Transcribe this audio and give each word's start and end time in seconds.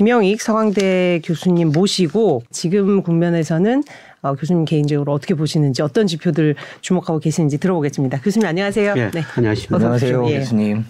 김영익 0.00 0.40
서강대 0.40 1.20
교수님 1.22 1.72
모시고 1.72 2.44
지금 2.50 3.02
국면에서는 3.02 3.82
어, 4.22 4.34
교수님 4.34 4.64
개인적으로 4.66 5.12
어떻게 5.12 5.34
보시는지 5.34 5.82
어떤 5.82 6.06
지표들 6.06 6.54
주목하고 6.80 7.20
계시는지 7.20 7.58
들어보겠습니다. 7.58 8.20
교수님 8.20 8.46
안녕하세요. 8.46 8.94
예, 8.96 9.10
네. 9.12 9.22
안녕하십니까. 9.34 9.76
안녕하세요, 9.76 10.26
예. 10.28 10.38
교수님. 10.40 10.84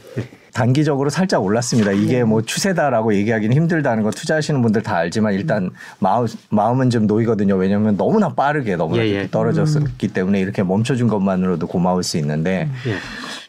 단기적으로 0.53 1.11
살짝 1.11 1.45
올랐습니다. 1.45 1.93
이게 1.93 2.19
네. 2.19 2.25
뭐 2.25 2.43
추세다라고 2.43 3.15
얘기하기는 3.15 3.55
힘들다는 3.55 4.03
거 4.03 4.11
투자하시는 4.11 4.61
분들 4.63 4.83
다 4.83 4.97
알지만 4.97 5.35
일단 5.35 5.71
마음, 6.01 6.27
마음은 6.49 6.91
좀 6.91 7.07
놓이거든요. 7.07 7.55
왜냐하면 7.55 7.97
너무나 7.97 8.35
빠르게 8.35 8.75
너무나 8.75 9.05
예, 9.05 9.11
예. 9.11 9.29
떨어졌기 9.31 10.09
때문에 10.09 10.41
이렇게 10.41 10.65
멈춰준 10.65 11.07
것만으로도 11.07 11.69
고마울 11.69 12.03
수 12.03 12.19
있는데 12.19 12.69
예. 12.89 12.97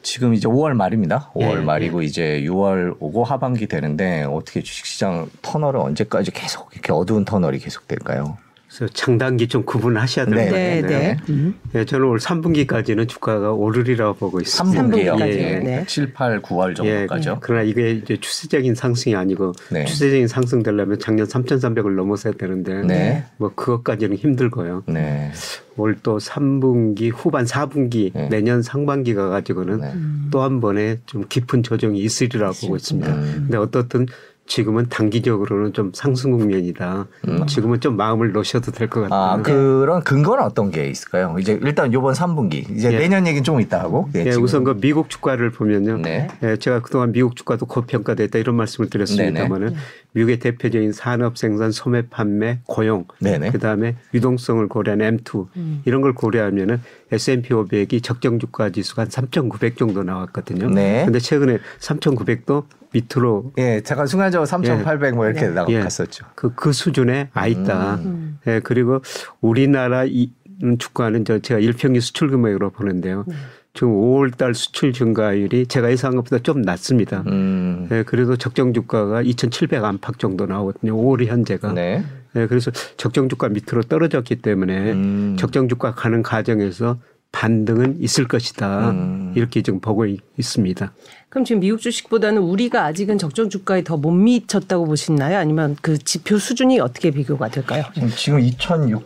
지금 0.04 0.36
이제 0.36 0.48
5월 0.48 0.74
말입니다. 0.74 1.32
5월 1.34 1.62
예, 1.62 1.62
말이고 1.62 2.04
이제 2.04 2.44
6월 2.46 2.96
오고 3.00 3.24
하반기 3.24 3.66
되는데 3.66 4.24
어떻게 4.24 4.62
주식시장 4.62 5.28
터널은 5.42 5.82
언제까지 5.82 6.30
계속 6.30 6.70
이렇게 6.74 6.94
어두운 6.94 7.26
터널이 7.26 7.58
계속 7.58 7.88
될까요? 7.88 8.38
그래서 8.74 8.92
장단기 8.94 9.50
좀 9.50 9.64
구분하셔야 9.66 10.26
될것 10.26 10.54
네, 10.54 10.82
같아요. 10.82 11.00
네. 11.00 11.18
음. 11.30 11.60
예, 11.76 11.84
저는 11.84 12.06
올 12.08 12.20
3분기까지는 12.20 13.08
주가가 13.10 13.52
오르리라고 13.52 14.14
보고 14.16 14.40
있습니다. 14.40 14.82
3분기요. 14.82 15.06
삼분기까지. 15.08 15.38
예, 15.38 15.56
예. 15.56 15.60
네. 15.60 15.84
7, 15.86 16.14
8, 16.14 16.42
9월 16.42 16.72
예, 16.86 17.06
정도까죠. 17.06 17.38
그러나 17.42 17.64
이게 17.64 17.92
이제 17.92 18.18
추세적인 18.18 18.76
상승이 18.76 19.14
아니고 19.14 19.52
네. 19.72 19.84
추세적인 19.84 20.30
상승 20.30 20.64
되려면 20.64 21.00
작년 21.00 21.28
3,300을 21.28 21.96
넘어서야 21.96 22.34
되는데 22.34 22.82
네. 22.84 23.26
뭐 23.36 23.52
그것까지는 23.54 24.16
힘들고요. 24.16 24.84
네. 24.88 25.32
올또 25.76 26.20
3분기 26.20 27.12
후반 27.14 27.44
4분기 27.46 28.14
네. 28.14 28.30
내년 28.30 28.62
상반기가 28.62 29.30
가지고는 29.30 29.82
네. 29.82 29.94
또한 30.32 30.62
번에 30.62 31.00
좀 31.06 31.26
깊은 31.28 31.64
조정이 31.64 32.00
있으리라고 32.00 32.54
보고 32.62 32.76
있습니다. 32.78 33.14
음. 33.14 33.34
근데 33.48 33.58
어떻든 33.58 34.06
지금은 34.52 34.88
단기적으로는 34.90 35.72
좀 35.72 35.92
상승 35.94 36.32
국면이다. 36.32 37.08
지금은 37.48 37.80
좀 37.80 37.96
마음을 37.96 38.34
놓으셔도 38.34 38.72
될 38.74 38.90
것 38.90 39.04
같아요. 39.04 39.36
음. 39.36 39.40
아, 39.40 39.42
그런 39.42 40.04
근거는 40.04 40.44
어떤 40.44 40.72
게 40.72 40.88
있을까요? 40.88 41.38
이제 41.40 41.58
일단 41.62 41.94
요번 41.94 42.14
3분기. 42.14 42.70
이제 42.70 42.92
예. 42.92 42.98
내년 42.98 43.26
얘기는 43.26 43.46
좀 43.46 43.62
이따 43.62 43.80
하고. 43.80 44.10
네, 44.12 44.26
예, 44.26 44.32
지금. 44.32 44.44
우선 44.44 44.66
그 44.66 44.78
미국 44.78 45.10
주가를 45.10 45.52
보면요. 45.52 46.00
네. 46.00 46.28
예, 46.44 46.58
제가 46.58 46.82
그동안 46.82 47.14
미국 47.14 47.38
주가도 47.38 47.66
고평가됐다 47.66 48.40
이런 48.40 48.58
말씀을 48.58 48.90
드렸습니다만은 48.90 49.74
미국의 50.12 50.40
대표적인 50.40 50.92
산업 50.92 51.38
생산, 51.38 51.72
소매 51.72 52.02
판매, 52.10 52.60
고용, 52.66 53.06
네네. 53.22 53.52
그다음에 53.52 53.96
유동성을 54.14 54.68
고려한 54.68 55.00
M2 55.00 55.48
이런 55.86 56.02
걸 56.02 56.14
고려하면은 56.14 56.82
S&P 57.12 57.50
500이 57.54 58.04
적정 58.04 58.40
주가 58.40 58.70
지수가 58.70 59.04
한 59.04 59.10
3,900 59.10 59.78
정도 59.78 60.04
나왔거든요. 60.04 60.70
네. 60.70 61.04
근데 61.06 61.20
최근에 61.20 61.60
3,900도 61.80 62.66
밑으로 62.94 63.54
예, 63.58 63.82
잠깐 63.82 64.08
순간적으로 64.08 64.46
3,800 64.46 65.16
뭐 65.16 65.26
이렇게 65.26 65.48
네. 65.48 65.54
나갔었죠. 65.54 66.26
그, 66.36 66.54
그 66.56 66.74
수준에 66.74 67.30
아 67.34 67.48
있다. 67.48 68.00
예, 68.48 68.60
그리고 68.62 69.02
우리나라 69.40 70.06
이 70.06 70.32
주가는 70.78 71.26
저 71.26 71.40
제가 71.40 71.60
일평균 71.60 72.02
수출 72.02 72.30
금액으로 72.30 72.70
보는데요. 72.72 73.26
지금 73.74 73.94
5월 73.94 74.36
달 74.36 74.54
수출 74.54 74.92
증가율이 74.92 75.68
제가 75.68 75.90
예상한 75.92 76.18
것보다 76.18 76.40
좀 76.44 76.62
낮습니다. 76.62 77.24
음. 77.28 77.88
예, 77.92 78.04
그래도 78.04 78.36
적정 78.36 78.74
주가가 78.74 79.22
2,700 79.22 79.84
안팎 79.84 80.20
정도 80.20 80.46
나오거든요. 80.46 80.94
5월 80.94 81.26
현재가. 81.26 81.74
네. 81.74 82.04
예, 82.36 82.48
그래서 82.48 82.72
적정 82.98 83.28
주가 83.30 83.50
밑으로 83.50 83.84
떨어졌기 83.84 84.38
때문에 84.38 84.92
음. 84.94 85.36
적정 85.38 85.68
주가 85.68 85.94
가는 85.94 86.24
과정에서 86.24 86.98
반등은 87.34 87.98
있을 88.02 88.28
것이다. 88.28 88.90
음. 88.92 89.32
이렇게 89.36 89.62
지금 89.62 89.80
보고 89.80 90.06
있- 90.06 90.20
있습니다. 90.38 90.92
그럼 91.30 91.46
지금 91.46 91.62
미국 91.62 91.80
주식보다는 91.80 92.42
우리가 92.42 92.84
아직은 92.86 93.18
적정 93.18 93.50
주가에 93.50 93.84
더 93.84 93.96
못 93.96 94.12
미쳤다고 94.12 94.86
보시나요? 94.86 95.38
아니면 95.38 95.78
그 95.82 95.98
지표 95.98 96.38
수준이 96.38 96.80
어떻게 96.82 97.12
비교가 97.12 97.48
될까요? 97.48 97.84
지금 98.18 98.40
2,635 98.42 99.00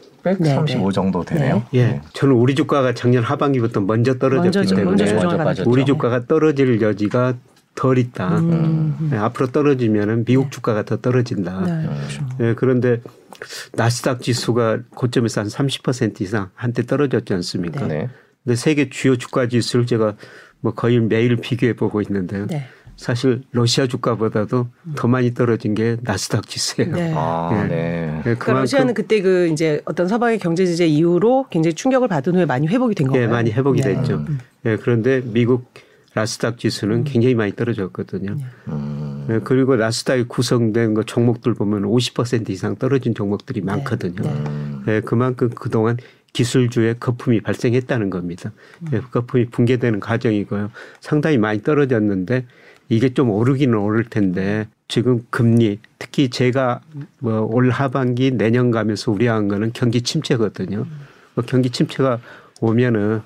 네, 0.89 0.91
정도 0.93 1.23
되네요. 1.23 1.63
예. 1.75 2.01
저는 2.13 2.33
우리 2.35 2.55
주가가 2.55 2.95
작년 2.95 3.23
하반기부터 3.23 3.81
먼저 3.81 4.17
떨어졌기 4.17 4.57
먼저, 4.57 4.75
때문에 4.75 5.13
먼저. 5.43 5.63
우리 5.67 5.85
주가가 5.85 6.25
떨어질 6.25 6.81
여지가 6.81 7.35
덜 7.75 7.97
있다. 7.97 8.39
음. 8.39 9.09
예, 9.13 9.17
앞으로 9.17 9.51
떨어지면은 9.51 10.25
미국 10.25 10.51
주가가 10.51 10.83
더 10.83 10.97
떨어진다. 10.97 11.61
네, 11.61 11.87
그렇죠. 11.87 12.25
예, 12.39 12.53
그런데 12.55 13.01
나스닥 13.73 14.21
지수가 14.21 14.79
고점에서 14.91 15.41
한 15.41 15.47
30% 15.47 16.21
이상 16.21 16.49
한때 16.55 16.83
떨어졌지 16.85 17.33
않습니까? 17.33 17.85
네. 17.85 18.09
근데 18.43 18.55
세계 18.55 18.89
주요 18.89 19.17
주가 19.17 19.47
지수를 19.47 19.85
제가 19.85 20.15
뭐 20.61 20.73
거의 20.73 20.99
매일 20.99 21.35
비교해 21.35 21.73
보고 21.73 22.01
있는데요. 22.01 22.47
네. 22.47 22.65
사실 22.95 23.41
러시아 23.51 23.87
주가보다도 23.87 24.67
더 24.95 25.07
많이 25.09 25.33
떨어진 25.33 25.75
게 25.75 25.97
나스닥 26.01 26.47
지수예요. 26.47 26.95
네. 26.95 27.11
아, 27.13 27.49
예. 27.51 27.67
네. 27.67 28.17
예, 28.19 28.21
그러니까 28.35 28.53
러시아는 28.53 28.93
그때 28.93 29.21
그 29.21 29.47
이제 29.47 29.81
어떤 29.83 30.07
서방의 30.07 30.39
경제 30.39 30.65
제재 30.65 30.87
이후로 30.87 31.47
굉장히 31.49 31.73
충격을 31.73 32.07
받은 32.07 32.35
후에 32.35 32.45
많이 32.45 32.67
회복이 32.67 32.95
된 32.95 33.07
거예요. 33.07 33.25
예, 33.25 33.27
많이 33.27 33.51
회복이 33.51 33.81
네. 33.81 33.95
됐죠. 33.95 34.25
예, 34.65 34.77
그런데 34.77 35.21
미국 35.25 35.73
나스닥 36.15 36.57
지수는 36.57 37.03
굉장히 37.03 37.35
많이 37.35 37.51
떨어졌거든요. 37.55 38.37
음. 38.69 39.27
예, 39.29 39.39
그리고 39.43 39.75
나스닥이 39.75 40.23
구성된 40.23 40.93
거 40.93 41.03
종목들 41.03 41.53
보면 41.53 41.83
50% 41.83 42.49
이상 42.49 42.77
떨어진 42.77 43.13
종목들이 43.13 43.61
많거든요. 43.61 44.23
음. 44.23 44.83
예, 44.87 45.01
그만큼 45.01 45.49
그동안 45.49 45.97
기술주의 46.31 46.95
거품이 46.99 47.41
발생했다는 47.41 48.09
겁니다. 48.09 48.51
예, 48.93 48.99
거품이 48.99 49.47
붕괴되는 49.47 49.99
과정이고요. 49.99 50.71
상당히 51.01 51.37
많이 51.37 51.61
떨어졌는데 51.61 52.45
이게 52.87 53.13
좀 53.13 53.29
오르기는 53.31 53.77
오를 53.77 54.05
텐데 54.05 54.67
지금 54.87 55.25
금리 55.31 55.79
특히 55.99 56.29
제가 56.29 56.79
뭐 57.19 57.41
올 57.41 57.71
하반기 57.71 58.31
내년 58.31 58.71
가면서 58.71 59.11
우려한 59.11 59.47
거는 59.49 59.71
경기 59.73 60.01
침체거든요. 60.01 60.85
뭐 61.33 61.43
경기 61.45 61.69
침체가 61.71 62.19
오면은 62.61 63.09
뭐 63.09 63.21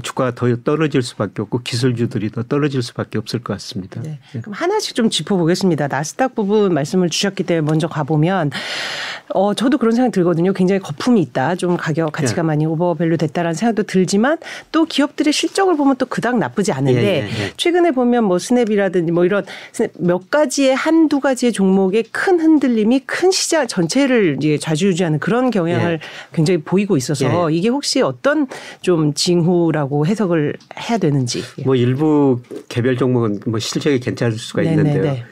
주가가 0.00 0.34
더 0.34 0.54
떨어질 0.56 1.02
수밖에 1.02 1.42
없고 1.42 1.60
기술주들이 1.62 2.30
더 2.30 2.42
떨어질 2.42 2.82
수밖에 2.82 3.18
없을 3.18 3.40
것 3.40 3.52
같습니다. 3.54 4.00
네. 4.02 4.18
그럼 4.32 4.52
하나씩 4.52 4.94
좀 4.94 5.10
짚어보겠습니다. 5.10 5.88
나스닥 5.88 6.34
부분 6.34 6.74
말씀을 6.74 7.10
주셨기 7.10 7.44
때문에 7.44 7.64
먼저 7.64 7.86
가보면, 7.86 8.50
어, 9.34 9.54
저도 9.54 9.78
그런 9.78 9.94
생각 9.94 10.12
들거든요. 10.12 10.52
굉장히 10.52 10.80
거품이 10.80 11.20
있다. 11.22 11.54
좀 11.54 11.76
가격, 11.76 12.12
가치가 12.12 12.42
네. 12.42 12.46
많이 12.46 12.66
오버밸류 12.66 13.16
됐다라는 13.16 13.54
생각도 13.54 13.84
들지만 13.84 14.38
또 14.72 14.84
기업들의 14.84 15.32
실적을 15.32 15.76
보면 15.76 15.96
또 15.96 16.06
그닥 16.06 16.38
나쁘지 16.38 16.72
않은데 16.72 17.22
예, 17.22 17.28
예, 17.28 17.44
예. 17.44 17.52
최근에 17.56 17.92
보면 17.92 18.24
뭐 18.24 18.38
스냅이라든지 18.38 19.12
뭐 19.12 19.24
이런 19.24 19.44
몇 19.98 20.30
가지의 20.30 20.74
한두 20.74 21.20
가지의 21.20 21.52
종목의 21.52 22.04
큰 22.10 22.40
흔들림이 22.40 23.00
큰 23.00 23.30
시장 23.30 23.66
전체를 23.66 24.36
이제 24.40 24.58
좌지우지하는 24.58 25.20
그런 25.20 25.50
경향을 25.50 25.92
예. 25.94 25.98
굉장히 26.34 26.62
보이고 26.62 26.96
있어서 26.96 27.52
예. 27.52 27.56
이게 27.56 27.68
혹시 27.68 28.02
어떤 28.02 28.46
좀 28.82 29.14
징후라고 29.14 29.83
해석을 30.06 30.54
해야 30.78 30.98
되는지. 30.98 31.42
뭐 31.64 31.74
일부 31.76 32.40
개별 32.68 32.96
종목은 32.96 33.40
뭐 33.46 33.58
실적이 33.58 34.00
괜찮을 34.00 34.38
수가 34.38 34.62
네, 34.62 34.70
있는데요. 34.70 35.02
네, 35.02 35.10
네. 35.12 35.24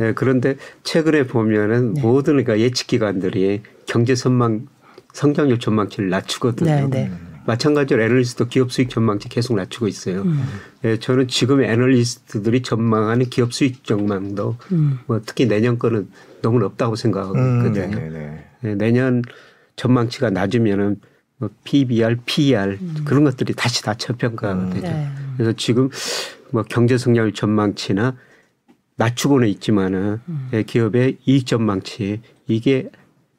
예, 0.00 0.12
그런데 0.14 0.56
최근에 0.82 1.26
보면은 1.26 1.94
모든 1.94 2.34
그러니까 2.34 2.58
예측 2.58 2.86
기관들이 2.86 3.62
경제 3.86 4.14
선망 4.14 4.66
성장률 5.12 5.58
전망치를 5.58 6.08
낮추거든요. 6.08 6.88
네, 6.88 6.88
네. 6.88 7.10
마찬가지로 7.46 8.02
애널리스트도 8.02 8.48
기업 8.48 8.70
수익 8.70 8.90
전망치 8.90 9.28
계속 9.28 9.56
낮추고 9.56 9.88
있어요. 9.88 10.22
음. 10.22 10.42
예, 10.84 10.98
저는 10.98 11.28
지금 11.28 11.62
애널리스트들이 11.62 12.62
전망하는 12.62 13.26
기업 13.26 13.52
수익 13.52 13.84
전망도 13.84 14.56
음. 14.72 15.00
뭐 15.06 15.20
특히 15.24 15.46
내년 15.46 15.78
거는 15.78 16.08
너무 16.42 16.58
높다고 16.60 16.96
생각하고 16.96 17.34
음. 17.34 17.72
네네네. 17.72 18.44
예, 18.64 18.74
내년 18.74 19.22
전망치가 19.76 20.30
낮으면은 20.30 21.00
뭐 21.40 21.48
PBR, 21.64 22.18
PER 22.26 22.78
그런 23.04 23.24
것들이 23.24 23.54
다시 23.54 23.82
다 23.82 23.94
저평가가 23.94 24.70
되죠. 24.70 24.86
네. 24.86 25.08
그래서 25.36 25.52
지금 25.56 25.88
뭐 26.50 26.62
경제 26.62 26.98
성장률 26.98 27.32
전망치나 27.32 28.14
낮추고는 28.96 29.48
있지만은 29.48 30.20
예, 30.52 30.62
기업의 30.62 31.16
이익 31.24 31.46
전망치 31.46 32.20
이게 32.46 32.90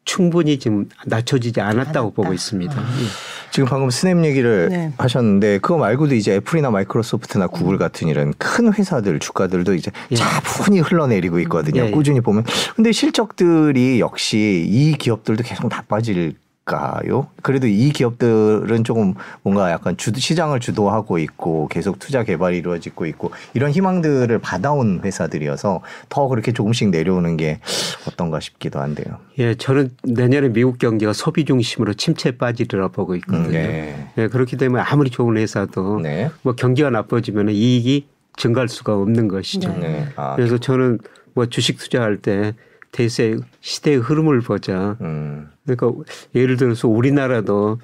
충분히 0.04 0.58
지금 0.58 0.90
낮춰지지 1.06 1.62
않았다고 1.62 2.08
않았다. 2.08 2.16
보고 2.16 2.34
있습니다. 2.34 2.74
예. 2.76 3.06
지금 3.52 3.70
방금 3.70 3.92
스냅 3.92 4.26
얘기를 4.26 4.70
네. 4.70 4.94
하셨는데 4.98 5.60
그거 5.60 5.78
말고도 5.78 6.16
이제 6.16 6.34
애플이나 6.36 6.72
마이크로소프트나 6.72 7.48
구글 7.48 7.78
같은 7.78 8.08
이런 8.08 8.34
큰 8.40 8.74
회사들 8.74 9.20
주가들도 9.20 9.76
이제 9.76 9.92
예. 10.10 10.16
차분히 10.16 10.80
흘러내리고 10.80 11.40
있거든요. 11.42 11.84
예, 11.84 11.88
예. 11.88 11.92
꾸준히 11.92 12.20
보면. 12.20 12.46
근데 12.76 12.92
실적들이 12.92 14.00
역시 14.00 14.66
이 14.68 14.94
기업들도 14.94 15.44
계속 15.44 15.68
나빠질 15.70 16.34
까요? 16.66 17.28
그래도 17.42 17.66
이 17.66 17.90
기업들은 17.90 18.84
조금 18.84 19.16
뭔가 19.42 19.72
약간 19.72 19.98
주, 19.98 20.12
시장을 20.16 20.60
주도하고 20.60 21.18
있고 21.18 21.68
계속 21.68 21.98
투자 21.98 22.24
개발이 22.24 22.58
이루어지고 22.58 23.08
있고 23.08 23.32
이런 23.54 23.72
희망들을 23.72 24.38
받아온 24.40 25.02
회사들이어서 25.04 25.82
더 26.10 26.28
그렇게 26.28 26.52
조금씩 26.54 26.90
내려오는 26.90 27.36
게 27.36 27.60
어떤가 28.08 28.40
싶기도 28.40 28.80
한데요. 28.80 29.18
예, 29.40 29.56
저는 29.56 29.90
내년에 30.04 30.50
미국 30.50 30.78
경제가 30.78 31.14
소비 31.14 31.46
중심으로 31.46 31.96
침체에 31.96 32.34
빠지리라 32.34 32.90
보고 32.90 33.16
있거든요. 33.16 33.48
음, 33.48 33.52
네. 33.52 34.08
예, 34.20 34.28
그렇기 34.28 34.58
때문에 34.58 34.84
아무리 34.84 35.10
좋은 35.10 35.38
회사도 35.38 36.00
네. 36.02 36.30
뭐 36.44 36.54
경기가 36.54 36.92
나빠지면 36.92 37.50
이익이 37.50 38.08
증가할 38.38 38.70
수가 38.70 38.96
없는 38.96 39.28
것이죠. 39.28 39.70
네. 39.74 39.80
네. 39.80 40.08
아, 40.16 40.36
그래서 40.36 40.60
저는 40.60 41.00
뭐 41.34 41.48
주식 41.48 41.78
투자할 41.78 42.18
때 42.18 42.54
대세 42.92 43.38
시대의 43.62 43.98
흐름을 43.98 44.42
보자. 44.42 44.98
음. 45.02 45.50
그러니까 45.66 45.92
예를 46.36 46.58
들어서 46.58 46.88
우리나라도 46.88 47.80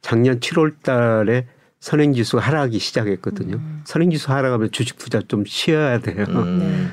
작년 0.00 0.38
7월 0.40 0.74
달에 0.82 1.46
선행지수 1.80 2.38
하락하기 2.38 2.78
시작했거든요. 2.78 3.60
선행지수 3.84 4.32
하락하면 4.32 4.70
주식 4.72 4.98
투자 4.98 5.20
좀 5.20 5.44
쉬어야 5.46 5.98
돼요. 6.00 6.24
음. 6.28 6.92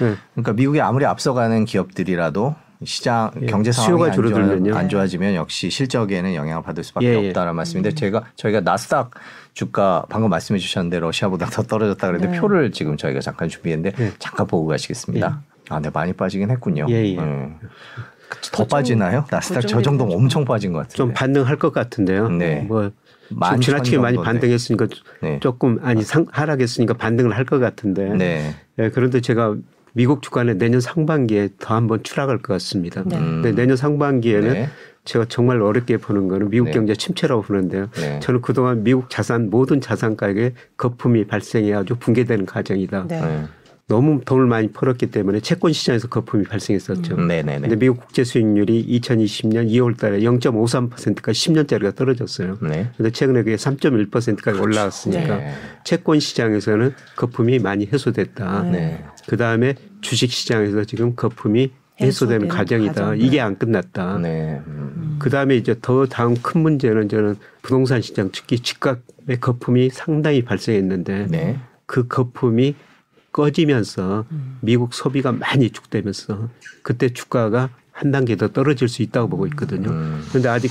네. 0.00 0.06
네. 0.06 0.16
그러니까 0.34 0.52
미국이 0.52 0.80
아무리 0.80 1.04
앞서가는 1.04 1.64
기업들이라도 1.64 2.54
시장 2.84 3.30
예, 3.40 3.46
경제 3.46 3.70
수요가 3.70 4.06
상황이 4.06 4.10
안, 4.10 4.16
좋아, 4.16 4.24
줄어들면요. 4.24 4.76
안 4.76 4.88
좋아지면 4.88 5.34
역시 5.34 5.70
실적에는 5.70 6.34
영향을 6.34 6.62
받을 6.62 6.82
수밖에 6.82 7.06
예, 7.06 7.22
예. 7.22 7.28
없다는 7.28 7.54
말씀인데 7.54 7.94
제가 7.94 8.24
저희가 8.34 8.60
나스닥 8.60 9.12
주가 9.54 10.04
방금 10.08 10.30
말씀해 10.30 10.58
주셨는데 10.58 10.98
러시아보다 10.98 11.46
더 11.46 11.62
떨어졌다 11.62 12.04
그랬는데 12.04 12.34
네. 12.34 12.40
표를 12.40 12.72
지금 12.72 12.96
저희가 12.96 13.20
잠깐 13.20 13.48
준비했는데 13.48 14.02
예. 14.02 14.12
잠깐 14.18 14.46
보고 14.46 14.66
가시겠습니다. 14.66 15.42
아, 15.68 15.80
네 15.80 15.90
많이 15.92 16.12
빠지긴 16.12 16.50
했군요. 16.50 16.86
예, 16.90 17.04
예. 17.14 17.18
음. 17.18 17.56
더 18.52 18.66
빠지나요? 18.66 19.24
나스닥 19.30 19.62
저 19.62 19.76
고점이 19.76 19.82
정도면 19.84 20.16
엄청 20.16 20.44
빠진 20.44 20.72
것 20.72 20.80
같은데. 20.80 20.96
좀 20.96 21.12
반등할 21.12 21.56
것 21.56 21.72
같은데요. 21.72 22.28
네. 22.30 22.60
뭐 22.66 22.90
지나치게 23.60 23.96
천 23.96 24.02
많이. 24.02 24.16
반등했으니까 24.16 24.88
네. 25.20 25.38
조금 25.40 25.78
아니 25.82 26.02
상, 26.02 26.26
하락했으니까 26.30 26.94
반등을 26.94 27.36
할 27.36 27.44
것 27.44 27.58
같은데. 27.58 28.08
네. 28.14 28.54
예, 28.78 28.88
그런데 28.90 29.20
제가 29.20 29.56
미국 29.94 30.22
주가는 30.22 30.56
내년 30.56 30.80
상반기에 30.80 31.50
더 31.58 31.74
한번 31.74 32.02
추락할 32.02 32.38
것 32.38 32.54
같습니다. 32.54 33.02
네. 33.04 33.16
음. 33.18 33.42
근데 33.42 33.52
내년 33.52 33.76
상반기에는 33.76 34.52
네. 34.52 34.68
제가 35.04 35.26
정말 35.28 35.60
어렵게 35.60 35.98
보는 35.98 36.28
거는 36.28 36.48
미국 36.50 36.66
네. 36.66 36.70
경제 36.72 36.94
침체라고 36.94 37.42
보는데요. 37.42 37.88
네. 37.96 38.18
저는 38.20 38.40
그동안 38.40 38.82
미국 38.82 39.10
자산 39.10 39.50
모든 39.50 39.80
자산 39.80 40.16
가격에 40.16 40.54
거품이 40.78 41.26
발생해 41.26 41.74
아주 41.74 41.96
붕괴되는 41.96 42.46
과정이다. 42.46 43.06
네. 43.82 43.94
네. 43.94 43.94
너무 43.94 44.20
돈을 44.24 44.46
많이 44.46 44.68
벌었기 44.68 45.06
때문에 45.10 45.40
채권 45.40 45.72
시장에서 45.72 46.08
거품이 46.08 46.44
발생했었죠. 46.44 47.16
음. 47.16 47.28
네네네. 47.28 47.60
근데 47.60 47.76
미국 47.76 48.00
국제 48.00 48.24
수익률이 48.24 48.86
2020년 49.00 49.68
2월 49.70 49.98
달에 49.98 50.20
0.53%까지 50.20 51.50
10년짜리가 51.50 51.94
떨어졌어요. 51.94 52.58
네. 52.62 52.90
근데 52.96 53.10
최근에 53.10 53.42
그게 53.42 53.56
3.1%까지 53.56 54.58
올라왔으니까 54.58 55.36
네. 55.36 55.54
채권 55.84 56.20
시장에서는 56.20 56.94
거품이 57.16 57.58
많이 57.58 57.88
해소됐다. 57.92 58.62
네. 58.64 59.04
그 59.26 59.36
다음에 59.36 59.74
주식 60.00 60.32
시장에서 60.32 60.84
지금 60.84 61.14
거품이 61.14 61.70
해소되는 62.00 62.46
해소되는 62.46 62.48
과정이다. 62.48 62.92
과정. 62.94 63.20
이게 63.20 63.40
안 63.40 63.56
끝났다. 63.56 64.18
네. 64.18 64.60
음. 64.66 65.16
그 65.18 65.30
다음에 65.30 65.56
이제 65.56 65.76
더 65.80 66.06
다음 66.06 66.34
큰 66.42 66.62
문제는 66.62 67.08
저는 67.08 67.36
부동산 67.60 68.00
시장 68.00 68.30
특히 68.32 68.58
집값의 68.58 69.40
거품이 69.40 69.90
상당히 69.90 70.42
발생했는데 70.42 71.26
네. 71.28 71.58
그 71.86 72.08
거품이 72.08 72.74
꺼지면서 73.32 74.24
미국 74.60 74.94
소비가 74.94 75.32
많이 75.32 75.70
축되면서 75.70 76.48
그때 76.82 77.08
주가가 77.08 77.70
한 77.90 78.10
단계 78.10 78.36
더 78.36 78.48
떨어질 78.48 78.88
수 78.88 79.02
있다고 79.02 79.28
보고 79.28 79.46
있거든요. 79.48 79.90
음. 79.90 80.24
그런데 80.28 80.48
아직 80.48 80.70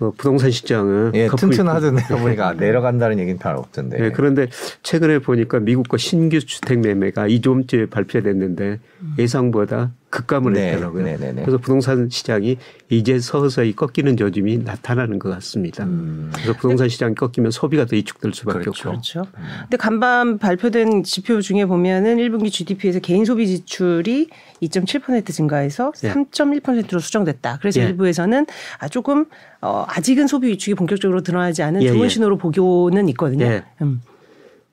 그 0.00 0.10
부동산 0.12 0.50
시장은 0.50 1.12
예, 1.14 1.28
튼튼하던데 1.28 2.02
보니까 2.16 2.54
내려간다는 2.54 3.18
얘기는 3.18 3.38
잘 3.38 3.54
없던데. 3.56 3.98
네, 3.98 4.10
그런데 4.10 4.48
최근에 4.82 5.18
보니까 5.18 5.60
미국과 5.60 5.98
신규 5.98 6.40
주택 6.40 6.80
매매가 6.80 7.26
이조음째 7.26 7.86
발표됐는데 7.90 8.80
예상보다 9.18 9.92
급감을 10.10 10.52
네, 10.52 10.72
했더라고요. 10.72 11.04
네, 11.04 11.16
네, 11.16 11.32
네. 11.32 11.42
그래서 11.42 11.58
부동산 11.58 12.08
시장이 12.10 12.58
이제 12.88 13.18
서서히 13.20 13.74
꺾이는 13.74 14.16
조짐이 14.16 14.58
나타나는 14.58 15.18
것 15.20 15.30
같습니다. 15.30 15.86
그래서 16.32 16.52
부동산 16.54 16.88
시장이 16.88 17.14
꺾이면 17.14 17.52
소비가 17.52 17.86
더 17.86 17.94
위축될 17.94 18.34
수밖에 18.34 18.58
음. 18.58 18.62
그렇죠. 18.62 18.88
없고. 18.88 18.90
그렇죠. 18.90 19.26
근데 19.62 19.76
간밤 19.76 20.38
발표된 20.38 21.04
지표 21.04 21.40
중에 21.40 21.64
보면은 21.64 22.16
1분기 22.16 22.50
GDP에서 22.50 22.98
개인 22.98 23.24
소비 23.24 23.46
지출이 23.46 24.28
2.7% 24.62 25.32
증가해서 25.32 25.92
예. 26.04 26.12
3.1%로 26.12 26.98
수정됐다. 26.98 27.58
그래서 27.60 27.80
예. 27.80 27.86
일부에서는 27.86 28.46
아 28.78 28.88
조금 28.88 29.26
어 29.60 29.84
아직은 29.88 30.26
소비 30.26 30.48
위축이 30.48 30.74
본격적으로 30.74 31.22
드러나지 31.22 31.62
않은 31.62 31.82
예, 31.82 31.88
좋은 31.88 32.04
예. 32.04 32.08
신호로 32.08 32.36
보고는 32.36 33.08
있거든요. 33.10 33.46
예. 33.46 33.64
음. 33.82 34.02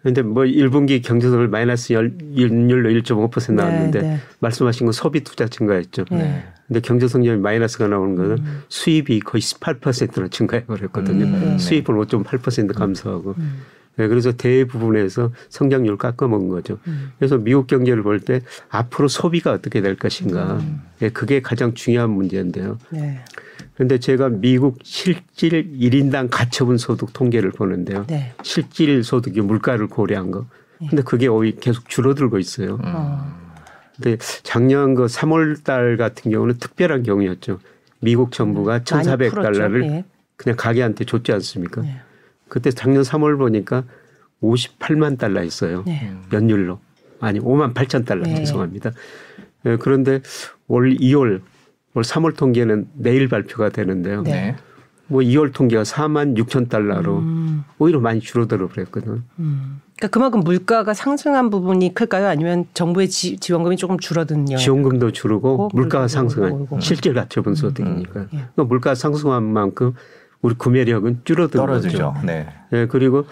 그런데 0.08 0.22
뭐 0.22 0.44
1분기 0.44 1.04
경제성을 1.04 1.46
마이너스 1.50 1.92
열- 1.92 2.14
연율로 2.38 2.90
1.5% 2.92 3.52
나왔는데 3.54 4.02
네, 4.02 4.08
네. 4.08 4.18
말씀하신 4.40 4.86
건 4.86 4.94
소비 4.94 5.22
투자 5.22 5.50
증가했죠. 5.50 6.06
네. 6.12 6.46
근데 6.66 6.80
경제 6.80 7.10
성장이 7.10 7.38
마이너스가 7.42 7.90
나오는 7.90 8.16
거는 8.16 8.38
수입이 8.70 9.20
거의 9.20 9.42
18%나 9.42 10.30
증가해 10.30 10.64
버렸거든요. 10.66 11.26
음, 11.26 11.32
네. 11.42 11.58
수입은 11.58 11.94
5.8% 11.96 12.74
감소하고. 12.74 13.36
네, 13.98 14.08
그래서 14.08 14.32
대부분에서 14.32 15.32
성장률 15.50 15.98
깎아먹은 15.98 16.48
거죠. 16.50 16.78
그래서 17.18 17.38
미국 17.38 17.68
경제를 17.68 18.02
볼 18.04 18.22
때 18.22 18.40
앞으로 18.70 19.10
소비가 19.10 19.52
어떻게 19.52 19.82
될 19.82 19.96
것인가. 19.98 20.62
예, 21.02 21.10
그게 21.10 21.42
가장 21.42 21.74
중요한 21.74 22.12
문제인데요. 22.12 22.78
네. 23.78 23.84
그런데 23.88 24.00
제가 24.00 24.30
미국 24.30 24.80
실질 24.84 25.72
1인당 25.72 26.30
가처분 26.32 26.78
소득 26.78 27.14
통계를 27.14 27.52
보는데요. 27.52 28.06
네. 28.08 28.34
실질 28.42 29.04
소득이 29.04 29.42
물가를 29.42 29.88
고려한 29.88 30.32
거. 30.32 30.48
근데 30.90 31.02
그게 31.04 31.28
오히 31.28 31.56
계속 31.56 31.88
줄어들고 31.90 32.40
있어요. 32.40 32.80
어. 32.84 33.48
근데 33.96 34.18
작년 34.44 34.96
그 34.96 35.06
3월 35.06 35.64
달 35.64 35.98
같은 35.98 36.32
경우는 36.32 36.58
특별한 36.58 37.04
경우였죠. 37.04 37.60
미국 38.00 38.32
정부가 38.32 38.74
많이 38.74 38.84
1,400달러를 38.84 39.32
풀었죠. 39.32 39.86
예. 39.86 40.06
그냥 40.36 40.56
가게한테 40.56 41.06
줬지 41.06 41.32
않습니까? 41.34 41.82
네. 41.82 42.00
그때 42.48 42.70
작년 42.72 43.02
3월 43.04 43.38
보니까 43.38 43.84
58만 44.42 45.18
달러 45.18 45.44
있어요. 45.44 45.84
네. 45.86 46.14
연율로. 46.32 46.80
아니 47.20 47.40
5만 47.40 47.74
8천 47.74 48.06
달러 48.06 48.24
네. 48.24 48.36
죄송합니다. 48.36 48.92
예, 49.66 49.78
그런데 49.78 50.22
올 50.68 50.96
2월 50.96 51.42
올 51.98 52.04
3월 52.04 52.38
통계는 52.38 52.90
내일 52.94 53.28
발표가 53.28 53.70
되는데요. 53.70 54.22
네. 54.22 54.32
네. 54.32 54.56
뭐 55.08 55.22
2월 55.22 55.52
통계가 55.52 55.82
4만 55.82 56.38
6천 56.38 56.70
달러로 56.70 57.18
음. 57.18 57.64
오히려 57.80 58.00
많이 58.00 58.20
줄어들어 58.20 58.68
버렸거든. 58.68 59.24
음. 59.40 59.82
그러니까 59.96 60.08
그만큼 60.10 60.42
물가가 60.42 60.94
상승한 60.94 61.50
부분이 61.50 61.96
클까요? 61.96 62.28
아니면 62.28 62.66
정부의 62.76 63.10
지, 63.10 63.38
지원금이 63.38 63.78
조금 63.78 63.98
줄어든 63.98 64.48
영향? 64.48 64.58
지원금도 64.60 65.12
줄고 65.12 65.64
어, 65.64 65.70
물가가 65.74 66.08
상승한 66.08 66.52
오르고. 66.52 66.80
실질 66.82 67.16
가처분 67.16 67.56
소득이니까. 67.56 68.22
예. 68.22 68.28
그러니까 68.28 68.64
물가 68.66 68.94
상승한 68.94 69.44
만큼 69.44 69.94
우리 70.44 70.54
구매력은 70.54 71.22
줄어든 71.24 71.60
떨어지죠. 71.60 72.14
거죠. 72.14 72.26
네. 72.28 72.48
예, 72.74 72.86
그리고 72.86 73.26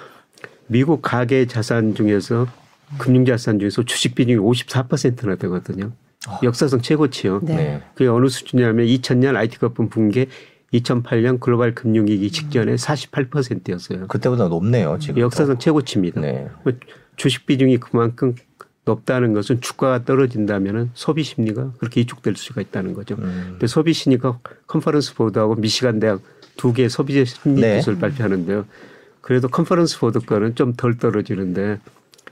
미국 0.66 1.04
가계 1.04 1.46
자산 1.46 1.94
중에서 1.94 2.48
금융 2.98 3.26
자산 3.26 3.60
중에서 3.60 3.84
주식 3.84 4.16
비중이 4.16 4.38
54%나 4.40 5.36
되거든요. 5.36 5.92
역사상 6.44 6.82
최고치요. 6.82 7.42
네. 7.44 7.56
네. 7.56 7.82
그게 7.94 8.08
어느 8.10 8.28
수준이냐면 8.28 8.86
2000년 8.88 9.36
IT 9.36 9.60
거품 9.60 9.90
붕괴, 9.90 10.28
2008년 10.74 11.40
글로벌 11.40 11.74
금융위기 11.76 12.32
직전에 12.32 12.76
48%였어요. 12.76 14.08
그때보다 14.08 14.48
높네요, 14.48 14.98
지금. 15.00 15.22
역사상 15.22 15.60
최고치입니다. 15.60 16.22
네. 16.22 16.48
뭐 16.64 16.74
주식 17.16 17.46
비중이 17.46 17.78
그만큼 17.78 18.36
높다는 18.84 19.34
것은 19.34 19.62
주가가 19.62 20.06
떨어진다면 20.06 20.92
소비 20.94 21.24
심리가 21.24 21.72
그렇게 21.80 22.02
위축될 22.02 22.36
수가 22.36 22.62
있다는 22.62 22.94
거죠. 22.94 23.16
음. 23.16 23.48
근데 23.52 23.68
소비 23.68 23.94
심리가 23.94 24.38
컨퍼런스 24.68 25.16
보드하고 25.16 25.56
미시간 25.56 26.00
대학 26.00 26.22
두 26.56 26.72
개의 26.72 26.90
소비 26.90 27.26
심리 27.26 27.62
네. 27.62 27.78
지수를 27.78 27.98
발표하는데요. 28.00 28.66
그래도 29.22 29.48
컨퍼런스 29.48 30.00
보드 30.00 30.20
거는 30.20 30.54
좀 30.54 30.74
덜 30.74 30.98
떨어지는데 30.98 31.80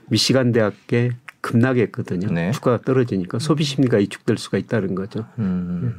미시간 0.08 0.52
대학 0.52 0.95
게 0.95 1.10
급락했거든요. 1.44 2.28
네. 2.32 2.50
주가가 2.52 2.80
떨어지니까 2.82 3.38
소비 3.38 3.64
심리가 3.64 3.98
위축될 3.98 4.38
수가 4.38 4.56
있다는 4.56 4.94
거죠. 4.94 5.26
음. 5.38 5.94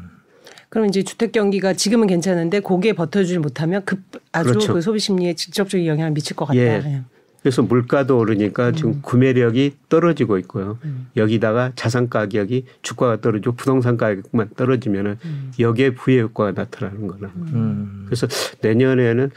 그럼 0.69 0.87
이제 0.87 1.03
주택 1.03 1.31
경기가 1.31 1.73
지금은 1.73 2.07
괜찮은데 2.07 2.59
거기에 2.59 2.93
버텨주지 2.93 3.37
못하면 3.39 3.85
급 3.85 3.99
아주 4.31 4.49
그렇죠. 4.49 4.73
그 4.73 4.81
소비 4.81 4.99
심리에 4.99 5.35
직접적인 5.35 5.85
영향을 5.85 6.11
미칠 6.11 6.35
것 6.35 6.45
같다. 6.45 6.57
예. 6.57 6.81
예. 6.83 7.01
그래서 7.41 7.61
물가도 7.61 8.17
오르니까 8.17 8.69
음. 8.69 8.73
지금 8.73 9.01
구매력이 9.03 9.75
떨어지고 9.87 10.39
있고요. 10.39 10.79
여기다가 11.15 11.73
자산 11.75 12.09
가격이 12.09 12.65
주가가 12.81 13.21
떨어지고 13.21 13.53
부동산 13.53 13.97
가격만 13.97 14.49
떨어지면은 14.57 15.19
여기에 15.59 15.91
부의 15.93 16.21
효과가 16.21 16.53
나타나는 16.53 17.05
거나. 17.05 17.31
음. 17.35 18.05
그래서 18.07 18.27
내년에는 18.61 19.29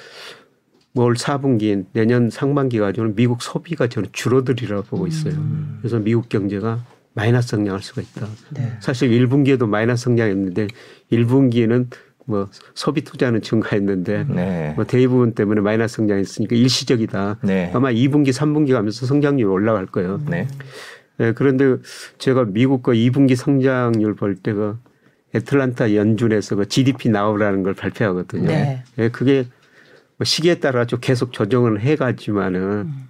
올 1.05 1.15
4분기 1.15 1.85
내년 1.93 2.31
상반기 2.31 2.79
가지고는 2.79 3.15
미국 3.15 3.43
소비가 3.43 3.87
저는 3.87 4.09
줄어들이라고 4.13 4.83
보고 4.85 5.07
있어요. 5.07 5.35
그래서 5.81 5.99
미국 5.99 6.29
경제가 6.29 6.85
마이너스 7.15 7.49
성장할 7.49 7.83
수가 7.83 8.03
있다. 8.03 8.27
네. 8.51 8.77
사실 8.81 9.11
1분기에도 9.11 9.69
마이너스 9.69 10.05
성장했는데 10.05 10.69
1분기에는 11.11 11.87
뭐 12.27 12.49
소비 12.75 13.03
투자는 13.03 13.41
증가했는데 13.41 14.27
네. 14.29 14.73
뭐 14.77 14.85
대부분 14.85 15.33
때문에 15.33 15.63
마이너스 15.63 15.97
성장했으니까 15.97 16.55
일시적이다. 16.55 17.39
네. 17.43 17.71
아마 17.75 17.91
2분기, 17.91 18.29
3분기 18.29 18.73
가면서 18.73 19.07
성장률이 19.07 19.51
올라갈 19.51 19.87
거예요. 19.87 20.21
네. 20.29 20.47
예, 21.21 21.33
그런데 21.33 21.77
제가 22.19 22.45
미국 22.45 22.83
거 22.83 22.93
2분기 22.93 23.35
성장률 23.35 24.15
볼 24.15 24.37
때가 24.37 24.79
애틀란타 25.35 25.95
연준에서 25.95 26.57
그 26.57 26.69
GDP 26.69 27.09
나오라는 27.09 27.63
걸 27.63 27.75
발표하거든요. 27.75 28.47
네. 28.47 28.85
예, 28.99 29.09
그게 29.09 29.47
뭐 30.19 30.25
시기에 30.25 30.57
따라 30.57 30.85
좀 30.85 30.99
계속 31.01 31.33
조정을 31.33 31.81
해가지만은 31.81 32.61
음. 32.61 33.09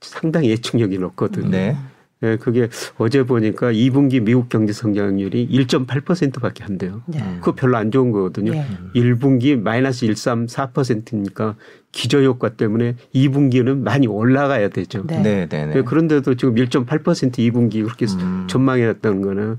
상당히 0.00 0.50
예측력이 0.50 0.98
높거든요. 0.98 1.50
네. 1.50 1.76
예, 2.24 2.36
그게 2.36 2.68
어제 2.96 3.22
보니까 3.22 3.70
2분기 3.70 4.20
미국 4.20 4.48
경제 4.48 4.72
성장률이 4.72 5.48
1.8%밖에 5.50 6.64
안 6.64 6.76
돼요. 6.76 7.02
네. 7.06 7.20
그거 7.38 7.54
별로 7.54 7.76
안 7.76 7.92
좋은 7.92 8.10
거거든요. 8.10 8.52
네. 8.52 8.66
1분기 8.94 9.60
마이너스 9.60 10.04
1.34%니까 10.06 11.54
기저 11.92 12.20
효과 12.22 12.48
때문에 12.48 12.96
2분기는 13.14 13.82
많이 13.82 14.08
올라가야 14.08 14.70
되죠. 14.70 15.06
네. 15.06 15.20
네, 15.20 15.46
네, 15.48 15.66
네. 15.66 15.76
예, 15.76 15.82
그런데도 15.82 16.34
지금 16.34 16.56
1.8% 16.56 17.38
2분기 17.38 17.84
그렇게 17.84 18.06
음. 18.18 18.46
전망해놨다는 18.48 19.22
거는 19.22 19.58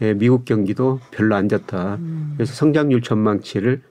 예, 0.00 0.14
미국 0.14 0.44
경기도 0.44 0.98
별로 1.12 1.36
안 1.36 1.48
좋다. 1.48 1.96
음. 2.00 2.34
그래서 2.36 2.52
성장률 2.54 3.02
전망치를 3.02 3.82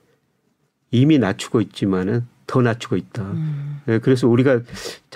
이미 0.92 1.18
낮추고 1.20 1.62
있지만은 1.62 2.26
더 2.48 2.62
낮추고 2.62 2.98
있다. 2.98 3.24
음. 3.24 3.82
예, 3.88 4.00
그래서 4.00 4.28
우리가 4.28 4.60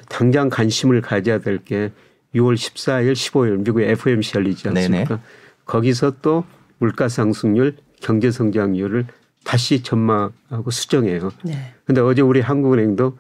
당장 0.10 0.50
관심을 0.50 1.02
가져야 1.02 1.40
될 1.40 1.60
게 1.64 1.92
6월 2.34 2.56
14일, 2.56 3.14
15일 3.14 3.64
미국 3.64 3.82
FOMC 3.82 4.38
열리지 4.38 4.68
않습니까? 4.70 5.08
네네. 5.08 5.22
거기서 5.66 6.16
또 6.22 6.44
물가 6.80 7.08
상승률, 7.08 7.76
경제 8.02 8.30
성장률을 8.32 9.06
다시 9.46 9.84
전망하고 9.84 10.70
수정해요. 10.72 11.32
네. 11.44 11.74
근데 11.86 12.02
어제 12.02 12.22
우리 12.22 12.42
한국은행도 12.42 13.18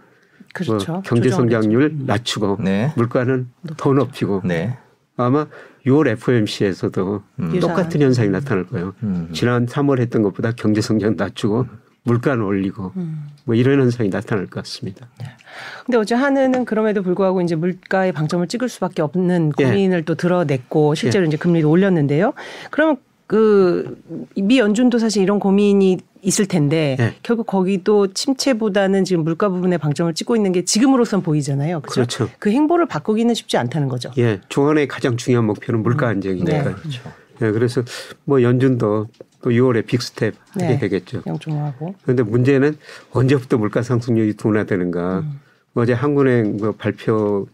그렇죠. 0.53 0.91
뭐 0.93 1.01
경제. 1.01 1.29
성장률 1.29 1.95
낮추고 2.05 2.57
네. 2.61 2.91
물가는 2.97 3.47
더 3.77 3.93
높이고 3.93 4.41
네. 4.43 4.77
아마 5.17 5.47
6월 5.85 6.07
FOMC에서도 6.09 7.23
음. 7.39 7.59
똑같은 7.59 8.01
현상이 8.01 8.29
나타날 8.29 8.65
거예요. 8.65 8.93
음. 9.03 9.29
지난 9.33 9.65
3월 9.65 9.99
했던 9.99 10.23
것보다 10.23 10.51
경제 10.51 10.81
성장 10.81 11.15
낮추고 11.15 11.67
물가는 12.05 12.43
올리고 12.43 12.93
음. 12.95 13.27
뭐 13.45 13.55
이런 13.55 13.79
현상이 13.81 14.09
나타날 14.09 14.45
것 14.45 14.63
같습니다. 14.63 15.07
근데 15.85 15.97
어제 15.97 16.15
한은은 16.15 16.65
그럼에도 16.65 17.01
불구하고 17.01 17.41
이제 17.41 17.55
물가에 17.55 18.11
방점을 18.11 18.47
찍을 18.47 18.69
수밖에 18.69 19.01
없는 19.01 19.51
예. 19.59 19.63
고민을 19.63 20.05
또 20.05 20.15
드러냈고 20.15 20.95
실제로 20.95 21.25
이제 21.25 21.35
금리도 21.35 21.69
올렸는데요. 21.69 22.33
그러면 22.69 22.97
그미 23.27 24.59
연준도 24.59 24.99
사실 24.99 25.23
이런 25.23 25.39
고민이 25.39 25.97
있을 26.21 26.45
텐데 26.45 26.95
예. 26.99 27.15
결국 27.23 27.47
거기도 27.47 28.13
침체보다는 28.13 29.03
지금 29.03 29.23
물가 29.23 29.49
부분에 29.49 29.77
방점을 29.77 30.13
찍고 30.13 30.35
있는 30.35 30.51
게 30.51 30.63
지금으로선 30.63 31.23
보이잖아요. 31.23 31.81
그렇죠? 31.81 31.93
그렇죠. 32.25 32.29
그 32.37 32.51
행보를 32.51 32.87
바꾸기는 32.87 33.33
쉽지 33.33 33.57
않다는 33.57 33.87
거죠. 33.89 34.11
예, 34.17 34.41
중앙의 34.49 34.87
가장 34.87 35.17
중요한 35.17 35.45
목표는 35.45 35.81
물가 35.81 36.07
네. 36.07 36.11
안정이니까요. 36.11 36.75
그렇죠. 36.75 37.01
예, 37.41 37.51
그래서 37.51 37.83
뭐 38.23 38.41
연준도 38.41 39.07
또 39.41 39.49
6월에 39.49 39.85
빅스텝 39.85 40.33
하게 40.51 40.67
네. 40.67 40.79
되겠죠. 40.79 41.21
영종하고. 41.27 41.95
그런데 42.03 42.23
문제는 42.23 42.77
언제부터 43.11 43.57
물가 43.57 43.81
상승률이 43.81 44.33
둔화되는가. 44.35 45.19
음. 45.19 45.39
어제 45.73 45.93
한국은행 45.93 46.57
그 46.57 46.71
발표 46.71 47.47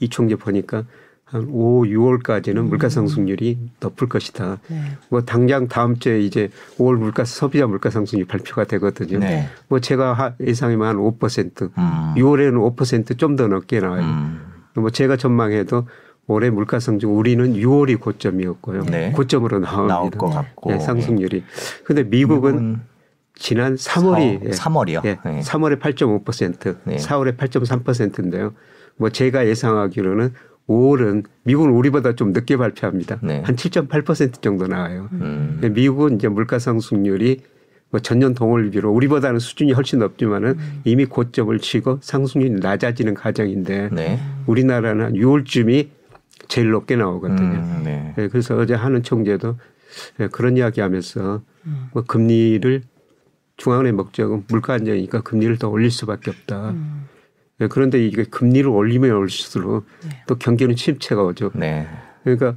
이총재 0.00 0.36
보니까 0.36 0.84
한 1.24 1.46
5, 1.48 1.84
6월까지는 1.84 2.62
물가 2.62 2.88
상승률이 2.88 3.56
높을 3.78 4.08
것이다. 4.08 4.58
네. 4.68 4.82
뭐 5.08 5.22
당장 5.22 5.68
다음 5.68 5.96
주에 5.96 6.20
이제 6.20 6.50
5월 6.76 6.96
물가 6.98 7.24
소비자 7.24 7.68
물가 7.68 7.88
상승률 7.88 8.26
발표가 8.26 8.64
되거든요. 8.64 9.20
네. 9.20 9.48
뭐 9.68 9.78
제가 9.78 10.12
하- 10.12 10.34
예상이면 10.40 10.88
한 10.88 10.96
5%, 10.96 11.70
음. 11.78 12.14
6월에는 12.16 12.74
5%좀 12.76 13.36
더 13.36 13.46
넘게 13.46 13.78
나와요. 13.78 14.02
음. 14.02 14.40
뭐 14.74 14.90
제가 14.90 15.16
전망해도 15.16 15.86
올해 16.26 16.50
물가 16.50 16.78
상승 16.78 17.16
우리는 17.16 17.54
6월이 17.54 17.98
고점이었고요. 18.00 18.84
네. 18.84 19.12
고점으로 19.12 19.58
나옵니다. 19.58 19.94
나올 19.94 20.10
것 20.10 20.30
같고. 20.30 20.72
예, 20.72 20.78
상승률이. 20.78 21.42
근데 21.84 22.04
미국은 22.04 22.80
지난 23.34 23.74
3월이 23.74 24.44
예, 24.44 24.50
3월이요. 24.50 25.04
예, 25.04 25.18
네. 25.24 25.40
3월에 25.40 25.80
8.5%, 25.80 26.76
네. 26.84 26.96
4월에 26.96 27.36
8.3%인데요. 27.36 28.52
뭐 28.96 29.08
제가 29.08 29.46
예상하기로는 29.46 30.34
5월은 30.68 31.24
미국은 31.42 31.70
우리보다 31.70 32.14
좀 32.14 32.32
늦게 32.32 32.56
발표합니다. 32.56 33.18
네. 33.22 33.42
한7.8% 33.42 34.40
정도 34.40 34.66
나와요. 34.68 35.08
음. 35.12 35.60
미국은 35.72 36.16
이제 36.16 36.28
물가 36.28 36.58
상승률이 36.58 37.40
뭐 37.90 37.98
전년 37.98 38.34
동월비로 38.34 38.92
우리보다는 38.92 39.40
수준이 39.40 39.72
훨씬 39.72 39.98
높지만은 39.98 40.56
이미 40.84 41.06
고점을 41.06 41.58
치고 41.58 41.98
상승률이 42.02 42.60
낮아지는 42.60 43.14
과정인데 43.14 43.88
네. 43.90 44.20
우리나라는 44.46 45.04
한 45.06 45.12
6월쯤이 45.14 45.88
제일 46.50 46.70
높게 46.70 46.96
나오거든요. 46.96 47.58
음, 47.58 47.82
네. 47.84 48.14
예, 48.18 48.28
그래서 48.28 48.56
어제 48.56 48.74
하는 48.74 49.02
총재도 49.02 49.56
예, 50.18 50.26
그런 50.26 50.56
이야기하면서 50.56 51.42
음. 51.66 51.88
뭐 51.92 52.02
금리를 52.02 52.82
중앙은행 53.56 53.96
목적은 53.96 54.44
물가 54.48 54.74
안정이니까 54.74 55.22
금리를 55.22 55.56
더 55.58 55.68
올릴 55.68 55.90
수밖에 55.90 56.30
없다. 56.30 56.70
음. 56.70 57.06
예, 57.60 57.68
그런데 57.68 58.04
이게 58.04 58.24
금리를 58.24 58.68
올리면 58.68 59.12
올릴수록 59.12 59.86
또 60.26 60.34
경기는 60.34 60.74
침체가 60.74 61.22
오죠. 61.22 61.52
네. 61.54 61.86
그러니까 62.24 62.56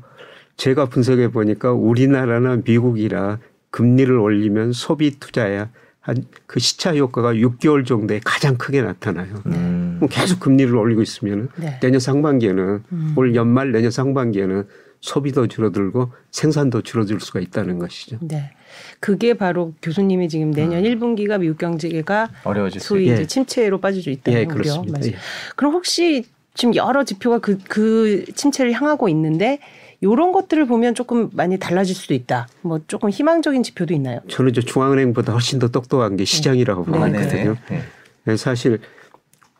제가 0.57 0.87
분석해 0.87 1.29
보니까 1.29 1.71
우리나라나 1.71 2.61
미국이라 2.65 3.39
금리를 3.69 4.11
올리면 4.17 4.73
소비 4.73 5.19
투자야 5.19 5.69
한 6.03 6.23
그 6.53 6.59
시차 6.59 6.95
효과가 6.95 7.33
6개월 7.33 7.83
정도에 7.83 8.21
가장 8.23 8.57
크게 8.57 8.83
나타나요. 8.83 9.41
음. 9.47 9.99
계속 10.11 10.39
금리를 10.39 10.75
올리고 10.75 11.01
있으면 11.01 11.49
네. 11.55 11.79
내년 11.81 11.99
상반기에는 11.99 12.83
음. 12.91 13.13
올 13.15 13.33
연말 13.33 13.71
내년 13.71 13.89
상반기에는 13.89 14.67
소비도 15.01 15.47
줄어들고 15.47 16.11
생산도 16.29 16.83
줄어들 16.83 17.19
수가 17.19 17.39
있다는 17.39 17.79
것이죠. 17.79 18.19
네. 18.21 18.51
그게 18.99 19.33
바로 19.33 19.73
교수님이 19.81 20.29
지금 20.29 20.51
내년 20.51 20.83
1분기가 20.83 21.39
미국 21.39 21.57
경제가 21.57 22.29
어려워질 22.43 22.79
수 22.79 22.89
소위 22.89 23.09
예. 23.09 23.13
이제 23.15 23.25
침체로 23.25 23.79
빠질 23.79 24.03
수 24.03 24.11
있다는 24.11 24.39
예, 24.39 24.45
우려. 24.45 24.83
예. 25.03 25.15
그럼 25.55 25.73
혹시 25.73 26.25
지금 26.53 26.75
여러 26.75 27.03
지표가 27.03 27.39
그, 27.39 27.57
그 27.67 28.25
침체를 28.35 28.73
향하고 28.73 29.09
있는데 29.09 29.57
이런 30.03 30.33
것들을 30.33 30.65
보면 30.65 30.95
조금 30.95 31.29
많이 31.33 31.57
달라질 31.57 31.95
수도 31.95 32.13
있다. 32.13 32.47
뭐 32.61 32.81
조금 32.87 33.09
희망적인 33.09 33.63
지표도 33.63 33.93
있나요? 33.93 34.19
저는 34.27 34.51
저 34.51 34.59
중앙은행보다 34.61 35.31
훨씬 35.31 35.59
더 35.59 35.69
똑똑한 35.69 36.17
게 36.17 36.25
시장이라고 36.25 36.85
네. 36.91 36.97
아, 36.97 37.05
보거든요. 37.05 37.55
네. 37.69 37.81
네, 38.25 38.37
사실 38.37 38.79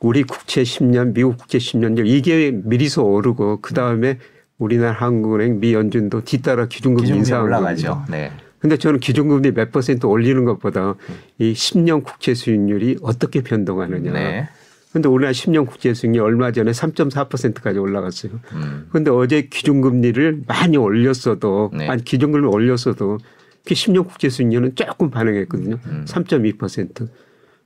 우리 0.02 0.24
국채 0.24 0.64
10년, 0.64 1.14
미국 1.14 1.38
국채 1.38 1.60
10년절 1.60 2.08
이게 2.08 2.52
미리서 2.52 3.04
오르고 3.04 3.62
그 3.62 3.74
다음에 3.74 4.18
우리나라 4.58 4.92
한국은행, 4.92 5.62
미 5.62 5.74
연준도 5.74 6.26
뒤따라 6.26 6.68
기준금리 6.68 7.04
기준금리 7.04 7.20
인상한 7.20 7.46
올라가죠. 7.46 8.04
네. 8.10 8.32
근데 8.60 8.78
저는 8.78 9.00
기준금리 9.00 9.54
몇 9.54 9.72
퍼센트 9.72 10.06
올리는 10.06 10.44
것보다 10.44 10.96
이 11.38 11.54
10년 11.54 12.04
국채 12.04 12.34
수익률이 12.34 12.98
어떻게 13.02 13.42
변동하느냐. 13.42 14.50
네. 14.94 15.02
근데 15.02 15.10
우리나라 15.10 15.32
10년 15.32 15.66
국채 15.66 15.94
수익률이 15.94 16.24
얼마 16.24 16.52
전에 16.52 16.72
3.4%까지 16.72 17.80
올라갔어요. 17.80 18.40
음. 18.54 18.88
근데 18.92 19.10
어제 19.10 19.42
기준금리를 19.42 20.44
많이 20.48 20.78
올렸어도 20.78 21.72
네. 21.74 21.88
아니 21.88 22.04
기준금리를 22.04 22.48
올렸어도 22.48 23.18
그 23.66 23.74
10년 23.74 24.08
국채 24.08 24.30
수익률은 24.30 24.76
조금 24.76 25.10
반응했거든요. 25.10 25.80
음. 25.86 26.06
3.2%. 26.08 27.08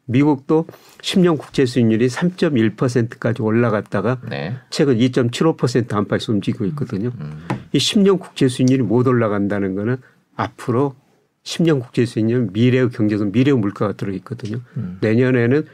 미국도 0.10 0.68
10년 1.02 1.38
국채 1.38 1.66
수익률이 1.66 2.08
3.1%까지 2.08 3.42
올라갔다가 3.42 4.22
네. 4.30 4.56
최근 4.70 4.98
2.75% 4.98 5.94
안팎에서 5.94 6.32
움직이고 6.32 6.64
있거든요. 6.68 7.12
음. 7.20 7.46
이 7.74 7.78
10년 7.78 8.20
국채 8.20 8.48
수익률이 8.48 8.84
못 8.84 9.06
올라간다는 9.06 9.76
거는 9.76 9.98
앞으로 10.38 10.96
10년 11.44 11.82
국채 11.82 12.06
수익률 12.06 12.50
미래의 12.54 12.90
경제성 12.90 13.32
미래의 13.34 13.58
물가가 13.58 13.94
들어 13.94 14.14
있거든요. 14.14 14.62
음. 14.78 14.98
내년에는 15.02 15.66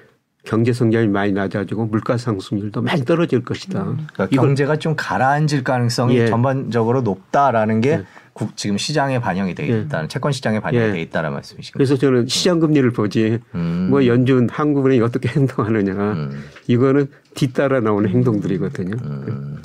경제 0.46 0.74
성장이 0.74 1.08
많이 1.08 1.32
낮아지고 1.32 1.86
물가 1.86 2.18
상승률도 2.18 2.82
많이 2.82 3.06
떨어질 3.06 3.44
것이다. 3.44 3.84
그러니까 3.84 4.28
이걸 4.30 4.48
경제가 4.48 4.76
좀 4.78 4.96
가라앉을 4.96 5.64
가능성이 5.64 6.18
예. 6.18 6.28
전반적으로 6.28 7.02
높다라는 7.02 7.80
게 7.80 7.90
예. 7.90 8.04
국, 8.34 8.58
지금 8.58 8.78
시장에 8.78 9.20
반영이 9.20 9.56
돼 9.56 9.70
예. 9.70 9.82
있다는 9.82 10.10
채권 10.10 10.32
시장에 10.34 10.60
반영이 10.60 10.86
예. 10.86 10.92
돼 10.92 11.02
있다는 11.02 11.32
말씀이시죠. 11.32 11.74
그래서 11.74 11.96
저는 11.96 12.28
시장 12.28 12.60
금리를 12.60 12.92
보지 12.92 13.40
음. 13.56 13.88
뭐 13.90 14.06
연준 14.06 14.50
한국은행이 14.50 15.02
어떻게 15.02 15.30
행동하느냐 15.40 15.94
음. 15.94 16.44
이거는 16.68 17.08
뒤따라 17.36 17.80
나오는 17.80 18.10
행동들이거든요. 18.10 18.98
음. 19.02 19.62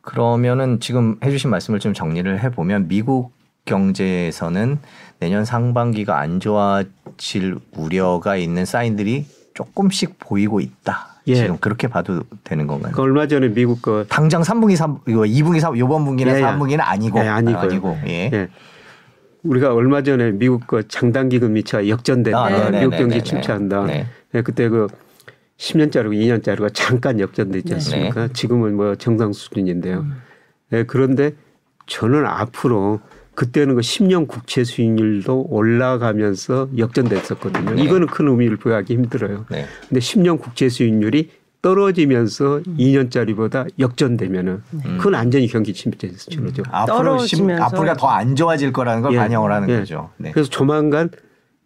그러면은 0.00 0.80
지금 0.80 1.16
해주신 1.22 1.50
말씀을 1.50 1.78
좀 1.78 1.94
정리를 1.94 2.42
해보면 2.42 2.88
미국 2.88 3.32
경제에서는 3.64 4.78
내년 5.22 5.44
상반기가 5.44 6.18
안 6.18 6.40
좋아질 6.40 7.56
우려가 7.76 8.34
있는 8.34 8.64
사인들이 8.64 9.24
조금씩 9.54 10.18
보이고 10.18 10.58
있다. 10.58 11.20
예. 11.28 11.36
지금 11.36 11.58
그렇게 11.58 11.86
봐도 11.86 12.24
되는 12.42 12.66
건가요? 12.66 12.92
그 12.92 13.02
얼마 13.02 13.28
전에 13.28 13.50
미국 13.50 13.82
거 13.82 14.04
당장 14.08 14.42
3분기, 14.42 14.74
3, 14.74 14.98
이거 15.06 15.20
2분기, 15.20 15.60
3, 15.60 15.76
이번 15.76 16.04
분기나 16.04 16.32
예, 16.32 16.38
예. 16.38 16.42
3분기는 16.42 16.80
아니고. 16.80 17.20
예, 17.20 17.28
아니고요. 17.28 17.56
아니고. 17.56 17.98
예. 18.08 18.30
예. 18.32 18.48
우리가 19.44 19.72
얼마 19.72 20.02
전에 20.02 20.32
미국 20.32 20.66
거 20.66 20.82
장단기 20.82 21.38
금리차 21.38 21.86
역전됐다. 21.86 22.44
아, 22.44 22.48
네, 22.48 22.70
네, 22.70 22.78
미국 22.80 22.90
네, 22.90 22.98
경기 22.98 23.14
네, 23.18 23.22
침체한다. 23.22 23.84
네. 23.84 24.06
예, 24.34 24.42
그때 24.42 24.68
그 24.68 24.88
10년짜리고 25.56 26.14
2년짜리가 26.14 26.70
잠깐 26.74 27.20
역전됐지 27.20 27.68
네. 27.68 27.74
않습니까? 27.74 28.28
지금은 28.32 28.74
뭐 28.74 28.96
정상 28.96 29.32
수준인데요. 29.32 30.04
예, 30.72 30.82
그런데 30.82 31.30
저는 31.86 32.26
앞으로 32.26 32.98
그때는 33.34 33.74
그 33.76 33.80
10년 33.80 34.28
국채 34.28 34.62
수익률도 34.64 35.46
올라가면서 35.48 36.68
역전됐었거든요. 36.76 37.74
네. 37.74 37.82
이거는 37.82 38.06
큰 38.06 38.28
의미를 38.28 38.56
부여하기 38.58 38.92
힘들어요. 38.92 39.46
네. 39.50 39.66
근데 39.88 40.00
10년 40.00 40.38
국채 40.40 40.68
수익률이 40.68 41.30
떨어지면서 41.62 42.60
2년짜리보다 42.76 43.68
역전되면은 43.78 44.62
그건 44.98 45.14
완전히 45.14 45.46
경기 45.46 45.72
침체 45.72 46.08
수준이죠. 46.08 46.64
앞으로 46.70 47.18
심, 47.18 47.38
떨어지면서 47.38 47.64
앞으로가 47.64 47.94
더 47.94 48.08
안 48.08 48.34
좋아질 48.36 48.72
거라는 48.72 49.00
걸 49.02 49.12
예, 49.14 49.18
반영을 49.18 49.52
하는 49.52 49.68
예. 49.70 49.78
거죠. 49.78 50.10
네. 50.18 50.32
그래서 50.32 50.50
조만간 50.50 51.08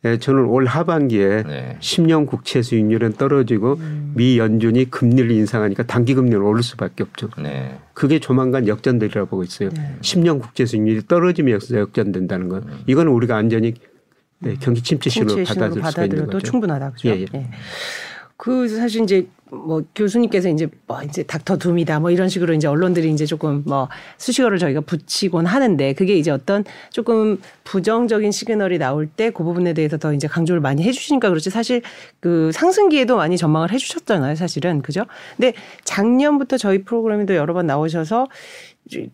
예, 0.07 0.19
저는 0.19 0.45
올 0.45 0.67
하반기에 0.67 1.43
네. 1.43 1.77
10년 1.81 2.27
국채 2.27 2.63
수익률은 2.63 3.15
떨어지고 3.15 3.79
미 4.15 4.39
연준이 4.39 4.89
금리를 4.89 5.31
인상하니까 5.31 5.85
단기 5.85 6.15
금리는 6.15 6.41
오를 6.41 6.63
수밖에 6.63 7.03
없죠. 7.03 7.31
네. 7.43 7.79
그게 7.93 8.19
조만간 8.19 8.69
역전되리라고 8.69 9.29
보고 9.29 9.43
있어요. 9.43 9.71
네. 9.71 9.97
10년 10.01 10.41
국채 10.41 10.65
수익률이 10.65 11.07
떨어지면서 11.07 11.79
역전된다는 11.79 12.49
건 12.49 12.65
이거는 12.87 13.13
우리가 13.13 13.35
완전히 13.35 13.75
네, 14.39 14.55
경기 14.61 14.83
침체 14.83 15.09
신호로 15.11 15.45
받아들일 15.45 15.85
수가 15.85 16.05
있는 16.05 16.27
거죠. 16.27 16.41
충분하다 16.41 16.91
그죠? 16.91 17.09
예, 17.09 17.27
예. 17.35 17.51
그 18.37 18.69
사실 18.69 19.03
이제 19.03 19.27
뭐 19.51 19.83
교수님께서 19.95 20.49
이제 20.49 20.67
뭐 20.89 21.01
이제 21.05 21.23
닥터 21.23 21.57
둠이다 21.57 22.01
뭐 22.01 22.11
이런 22.11 22.29
식으로 22.29 22.53
이제 22.53 22.67
언론들이 22.67 23.11
이제 23.13 23.25
조금 23.27 23.63
뭐 23.65 23.89
수식어를 24.19 24.59
저희가 24.59 24.81
붙이곤 24.81 25.47
하는데 25.47 25.93
그게 25.93 26.17
이제 26.17 26.33
어떤 26.33 26.65
조금 26.91 27.41
부정적인 27.65 28.33
시그널이 28.33 28.79
나올 28.79 29.07
때 29.07 29.31
그 29.31 29.45
부분에 29.45 29.73
대해서 29.73 29.99
더 29.99 30.13
이제 30.13 30.27
강조를 30.27 30.61
많이 30.61 30.83
해주시니까 30.83 31.29
그렇지 31.29 31.51
사실 31.51 31.83
그 32.21 32.51
상승기에도 32.53 33.17
많이 33.17 33.37
전망을 33.37 33.73
해주셨잖아요 33.73 34.35
사실은 34.35 34.83
그죠? 34.83 35.05
근데 35.37 35.53
작년부터 35.85 36.57
저희 36.59 36.83
프로그램에도 36.83 37.35
여러 37.35 37.55
번 37.55 37.67
나오셔서 37.67 38.29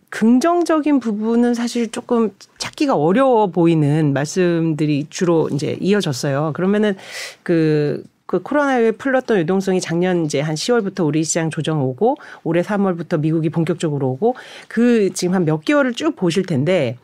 긍정적인 0.09 0.99
부분은 0.99 1.55
사실 1.55 1.91
조금 1.91 2.31
찾기가 2.57 2.95
어려워 2.95 3.47
보이는 3.47 4.13
말씀들이 4.13 5.07
주로 5.09 5.49
이제 5.49 5.77
이어졌어요. 5.81 6.51
그러면은 6.53 6.95
그, 7.41 8.03
그 8.33 8.41
코로나에 8.41 8.89
풀렸던 8.93 9.37
유동성이 9.41 9.79
작년 9.79 10.25
이제 10.25 10.41
한 10.41 10.55
10월부터 10.55 11.05
우리 11.05 11.23
시장 11.23 11.51
조정 11.51 11.83
오고 11.83 12.15
올해 12.43 12.63
3월부터 12.63 13.19
미국이 13.19 13.51
본격적으로 13.51 14.09
오고 14.09 14.35
그 14.67 15.11
지금 15.13 15.35
한 15.35 15.43
몇 15.45 15.63
개월을 15.63 15.93
쭉 15.93 16.15
보실 16.15 16.43
텐데 16.43 16.97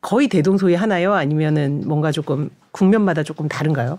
거의 0.00 0.26
대동소이 0.26 0.74
하나요? 0.74 1.12
아니면은 1.12 1.82
뭔가 1.86 2.10
조금 2.10 2.50
국면마다 2.72 3.22
조금 3.22 3.46
다른가요? 3.48 3.96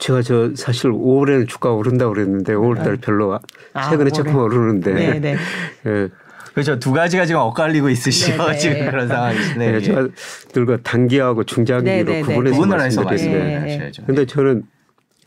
제가 0.00 0.22
저 0.22 0.50
사실 0.56 0.90
5월에는 0.90 1.46
주가 1.46 1.72
오른다고 1.72 2.14
그랬는데 2.14 2.54
5월달 2.54 3.00
별로 3.00 3.38
아, 3.72 3.82
최근에 3.84 4.02
올해. 4.02 4.10
조금 4.10 4.34
오르는데 4.36 4.92
네, 4.92 5.20
네. 5.20 5.36
예, 5.86 6.08
그렇죠. 6.52 6.80
두 6.80 6.92
가지가 6.92 7.26
지금 7.26 7.42
엇갈리고 7.42 7.90
있으시죠. 7.90 8.36
네, 8.44 8.52
네. 8.52 8.58
지금 8.58 8.90
그런 8.90 9.06
상황이시네. 9.06 9.74
예, 9.74 9.80
제가 9.80 10.08
들고 10.52 10.78
단기하고 10.78 11.44
중장기로 11.44 11.94
네, 11.94 12.02
네, 12.02 12.22
네. 12.22 12.22
구분해서 12.22 13.04
네. 13.04 13.54
하셔야죠. 13.54 14.04
근데 14.06 14.26
저는 14.26 14.64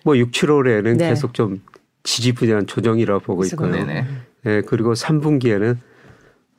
뭐 0.03 0.17
6, 0.17 0.31
7월에는 0.31 0.97
네. 0.97 1.09
계속 1.09 1.33
좀 1.33 1.61
지지부진한 2.03 2.67
조정이라고 2.67 3.19
보고 3.21 3.43
있고요. 3.45 3.71
네네. 3.71 4.05
예, 4.45 4.61
그리고 4.65 4.93
3분기에는 4.93 5.77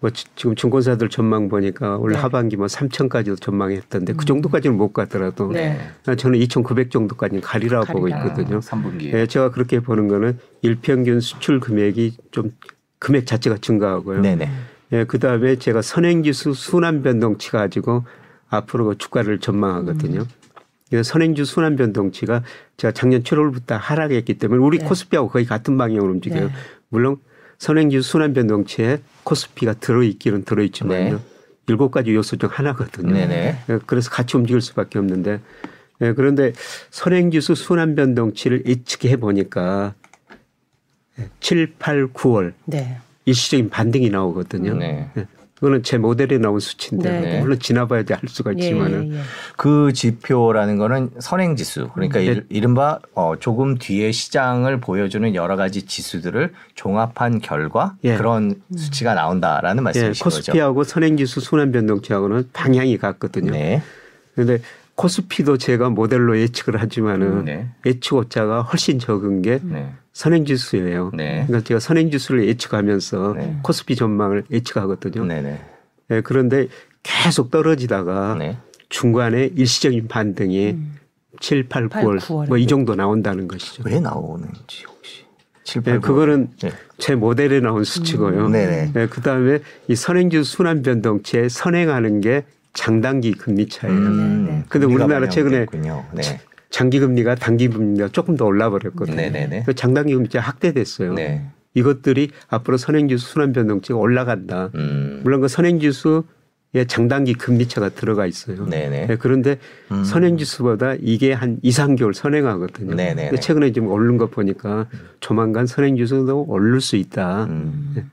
뭐 0.00 0.10
지- 0.10 0.24
지금 0.34 0.54
증권사들 0.54 1.08
전망 1.10 1.48
보니까 1.48 1.96
올 1.98 2.12
네. 2.12 2.18
하반기 2.18 2.56
뭐 2.56 2.66
3천까지도 2.66 3.40
전망했던데 3.40 4.14
그 4.14 4.24
정도까지는 4.24 4.76
못 4.76 4.92
가더라도 4.92 5.52
네. 5.52 5.78
저는 6.16 6.38
2,900 6.38 6.90
정도까지는 6.90 7.42
가리라고 7.42 7.86
보고 7.92 8.00
가리라. 8.08 8.24
있거든요. 8.26 8.60
3분기에. 8.60 9.12
예, 9.14 9.26
제가 9.26 9.50
그렇게 9.50 9.80
보는 9.80 10.08
거는 10.08 10.38
일평균 10.62 11.20
수출 11.20 11.60
금액이 11.60 12.16
좀 12.30 12.52
금액 12.98 13.26
자체가 13.26 13.58
증가하고요. 13.58 14.20
네네. 14.22 14.50
예, 14.92 15.04
그 15.04 15.18
다음에 15.18 15.56
제가 15.56 15.82
선행지수 15.82 16.52
순환 16.54 17.02
변동치 17.02 17.50
가지고 17.50 18.04
앞으로 18.48 18.86
그 18.86 18.98
주가를 18.98 19.38
전망하거든요. 19.38 20.24
그래서 20.24 20.30
선행주 21.02 21.44
순환 21.44 21.76
변동치가 21.76 22.42
제가 22.76 22.92
작년 22.92 23.22
7월부터 23.22 23.78
하락했기 23.78 24.34
때문에 24.38 24.62
우리 24.62 24.78
네. 24.78 24.84
코스피하고 24.84 25.28
거의 25.28 25.44
같은 25.44 25.78
방향으로 25.78 26.12
움직여요. 26.12 26.46
네. 26.46 26.52
물론 26.88 27.18
선행지수 27.58 28.08
순환 28.08 28.34
변동치에 28.34 29.00
코스피가 29.24 29.74
들어있기는 29.74 30.44
들어있지만요. 30.44 31.16
네. 31.16 31.22
일곱 31.68 31.90
가지 31.92 32.12
요소 32.12 32.36
중 32.36 32.48
하나거든요. 32.50 33.12
네네. 33.12 33.58
예, 33.68 33.78
그래서 33.86 34.10
같이 34.10 34.36
움직일 34.36 34.60
수밖에 34.60 34.98
없는데 34.98 35.40
예, 36.00 36.12
그런데 36.14 36.52
선행지수 36.90 37.54
순환 37.54 37.94
변동치를 37.94 38.64
예측해 38.66 39.16
보니까 39.16 39.94
7, 41.40 41.74
8, 41.78 42.08
9월 42.08 42.54
네. 42.64 42.98
일시적인 43.26 43.70
반등이 43.70 44.10
나오거든요. 44.10 44.74
네. 44.74 45.10
예. 45.60 45.66
그거는 45.66 45.82
제 45.82 45.98
모델에 45.98 46.38
나온 46.38 46.58
수치인데 46.58 47.10
네, 47.10 47.20
네. 47.20 47.40
물론 47.40 47.58
지나봐야지 47.58 48.14
알 48.14 48.20
수가 48.26 48.52
예, 48.52 48.54
있지만은 48.64 49.12
예, 49.12 49.16
예. 49.18 49.20
그 49.56 49.92
지표라는 49.92 50.78
거는 50.78 51.10
선행 51.18 51.54
지수 51.56 51.88
그러니까 51.94 52.18
네. 52.18 52.24
일- 52.26 52.46
이른바 52.48 52.98
어, 53.14 53.34
조금 53.38 53.76
뒤에 53.76 54.10
시장을 54.10 54.80
보여주는 54.80 55.34
여러 55.34 55.56
가지 55.56 55.82
지수들을 55.82 56.52
종합한 56.74 57.40
결과 57.40 57.96
예. 58.04 58.16
그런 58.16 58.54
수치가 58.76 59.14
나온다라는 59.14 59.82
예, 59.82 59.84
말씀이신 59.84 60.24
거죠. 60.24 60.36
코스피하고 60.36 60.84
선행 60.84 61.16
지수 61.16 61.40
순환 61.40 61.72
변동치하고는 61.72 62.48
방향이 62.52 62.96
같거든요. 62.98 63.52
네. 63.52 63.82
그런데 64.34 64.62
코스피도 65.00 65.56
제가 65.56 65.88
모델로 65.88 66.38
예측을 66.38 66.78
하지만은 66.78 67.46
네. 67.46 67.68
예측 67.86 68.16
오차가 68.16 68.60
훨씬 68.60 68.98
적은 68.98 69.40
게 69.40 69.58
네. 69.62 69.90
선행지수예요. 70.12 71.12
네. 71.14 71.44
그러니까 71.46 71.66
제가 71.66 71.80
선행지수를 71.80 72.46
예측하면서 72.48 73.34
네. 73.38 73.58
코스피 73.62 73.96
전망을 73.96 74.44
예측하거든요. 74.50 75.24
네네. 75.24 75.60
예, 76.10 76.20
그런데 76.20 76.66
계속 77.02 77.50
떨어지다가 77.50 78.36
네. 78.38 78.58
중간에 78.90 79.50
일시적인 79.56 80.08
반등이 80.08 80.76
7, 81.40 81.68
8, 81.68 81.88
8, 81.88 82.04
9월 82.04 82.18
9월. 82.18 82.48
뭐 82.48 82.58
이 82.58 82.66
정도 82.66 82.94
나온다는 82.94 83.48
것이죠. 83.48 83.82
왜 83.86 84.00
나오는지 84.00 84.84
혹시 84.86 85.24
7, 85.64 85.82
예, 85.86 85.98
그거는 85.98 86.50
네. 86.60 86.72
제 86.98 87.14
모델에 87.14 87.60
나온 87.60 87.84
수치고요. 87.84 88.48
음. 88.48 88.54
예, 88.54 89.06
그다음에 89.08 89.60
이 89.88 89.94
선행지수 89.94 90.44
순환 90.44 90.82
변동치에 90.82 91.48
선행하는 91.48 92.20
게 92.20 92.44
장단기 92.72 93.32
금리 93.32 93.68
차예요. 93.68 93.96
음, 93.96 94.44
네, 94.46 94.52
네. 94.52 94.64
근데 94.68 94.86
우리나라 94.86 95.28
최근에. 95.28 95.66
네. 96.14 96.40
장기 96.70 97.00
금리가 97.00 97.34
단기 97.34 97.68
금리가 97.68 98.08
조금 98.08 98.36
더 98.36 98.44
올라 98.44 98.70
버렸거든요. 98.70 99.16
네네네. 99.16 99.64
그 99.66 99.74
장단기 99.74 100.14
금리가 100.14 100.40
확대됐어요. 100.40 101.14
네. 101.14 101.44
이것들이 101.74 102.30
앞으로 102.48 102.76
선행지수 102.76 103.26
순환 103.32 103.52
변동치가 103.52 103.98
올라간다. 103.98 104.70
음. 104.74 105.20
물론 105.22 105.40
그 105.40 105.48
선행지수에 105.48 106.86
장단기 106.86 107.34
금리차가 107.34 107.90
들어가 107.90 108.26
있어요. 108.26 108.66
네네. 108.66 109.08
예, 109.10 109.16
그런데 109.16 109.58
음. 109.90 110.04
선행지수보다 110.04 110.94
이게 111.00 111.32
한 111.32 111.58
2, 111.62 111.70
3개월 111.70 112.14
선행하거든요. 112.14 112.94
네네네. 112.94 113.30
근데 113.30 113.40
최근에 113.40 113.72
지금 113.72 113.88
오른 113.88 114.16
거 114.16 114.26
보니까 114.26 114.86
조만간 115.18 115.66
선행지수도 115.66 116.44
오를 116.48 116.80
수 116.80 116.96
있다. 116.96 117.44
음. 117.44 118.10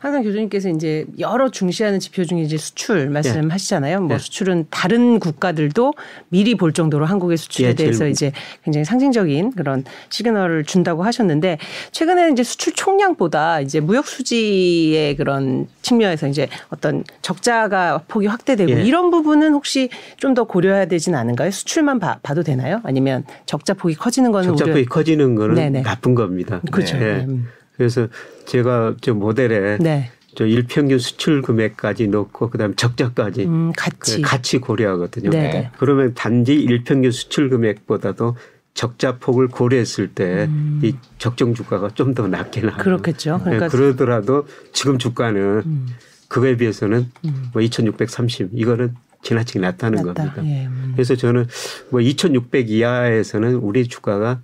항상 0.00 0.22
교수님께서 0.22 0.70
이제 0.70 1.04
여러 1.18 1.50
중시하는 1.50 2.00
지표 2.00 2.24
중에 2.24 2.40
이제 2.40 2.56
수출 2.56 3.10
말씀하시잖아요. 3.10 4.00
뭐 4.00 4.16
네. 4.16 4.18
수출은 4.18 4.64
다른 4.70 5.18
국가들도 5.20 5.92
미리 6.30 6.54
볼 6.54 6.72
정도로 6.72 7.04
한국의 7.04 7.36
수출에 7.36 7.68
예, 7.68 7.74
대해서 7.74 8.06
이제 8.08 8.32
굉장히 8.64 8.86
상징적인 8.86 9.52
그런 9.52 9.84
시그널을 10.08 10.64
준다고 10.64 11.02
하셨는데 11.02 11.58
최근에는 11.92 12.32
이제 12.32 12.42
수출 12.42 12.72
총량보다 12.72 13.60
이제 13.60 13.80
무역 13.80 14.06
수지의 14.06 15.16
그런 15.16 15.66
측면에서 15.82 16.28
이제 16.28 16.48
어떤 16.70 17.04
적자가 17.20 18.00
폭이 18.08 18.26
확대되고 18.26 18.70
예. 18.72 18.82
이런 18.82 19.10
부분은 19.10 19.52
혹시 19.52 19.90
좀 20.16 20.30
더 20.30 20.44
고려해야 20.44 20.86
되진 20.86 21.16
않은가요? 21.16 21.50
수출만 21.50 21.98
봐, 21.98 22.20
도 22.22 22.44
되나요? 22.44 22.80
아니면 22.84 23.24
적자 23.46 23.74
폭이 23.74 23.96
커지는 23.96 24.30
거는 24.30 24.50
적자 24.50 24.64
폭이 24.66 24.82
우려- 24.82 24.88
커지는 24.88 25.34
거는 25.34 25.56
네네. 25.56 25.82
나쁜 25.82 26.14
겁니다. 26.14 26.60
그렇죠. 26.70 26.96
예. 26.98 27.26
음. 27.28 27.48
그래서 27.80 28.08
제가 28.44 28.96
저 29.00 29.14
모델에 29.14 29.78
네. 29.80 30.10
저 30.34 30.44
일평균 30.44 30.98
수출 30.98 31.40
금액까지 31.40 32.08
넣고 32.08 32.50
그다음 32.50 32.74
적자까지 32.76 33.44
음, 33.46 33.72
그 33.74 33.82
같이. 33.82 34.20
같이 34.20 34.58
고려하거든요. 34.58 35.30
네, 35.30 35.38
네. 35.50 35.70
그러면 35.78 36.12
단지 36.12 36.56
일평균 36.56 37.10
수출 37.10 37.48
금액보다도 37.48 38.36
적자 38.74 39.16
폭을 39.16 39.48
고려했을 39.48 40.08
때이 40.08 40.92
적정 41.16 41.54
주가가 41.54 41.88
좀 41.94 42.12
더 42.12 42.28
낮게 42.28 42.60
나와요. 42.60 42.76
음. 42.76 42.84
그렇겠죠. 42.84 43.38
예, 43.40 43.44
그러니까 43.44 43.68
그러더라도 43.68 44.46
지금 44.74 44.98
주가는 44.98 45.40
음. 45.64 45.86
그거에 46.28 46.58
비해서는 46.58 47.10
음. 47.24 47.48
뭐 47.54 47.62
2,630 47.62 48.50
이거는 48.52 48.94
지나치게 49.22 49.58
낮다는 49.60 50.04
낮다. 50.04 50.12
겁니다. 50.34 50.42
예, 50.44 50.66
음. 50.66 50.92
그래서 50.94 51.16
저는 51.16 51.46
뭐 51.88 52.02
2,600 52.02 52.68
이하에서는 52.68 53.54
우리 53.54 53.88
주가가 53.88 54.42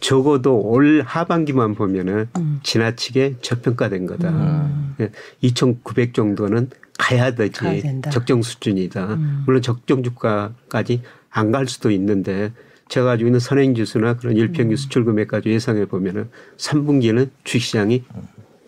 적어도 0.00 0.60
올 0.60 1.02
하반기만 1.04 1.74
보면은 1.74 2.28
음. 2.38 2.60
지나치게 2.62 3.36
저평가된 3.42 4.06
거다. 4.06 4.30
음. 4.30 4.94
예, 5.00 5.10
2,900 5.40 6.14
정도는 6.14 6.70
가야 6.98 7.34
되지 7.34 7.60
가야. 7.60 8.00
적정 8.10 8.42
수준이다. 8.42 9.14
음. 9.14 9.42
물론 9.46 9.62
적정 9.62 10.02
주가까지 10.02 11.02
안 11.30 11.52
갈 11.52 11.66
수도 11.66 11.90
있는데 11.90 12.52
제가 12.88 13.06
가지고 13.06 13.28
있는 13.28 13.38
선행 13.40 13.74
지수나 13.74 14.16
그런 14.16 14.36
일평균 14.36 14.70
음. 14.72 14.76
수출 14.76 15.04
금액까지 15.04 15.50
예상해 15.50 15.84
보면은 15.84 16.30
3분기는 16.56 17.28
주식시장이 17.44 18.04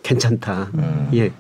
괜찮다. 0.03 0.71
음. 0.75 1.09
예. 1.15 1.33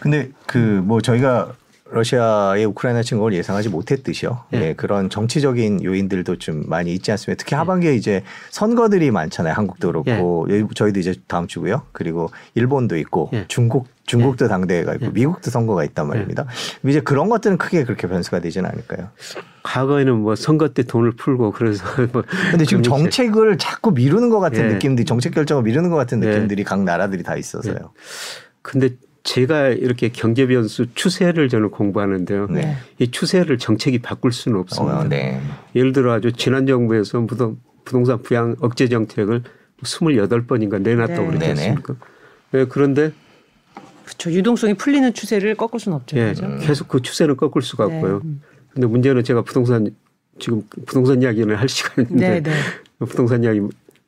근데 0.00 0.30
그 0.46 0.58
뭐 0.84 1.00
저희가 1.00 1.54
러시아의 1.90 2.64
우크라이나 2.64 3.02
침공을 3.02 3.34
예상하지 3.34 3.68
못했듯이요. 3.68 4.44
예. 4.54 4.60
예, 4.60 4.72
그런 4.74 5.10
정치적인 5.10 5.84
요인들도 5.84 6.38
좀 6.38 6.64
많이 6.66 6.94
있지 6.94 7.10
않습니까? 7.10 7.38
특히 7.38 7.54
하반기에 7.56 7.94
이제 7.94 8.22
선거들이 8.50 9.10
많잖아요. 9.10 9.52
한국도 9.52 9.88
그렇고 9.88 10.46
여기 10.48 10.74
저희도 10.74 10.98
이제 10.98 11.14
다음 11.28 11.46
주고요. 11.46 11.82
그리고 11.92 12.30
일본도 12.54 12.96
있고 12.98 13.30
예. 13.34 13.44
중국 13.48 13.88
중국도 14.06 14.48
당대회가 14.48 14.94
있고 14.94 15.06
예. 15.06 15.10
미국도 15.10 15.50
선거가 15.50 15.84
있단 15.84 16.08
말입니다. 16.08 16.46
이제 16.86 17.00
그런 17.00 17.28
것들은 17.28 17.58
크게 17.58 17.84
그렇게 17.84 18.06
변수가 18.08 18.40
되지는 18.40 18.70
않을까요? 18.70 19.10
과거에는 19.62 20.14
뭐 20.20 20.36
선거 20.36 20.68
때 20.68 20.82
돈을 20.84 21.12
풀고 21.12 21.52
그래서 21.52 21.84
뭐 22.12 22.22
근데 22.50 22.64
지금 22.64 22.82
정책을 22.82 23.58
자꾸 23.58 23.92
미루는 23.92 24.30
것 24.30 24.40
같은 24.40 24.64
예. 24.64 24.72
느낌들이 24.74 25.04
정책 25.04 25.34
결정을 25.34 25.62
미루는 25.62 25.90
것 25.90 25.96
같은 25.96 26.22
예. 26.24 26.28
느낌들이 26.28 26.64
각 26.64 26.82
나라들이 26.82 27.22
다 27.22 27.36
있어서요. 27.36 27.92
근데 28.62 28.90
제가 29.24 29.68
이렇게 29.70 30.10
경제 30.10 30.46
변수 30.46 30.86
추세를 30.94 31.48
저는 31.48 31.70
공부하는데요. 31.70 32.46
네. 32.48 32.76
이 32.98 33.10
추세를 33.10 33.58
정책이 33.58 34.00
바꿀 34.00 34.32
수는 34.32 34.60
없습니다. 34.60 35.00
어, 35.00 35.04
네. 35.04 35.40
예를 35.74 35.92
들어 35.92 36.12
아주 36.12 36.30
지난 36.32 36.66
정부에서 36.66 37.24
부동, 37.24 37.58
부동산 37.84 38.22
부양 38.22 38.54
억제 38.60 38.86
정책을 38.86 39.42
28번인가 39.82 40.80
내놨다고 40.80 41.38
네. 41.38 41.50
않습니까? 41.50 41.94
네, 42.52 42.66
그런데 42.66 43.12
그렇죠. 44.04 44.30
유동성이 44.30 44.74
풀리는 44.74 45.12
추세를 45.14 45.54
꺾을 45.54 45.80
수는 45.80 45.96
없죠. 45.96 46.18
예, 46.18 46.34
그렇죠? 46.34 46.58
계속 46.58 46.88
그 46.88 47.00
추세는 47.00 47.36
꺾을 47.38 47.62
수가 47.62 47.86
네. 47.86 47.96
없고요. 47.96 48.22
근데 48.74 48.86
문제는 48.86 49.24
제가 49.24 49.40
부동산 49.40 49.88
지금 50.38 50.62
부동산 50.84 51.22
이야기는 51.22 51.56
할 51.56 51.66
시간인데 51.68 52.28
네, 52.28 52.42
네. 52.42 52.52
부동산 52.98 53.42
이야기 53.42 53.60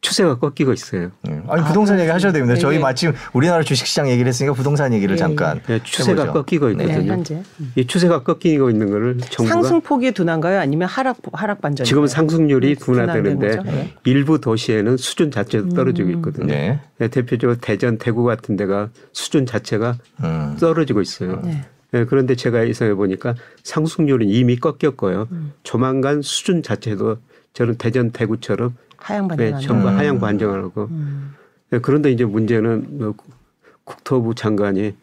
추세가 0.06 0.38
꺾이고 0.38 0.72
있어요. 0.72 1.10
음. 1.26 1.42
아니 1.48 1.62
아, 1.62 1.66
부동산 1.66 1.96
얘기 1.98 2.06
그렇죠. 2.06 2.14
하셔도 2.14 2.34
됩니다. 2.34 2.54
네, 2.54 2.60
저희 2.60 2.76
네. 2.76 2.82
마침 2.82 3.12
우리나라 3.32 3.64
주식시장 3.64 4.08
얘기를 4.08 4.28
했으니까 4.28 4.54
부동산 4.54 4.94
얘기를 4.94 5.14
예, 5.14 5.18
잠깐 5.18 5.60
예, 5.68 5.80
추세가 5.82 6.22
해보죠. 6.22 6.44
꺾이고 6.44 6.66
네. 6.68 6.84
있거든요. 6.84 7.02
네, 7.02 7.08
현재. 7.08 7.42
이 7.74 7.86
추세가 7.88 8.22
꺾이고 8.22 8.70
있는 8.70 8.88
거를 8.88 9.18
정부가 9.18 9.48
상승폭이 9.48 10.12
둔한가요? 10.12 10.60
아니면 10.60 10.86
하락 10.86 11.16
하락 11.32 11.60
반전? 11.60 11.84
지금은 11.84 12.06
상승률이 12.06 12.76
네, 12.76 12.84
둔화되는데. 12.84 13.56
네. 13.64 13.94
일부 14.04 14.40
도시에는 14.40 14.96
수준 14.96 15.32
자체도 15.32 15.70
떨어지고 15.70 16.10
있거든요. 16.10 16.46
네. 16.46 16.80
네, 16.98 17.08
대표적으로 17.08 17.58
대전, 17.60 17.98
대구 17.98 18.22
같은 18.22 18.56
데가 18.56 18.90
수준 19.12 19.44
자체가 19.44 19.96
음. 20.22 20.56
떨어지고 20.60 21.00
있어요. 21.00 21.40
네. 21.42 21.64
네, 21.90 22.04
그런데 22.04 22.36
제가 22.36 22.68
예상해 22.68 22.94
보니까 22.94 23.34
상승률은 23.64 24.28
이미 24.28 24.56
꺾였고요. 24.56 25.26
음. 25.32 25.52
조만간 25.64 26.22
수준 26.22 26.62
자체도 26.62 27.16
저는 27.54 27.76
대전, 27.76 28.12
대구처럼 28.12 28.76
하향 29.06 29.28
네, 29.28 29.52
반전. 29.52 29.60
전부 29.60 29.88
음. 29.88 29.96
하향 29.96 30.18
반정하고 30.18 30.88
음. 30.90 31.34
네, 31.70 31.78
그런데 31.78 32.10
이제 32.10 32.24
문제는 32.24 32.98
뭐 32.98 33.14
국토부 33.84 34.34
장관이 34.34 34.96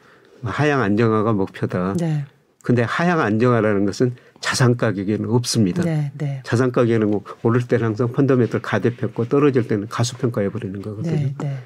하향 0.44 0.82
안정화가 0.82 1.32
목표다. 1.32 1.94
네. 1.94 2.26
근데 2.64 2.82
하향 2.82 3.22
안정화라는 3.22 3.86
것은 3.86 4.16
자산 4.42 4.76
가격에는 4.76 5.30
없습니다. 5.30 5.84
네, 5.84 6.12
네. 6.18 6.42
자산 6.44 6.74
가격에는 6.74 7.12
뭐 7.12 7.24
오를 7.44 7.66
때는 7.66 7.88
항상 7.88 8.12
펀더멘털 8.12 8.62
가대평가 8.62 9.24
떨어질 9.30 9.70
때는 9.70 9.88
가수평가해 9.88 10.50
버리는 10.50 10.82
거거든요. 10.82 11.16
네, 11.16 11.36
네. 11.38 11.58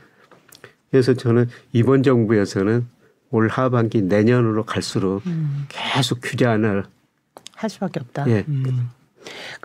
그래서 0.91 1.15
저는 1.15 1.49
이번 1.73 2.03
정부에서는 2.03 2.85
올 3.31 3.47
하반기 3.47 4.03
내년으로 4.03 4.63
갈수록 4.63 5.25
음. 5.25 5.65
계속 5.69 6.19
규제 6.21 6.45
안을 6.45 6.83
할 7.55 7.69
수밖에 7.69 7.99
없다. 7.99 8.29
예. 8.29 8.45
음. 8.47 8.89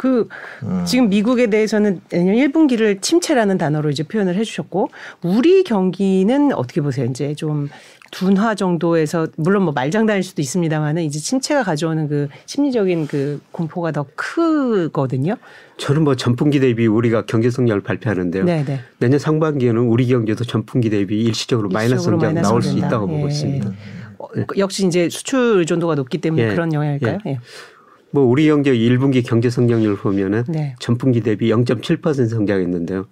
그 0.02 0.26
음. 0.64 0.82
지금 0.84 1.08
미국에 1.10 1.46
대해서는 1.46 2.00
내년 2.08 2.34
1분기를 2.34 3.00
침체라는 3.00 3.56
단어로 3.56 3.88
이제 3.88 4.02
표현을 4.02 4.34
해주셨고 4.34 4.90
우리 5.22 5.62
경기는 5.62 6.52
어떻게 6.54 6.80
보세요? 6.80 7.06
이제 7.06 7.36
좀 7.36 7.68
둔화 8.10 8.56
정도에서 8.56 9.28
물론 9.36 9.62
뭐 9.62 9.72
말장난일 9.72 10.24
수도 10.24 10.42
있습니다만은 10.42 11.04
이제 11.04 11.20
침체가 11.20 11.62
가져오는 11.62 12.08
그 12.08 12.26
심리적인 12.46 13.06
그 13.06 13.40
공포가 13.52 13.92
더 13.92 14.04
크거든요. 14.16 15.36
저는 15.76 16.02
뭐 16.02 16.16
전분기 16.16 16.58
대비 16.58 16.88
우리가 16.88 17.24
경제 17.26 17.48
성장을 17.48 17.80
발표하는데요. 17.82 18.42
네, 18.42 18.64
네. 18.64 18.80
내년 18.98 19.20
상반기에는 19.20 19.82
우리 19.82 20.08
경제도 20.08 20.42
전분기 20.42 20.90
대비 20.90 21.22
일시적으로 21.22 21.68
마이너스 21.68 21.94
일시적으로 21.94 22.18
성장 22.18 22.34
마이너스 22.34 22.48
나올 22.50 22.62
수 22.62 22.70
성장. 22.70 22.88
있다고 22.88 23.06
보고 23.06 23.22
예. 23.22 23.28
있습니다. 23.28 23.72
어, 24.18 24.28
역시 24.58 24.86
이제 24.86 25.08
수출 25.08 25.58
의존도가 25.58 25.94
높기 25.94 26.18
때문에 26.18 26.44
예. 26.44 26.48
그런 26.48 26.72
영향일까요? 26.72 27.18
예. 27.26 27.38
뭐 28.12 28.24
우리 28.24 28.46
경제 28.46 28.72
1분기 28.72 29.26
경제 29.26 29.50
성장률 29.50 29.96
보면은 29.96 30.44
네. 30.48 30.76
전분기 30.78 31.22
대비 31.22 31.50
0.7% 31.50 32.28
성장했는데요. 32.28 33.06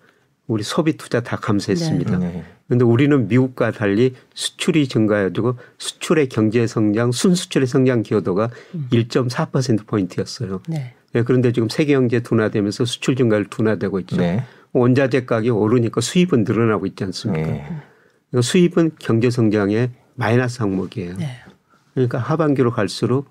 우리 0.46 0.62
소비 0.62 0.96
투자 0.96 1.20
다 1.20 1.36
감소했습니다. 1.36 2.18
네. 2.18 2.44
그런데 2.66 2.84
우리는 2.84 3.28
미국과 3.28 3.70
달리 3.72 4.14
수출이 4.34 4.88
증가해가지고 4.88 5.56
수출의 5.78 6.28
경제 6.28 6.66
성장, 6.66 7.12
순수출의 7.12 7.66
성장 7.66 8.02
기여도가 8.02 8.50
음. 8.74 8.88
1.4% 8.92 9.86
포인트였어요. 9.86 10.60
네. 10.68 10.94
예, 11.14 11.22
그런데 11.22 11.52
지금 11.52 11.68
세계 11.68 11.94
경제 11.94 12.20
둔화되면서 12.20 12.84
수출 12.84 13.16
증가를 13.16 13.46
둔화되고 13.46 14.00
있죠. 14.00 14.16
네. 14.16 14.44
원자재 14.72 15.24
가격이 15.24 15.50
오르니까 15.50 16.00
수입은 16.00 16.44
늘어나고 16.44 16.86
있지 16.86 17.02
않습니까? 17.04 17.50
네. 17.50 17.64
그러니까 18.30 18.42
수입은 18.42 18.92
경제 18.98 19.30
성장의 19.30 19.90
마이너스 20.14 20.60
항목이에요. 20.60 21.16
네. 21.16 21.38
그러니까 21.94 22.18
하반기로 22.18 22.70
갈수록 22.70 23.28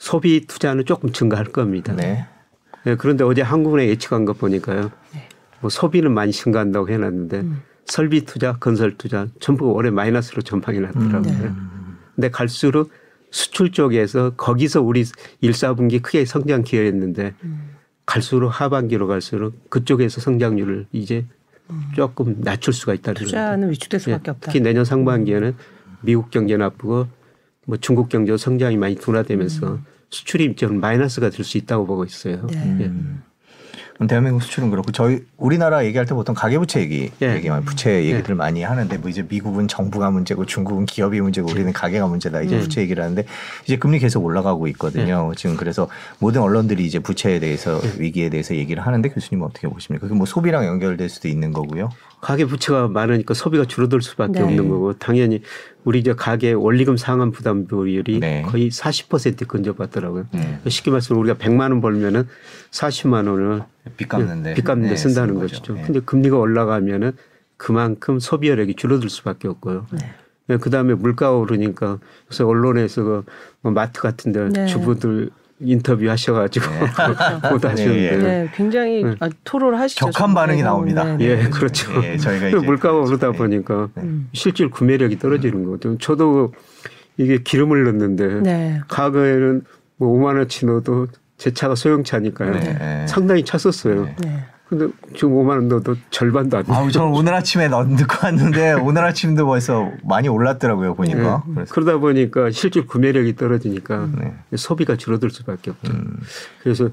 소비 0.00 0.46
투자는 0.46 0.86
조금 0.86 1.12
증가할 1.12 1.44
겁니다. 1.46 1.94
네. 1.94 2.26
예, 2.86 2.96
그런데 2.96 3.22
어제 3.22 3.42
한국은행 3.42 3.86
예측한 3.90 4.24
거 4.24 4.32
보니까요. 4.32 4.90
네. 5.12 5.28
뭐 5.60 5.68
소비는 5.68 6.12
많이 6.12 6.32
증가한다고 6.32 6.88
해놨는데 6.88 7.40
음. 7.40 7.62
설비 7.84 8.24
투자, 8.24 8.56
건설 8.56 8.96
투자 8.96 9.28
전부 9.40 9.66
올해 9.66 9.90
마이너스로 9.90 10.40
전망이 10.40 10.80
났더라고요. 10.80 11.22
네. 11.22 11.50
근데 12.14 12.30
갈수록 12.30 12.90
수출 13.30 13.72
쪽에서 13.72 14.30
거기서 14.30 14.80
우리 14.80 15.04
1, 15.42 15.50
4분기 15.50 16.00
크게 16.00 16.24
성장 16.24 16.62
기여했는데 16.62 17.34
음. 17.44 17.74
갈수록 18.06 18.48
하반기로 18.48 19.06
갈수록 19.06 19.68
그쪽에서 19.68 20.22
성장률을 20.22 20.86
이제 20.92 21.26
조금 21.94 22.40
낮출 22.40 22.72
수가 22.72 22.94
있다는. 22.94 23.20
음. 23.20 23.24
투자는 23.26 23.70
위축될 23.70 24.00
수밖에 24.00 24.22
예, 24.28 24.30
없다. 24.30 24.46
특히 24.46 24.60
내년 24.60 24.86
상반기에는 24.86 25.54
미국 26.00 26.30
경제 26.30 26.56
나쁘고 26.56 27.06
뭐 27.70 27.76
중국 27.78 28.08
경제 28.08 28.36
성장이 28.36 28.76
많이 28.76 28.96
둔화되면서 28.96 29.78
수출이 30.10 30.56
좀 30.56 30.80
마이너스가 30.80 31.30
될 31.30 31.44
수 31.44 31.56
있다고 31.56 31.86
보고 31.86 32.04
있어요. 32.04 32.44
네. 32.48 32.78
예. 32.80 32.90
그럼 34.00 34.08
대한민국 34.08 34.42
수출은 34.42 34.70
그렇고 34.70 34.92
저희 34.92 35.26
우리나라 35.36 35.84
얘기할 35.84 36.06
때 36.06 36.14
보통 36.14 36.34
가계부채 36.34 36.80
얘기 36.80 37.10
예. 37.20 37.34
얘기만 37.34 37.66
부채 37.66 38.02
얘기들 38.06 38.34
많이 38.34 38.62
하는데 38.62 38.96
뭐 38.96 39.10
이제 39.10 39.26
미국은 39.28 39.68
정부가 39.68 40.10
문제고 40.10 40.46
중국은 40.46 40.86
기업이 40.86 41.20
문제고 41.20 41.50
우리는 41.50 41.70
가계가 41.70 42.06
문제다 42.06 42.40
이제 42.40 42.56
예. 42.56 42.60
부채 42.60 42.80
얘기를 42.80 43.02
하는데 43.02 43.22
이제 43.66 43.76
금리 43.76 43.98
계속 43.98 44.24
올라가고 44.24 44.68
있거든요. 44.68 45.32
지금 45.36 45.54
그래서 45.54 45.86
모든 46.18 46.40
언론들이 46.40 46.82
이제 46.86 46.98
부채에 46.98 47.40
대해서 47.40 47.78
위기에 47.98 48.30
대해서 48.30 48.56
얘기를 48.56 48.82
하는데 48.82 49.06
교수님은 49.06 49.46
어떻게 49.46 49.68
보십니까? 49.68 50.06
그게 50.06 50.16
뭐 50.16 50.24
소비랑 50.24 50.64
연결될 50.64 51.10
수도 51.10 51.28
있는 51.28 51.52
거고요. 51.52 51.90
가계 52.22 52.46
부채가 52.46 52.88
많으니까 52.88 53.34
소비가 53.34 53.66
줄어들 53.66 54.00
수밖에 54.00 54.40
네. 54.40 54.42
없는 54.42 54.68
거고 54.70 54.94
당연히 54.94 55.42
우리 55.84 56.02
저 56.02 56.14
가계 56.16 56.52
원리금 56.52 56.96
상환 56.96 57.32
부담 57.32 57.66
비율이 57.66 58.20
네. 58.20 58.42
거의 58.46 58.70
40% 58.70 59.46
근접하더라고요. 59.46 60.26
네. 60.32 60.58
쉽게 60.68 60.90
말해서 60.90 61.14
우리가 61.14 61.36
100만 61.36 61.70
원 61.70 61.80
벌면은 61.82 62.28
40만 62.70 63.28
원을 63.28 63.62
빚 63.96 64.08
갚는데 64.08 64.54
빚 64.54 64.64
갚는 64.64 64.84
데 64.84 64.90
네, 64.90 64.96
쓴다는 64.96 65.34
쓰는 65.34 65.40
것이죠. 65.40 65.74
네. 65.74 65.82
근데 65.82 66.00
금리가 66.00 66.38
올라가면은 66.38 67.12
그만큼 67.56 68.18
소비혈액이 68.18 68.74
줄어들 68.74 69.08
수밖에 69.10 69.48
없고요. 69.48 69.86
네. 69.92 70.56
그다음에 70.56 70.94
물가가 70.94 71.36
오르니까 71.36 71.98
그래서 72.26 72.46
언론에서 72.46 73.02
그뭐 73.62 73.72
마트 73.72 74.00
같은데 74.00 74.48
네. 74.48 74.66
주부들 74.66 75.30
인터뷰 75.60 76.08
하셔가지고 76.08 76.66
보도 77.50 77.68
네, 77.68 77.68
하시는데 77.68 78.16
네, 78.16 78.50
굉장히 78.54 79.04
아, 79.20 79.28
토로를 79.44 79.78
하시죠. 79.78 80.06
격한 80.06 80.34
반응이 80.34 80.62
나옵니다. 80.62 81.04
네, 81.04 81.16
네. 81.16 81.24
예, 81.24 81.48
그렇죠. 81.48 81.92
예, 82.02 82.16
저희가 82.16 82.48
이제 82.48 82.56
물가가 82.56 82.98
오르다 82.98 83.32
네. 83.32 83.38
보니까 83.38 83.90
음. 83.98 84.28
실질 84.32 84.70
구매력이 84.70 85.18
떨어지는 85.18 85.64
거죠. 85.64 85.98
저도 85.98 86.54
이게 87.18 87.42
기름을 87.42 87.84
넣는데 87.84 88.40
네. 88.40 88.80
과거에는 88.88 89.62
뭐 89.98 90.18
5만 90.18 90.38
원치 90.38 90.64
넣어도 90.64 91.06
제 91.40 91.50
차가 91.54 91.74
소형차니까요. 91.74 92.52
네, 92.52 92.60
네. 92.78 93.06
상당히 93.08 93.42
찼었어요. 93.46 94.04
네. 94.04 94.16
네. 94.22 94.44
근데 94.68 94.86
지금 95.16 95.30
5만 95.32 95.48
원 95.48 95.68
넣어도 95.68 95.96
절반도 96.10 96.58
안 96.58 96.64
돼요. 96.64 96.76
아우 96.76 96.92
저는 96.92 97.12
오늘 97.12 97.32
아침에 97.34 97.66
넣- 97.68 97.82
넣고 97.88 98.18
왔는데 98.22 98.72
오늘 98.74 99.02
아침도 99.04 99.46
벌써 99.46 99.90
많이 100.04 100.28
올랐더라고요 100.28 100.94
보니까. 100.94 101.42
네. 101.56 101.64
그러다 101.70 101.96
보니까 101.96 102.50
실질 102.50 102.86
구매력이 102.86 103.36
떨어지니까 103.36 104.08
네. 104.20 104.34
소비가 104.56 104.96
줄어들 104.96 105.30
수밖에 105.30 105.70
없죠. 105.70 105.92
음. 105.92 106.18
그래서 106.62 106.90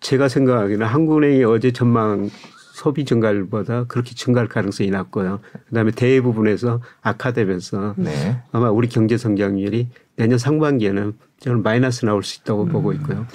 제가 0.00 0.28
생각하기에는 0.28 0.86
한국은행이 0.86 1.42
어제 1.44 1.72
전망 1.72 2.28
소비 2.74 3.06
증가율보다 3.06 3.84
그렇게 3.88 4.14
증가할 4.14 4.46
가능성이 4.48 4.90
낮고요. 4.90 5.40
그다음에 5.70 5.90
대부분에서 5.92 6.82
악화되면서 7.00 7.94
네. 7.96 8.42
아마 8.52 8.70
우리 8.70 8.88
경제 8.88 9.16
성장률이 9.16 9.88
내년 10.16 10.38
상반기에는 10.38 11.14
저는 11.40 11.62
마이너스 11.62 12.04
나올 12.04 12.22
수 12.22 12.40
있다고 12.40 12.64
음. 12.64 12.68
보고 12.68 12.92
있고요. 12.92 13.26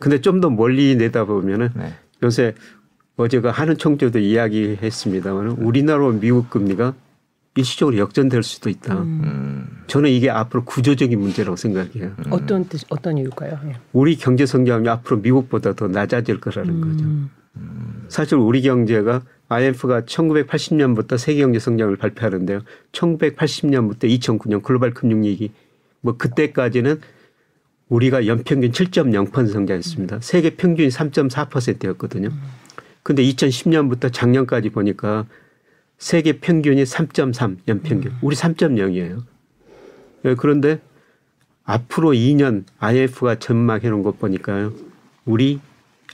근데 0.00 0.20
좀 0.20 0.40
더 0.40 0.50
멀리 0.50 0.96
내다보면은 0.96 1.68
네. 1.76 1.94
요새 2.22 2.54
어제가 3.16 3.50
하는 3.50 3.76
총재도 3.76 4.18
이야기했습니다만 4.18 5.50
우리나라와 5.50 6.12
미국 6.12 6.48
금리가 6.48 6.94
일시적으로 7.56 7.98
역전될 7.98 8.42
수도 8.42 8.70
있다. 8.70 9.02
음. 9.02 9.66
저는 9.86 10.08
이게 10.08 10.30
앞으로 10.30 10.64
구조적인 10.64 11.18
문제라고 11.20 11.56
생각해요. 11.56 12.12
어떤 12.30 12.64
뜻, 12.66 12.82
어떤 12.88 13.18
이유일까요? 13.18 13.60
예. 13.66 13.72
우리 13.92 14.16
경제 14.16 14.46
성장이 14.46 14.88
앞으로 14.88 15.18
미국보다 15.18 15.74
더 15.74 15.88
낮아질 15.88 16.40
거라는 16.40 16.80
거죠. 16.80 17.04
음. 17.04 18.06
사실 18.08 18.36
우리 18.38 18.62
경제가 18.62 19.22
IMF가 19.48 20.02
1980년부터 20.02 21.18
세계 21.18 21.42
경제 21.42 21.58
성장을 21.58 21.94
발표하는데요. 21.96 22.60
1980년부터 22.92 24.04
2009년 24.04 24.62
글로벌 24.62 24.94
금융위기 24.94 25.52
뭐 26.00 26.16
그때까지는 26.16 27.00
우리가 27.90 28.26
연평균 28.26 28.70
7.0% 28.70 29.52
성장했습니다. 29.52 30.20
세계 30.22 30.50
평균이 30.50 30.88
3.4%였거든요. 30.88 32.30
근데 33.02 33.22
2010년부터 33.24 34.12
작년까지 34.12 34.70
보니까 34.70 35.26
세계 35.98 36.38
평균이 36.38 36.84
3.3 36.84 37.58
연평균. 37.68 38.14
우리 38.22 38.36
3.0이에요. 38.36 39.24
그런데 40.38 40.80
앞으로 41.64 42.10
2년 42.12 42.64
IMF가 42.78 43.38
전망해 43.38 43.90
놓은 43.90 44.02
것 44.02 44.18
보니까요. 44.18 44.72
우리 45.24 45.60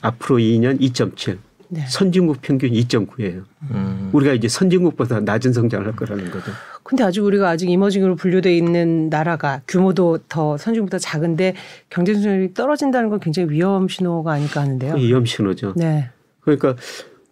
앞으로 0.00 0.38
2년 0.38 0.80
2.7. 0.80 1.38
네. 1.68 1.84
선진국 1.88 2.40
평균 2.42 2.70
2.9예요. 2.70 3.44
음. 3.70 4.10
우리가 4.12 4.32
이제 4.32 4.48
선진국보다 4.48 5.20
낮은 5.20 5.52
성장을 5.52 5.86
할 5.86 5.96
거라는 5.96 6.30
거죠. 6.30 6.50
근데 6.82 7.02
아직 7.02 7.20
우리가 7.20 7.48
아직 7.48 7.68
이머징으로 7.68 8.14
분류돼 8.16 8.56
있는 8.56 9.08
나라가 9.08 9.60
규모도 9.66 10.18
더 10.28 10.56
선진국보다 10.56 10.98
작은데 10.98 11.54
경제 11.90 12.14
수준이 12.14 12.54
떨어진다는 12.54 13.08
건 13.08 13.18
굉장히 13.20 13.50
위험 13.50 13.88
신호가 13.88 14.32
아닐까 14.32 14.60
하는데요. 14.60 14.94
그게 14.94 15.06
위험 15.06 15.24
신호죠. 15.26 15.74
네. 15.76 16.10
그러니까 16.40 16.76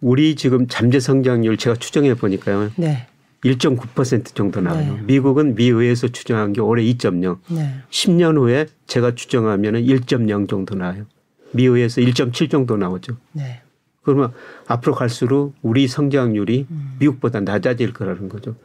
우리 0.01 0.35
지금 0.35 0.67
잠재 0.67 0.99
성장률 0.99 1.57
제가 1.57 1.77
추정해 1.77 2.13
보니까요. 2.15 2.71
네. 2.75 3.07
1.9% 3.45 4.33
정도 4.33 4.59
나와요. 4.59 4.95
네. 4.95 5.01
미국은 5.03 5.55
미의회에서 5.55 6.07
추정한 6.09 6.51
게 6.51 6.61
올해 6.61 6.83
2.0. 6.83 7.37
네. 7.49 7.75
10년 7.91 8.37
후에 8.37 8.65
제가 8.87 9.15
추정하면 9.15 9.75
1.0 9.75 10.49
정도 10.49 10.75
나와요. 10.75 11.05
미의회에서 11.51 12.01
1.7 12.01 12.49
정도 12.49 12.75
나오죠. 12.75 13.17
네. 13.31 13.61
그러면 14.05 14.31
앞으로 14.67 14.93
갈수록 14.93 15.55
우리 15.63 15.87
성장률이 15.87 16.67
미국보다 16.99 17.41
낮아질 17.41 17.91
거라는 17.91 18.29
거죠. 18.29 18.55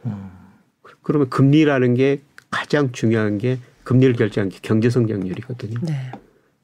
그러면 1.01 1.29
금리라는 1.29 1.95
게 1.95 2.21
가장 2.51 2.91
중요한 2.91 3.39
게 3.39 3.57
금리를 3.83 4.15
결정한 4.15 4.49
게 4.49 4.59
경제 4.61 4.89
성장률이거든요. 4.89 5.79
네. 5.81 6.11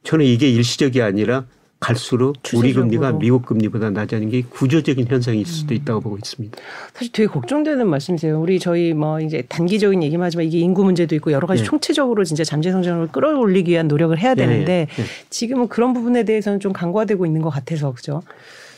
저는 0.03 0.25
이게 0.25 0.47
일시적이 0.49 1.01
아니라 1.01 1.45
갈수록 1.79 2.37
우리. 2.55 2.73
금리가 2.73 3.13
미국 3.13 3.45
금리보다 3.45 3.91
낮아지는 3.91 4.31
게 4.31 4.41
구조적인 4.41 5.07
현상일 5.07 5.45
수도 5.45 5.73
있다고 5.75 6.01
보고 6.01 6.17
있습니다. 6.17 6.57
사실 6.93 7.11
되게 7.11 7.27
걱정되는 7.27 7.87
말씀이세요. 7.87 8.41
우리 8.41 8.59
저희 8.59 8.93
뭐 8.93 9.19
이제 9.19 9.43
단기적인 9.47 10.01
얘기만 10.01 10.25
하지만 10.25 10.45
이게 10.47 10.57
인구 10.57 10.83
문제도 10.83 11.13
있고 11.15 11.31
여러 11.31 11.45
가지 11.45 11.61
네. 11.61 11.67
총체적으로 11.67 12.23
진짜 12.23 12.43
잠재 12.43 12.71
성장을 12.71 13.07
끌어올리기 13.07 13.71
위한 13.71 13.87
노력을 13.87 14.17
해야 14.17 14.33
네, 14.33 14.47
되는데 14.47 14.87
네. 14.89 15.03
지금은 15.29 15.67
그런 15.67 15.93
부분에 15.93 16.23
대해서는 16.23 16.59
좀 16.59 16.73
간과되고 16.73 17.25
있는 17.27 17.41
것 17.41 17.49
같아서 17.49 17.91
그죠? 17.91 18.23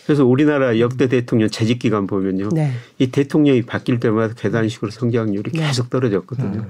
그래서 0.10 0.26
우리나라 0.26 0.80
역대 0.80 1.08
대통령 1.08 1.50
재직 1.50 1.78
기간 1.78 2.08
보면요. 2.08 2.50
네. 2.52 2.72
이 2.98 3.12
대통령이 3.12 3.62
바뀔 3.62 4.00
때마다 4.00 4.34
계단식으로 4.34 4.90
성장률이 4.90 5.52
네. 5.52 5.68
계속 5.68 5.92
떨어졌거든요. 5.92 6.66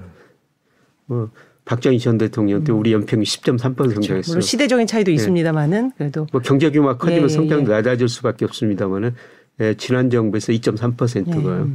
뭐 1.06 1.30
박정희 1.64 2.00
전 2.00 2.18
대통령 2.18 2.66
때 2.66 2.74
우리 2.74 2.92
연평균 2.92 3.24
10.3% 3.24 3.94
성장했어요. 3.94 4.20
음. 4.20 4.24
물론 4.28 4.42
시대적인 4.42 4.88
차이도 4.88 5.12
있습니다만은 5.12 5.94
그래도 5.98 6.28
뭐 6.34 6.42
경제 6.42 6.70
규모가 6.70 6.98
커지면 6.98 7.22
예, 7.22 7.24
예, 7.24 7.30
성장도 7.30 7.72
낮아질 7.72 8.10
수밖에 8.10 8.44
없습니다만은 8.44 9.16
예, 9.62 9.74
지난 9.76 10.10
정부에서 10.10 10.52
2.3%고요. 10.52 11.66
네. 11.66 11.74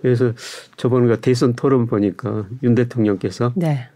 그래서 0.00 0.32
저번 0.78 1.06
그 1.06 1.20
대선 1.20 1.52
토론 1.52 1.86
보니까 1.86 2.46
윤 2.62 2.74
대통령께서 2.74 3.52
네. 3.56 3.88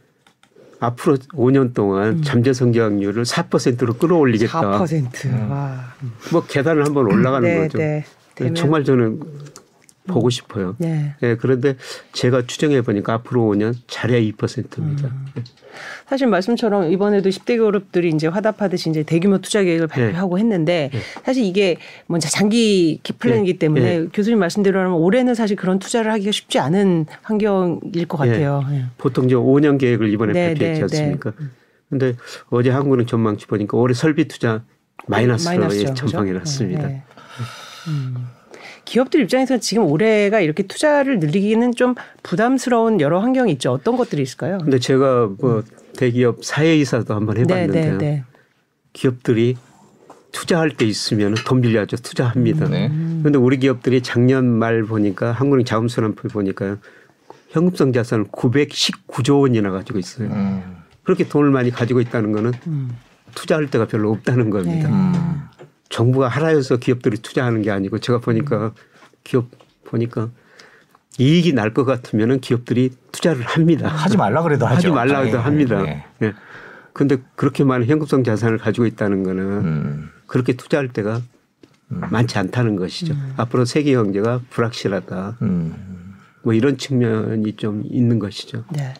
앞으로 0.80 1.16
5년 1.16 1.74
동안 1.74 2.22
잠재 2.22 2.52
성장률을 2.52 3.24
4%로 3.24 3.94
끌어올리겠다. 3.94 4.60
4%. 4.60 5.50
와. 5.50 5.94
뭐 6.32 6.44
계단을 6.46 6.84
한번 6.84 7.06
올라가는 7.06 7.48
네, 7.48 7.60
거죠. 7.60 7.78
네. 7.78 8.04
정말 8.54 8.84
저는 8.84 9.20
보고 10.06 10.30
싶어요. 10.30 10.76
네. 10.78 11.14
예, 11.22 11.36
그런데 11.36 11.76
제가 12.12 12.46
추정해 12.46 12.82
보니까 12.82 13.14
앞으로 13.14 13.42
5년 13.42 13.74
잘해야 13.86 14.20
2%입니다. 14.20 15.08
음. 15.08 15.26
사실 16.06 16.26
말씀처럼 16.26 16.90
이번에도 16.92 17.28
10대 17.28 17.56
기업들이 17.56 18.10
이제 18.10 18.26
화답하듯이 18.26 18.88
이제 18.90 19.02
대규모 19.02 19.38
투자 19.38 19.62
계획을 19.62 19.88
발표하고 19.88 20.38
했는데 20.38 20.90
사실 21.24 21.44
이게 21.44 21.76
먼저 22.06 22.28
장기 22.28 23.00
플랜이기 23.18 23.58
때문에 23.58 24.06
교수님 24.12 24.38
말씀대로라면 24.38 24.94
올해는 24.94 25.34
사실 25.34 25.56
그런 25.56 25.78
투자를 25.78 26.12
하기가 26.12 26.32
쉽지 26.32 26.58
않은 26.58 27.06
환경일 27.22 28.06
것 28.08 28.16
같아요. 28.16 28.64
예. 28.70 28.84
보통 28.98 29.28
저 29.28 29.38
5년 29.38 29.78
계획을 29.78 30.10
이번에 30.10 30.32
네, 30.32 30.46
발표했지 30.48 30.80
네, 30.80 30.82
않습니까? 30.82 31.32
근데 31.90 32.14
어제 32.50 32.70
한국은행 32.70 33.06
전망치 33.06 33.46
보니까 33.46 33.76
올해 33.76 33.94
설비 33.94 34.26
투자 34.28 34.62
마이너스로 35.06 35.50
마이너스죠, 35.50 35.82
예, 35.82 35.88
그죠? 35.90 36.06
전망해 36.06 36.32
놨습니다. 36.32 36.82
네, 36.82 36.88
네. 36.88 37.02
음. 37.88 38.35
기업들 38.86 39.20
입장에서는 39.20 39.60
지금 39.60 39.84
올해가 39.84 40.40
이렇게 40.40 40.62
투자를 40.62 41.18
늘리기는 41.18 41.74
좀 41.74 41.94
부담스러운 42.22 43.00
여러 43.00 43.20
환경이 43.20 43.52
있죠. 43.52 43.72
어떤 43.72 43.96
것들이 43.96 44.22
있을까요? 44.22 44.58
근데 44.58 44.78
제가 44.78 45.28
뭐 45.38 45.62
대기업 45.96 46.44
사회이사도 46.44 47.14
한번 47.14 47.36
해봤는데요. 47.36 47.98
네, 47.98 48.06
네. 48.06 48.24
기업들이 48.94 49.56
투자할 50.32 50.70
때 50.70 50.86
있으면 50.86 51.34
돈 51.46 51.60
빌려야죠. 51.60 51.96
투자합니다. 51.96 52.68
네. 52.68 52.88
그런데 52.88 53.38
우리 53.38 53.58
기업들이 53.58 54.02
작년 54.02 54.46
말 54.46 54.84
보니까 54.84 55.32
한국은행 55.32 55.64
자금순환표 55.64 56.28
보니까요. 56.28 56.78
현금성 57.50 57.92
자산을 57.92 58.26
919조 58.26 59.40
원이나 59.40 59.70
가지고 59.70 59.98
있어요. 59.98 60.28
음. 60.28 60.76
그렇게 61.02 61.28
돈을 61.28 61.50
많이 61.50 61.70
가지고 61.70 62.00
있다는 62.00 62.32
거는 62.32 62.52
음. 62.66 62.96
투자할 63.34 63.68
데가 63.68 63.86
별로 63.86 64.12
없다는 64.12 64.50
겁니다. 64.50 64.88
네. 64.88 64.94
음. 64.94 65.48
정부가 65.88 66.28
하라여서 66.28 66.76
기업들이 66.78 67.16
투자하는 67.18 67.62
게 67.62 67.70
아니고 67.70 67.98
제가 67.98 68.18
보니까 68.20 68.72
기업 69.24 69.46
보니까 69.84 70.30
이익이 71.18 71.52
날 71.54 71.72
것 71.72 71.84
같으면은 71.84 72.40
기업들이 72.40 72.90
투자를 73.12 73.42
합니다. 73.42 73.88
하지 73.88 74.16
말라 74.16 74.42
그래도 74.42 74.66
하죠. 74.66 74.76
하지 74.76 74.88
말라 74.90 75.20
해도 75.20 75.38
예, 75.38 75.40
합니다. 75.40 75.86
예. 75.86 76.04
예. 76.22 76.34
근데 76.92 77.18
그렇게 77.36 77.64
많은 77.64 77.86
현금성 77.86 78.24
자산을 78.24 78.58
가지고 78.58 78.86
있다는 78.86 79.22
거는 79.22 79.42
음. 79.42 80.10
그렇게 80.26 80.54
투자할 80.54 80.88
때가 80.88 81.20
많지 81.88 82.38
않다는 82.38 82.76
것이죠. 82.76 83.14
앞으로 83.36 83.64
세계 83.64 83.92
경제가 83.92 84.40
불확실하다. 84.50 85.36
음. 85.42 86.14
뭐 86.42 86.52
이런 86.52 86.78
측면이 86.78 87.56
좀 87.56 87.82
있는 87.86 88.18
것이죠. 88.18 88.64
네. 88.72 88.92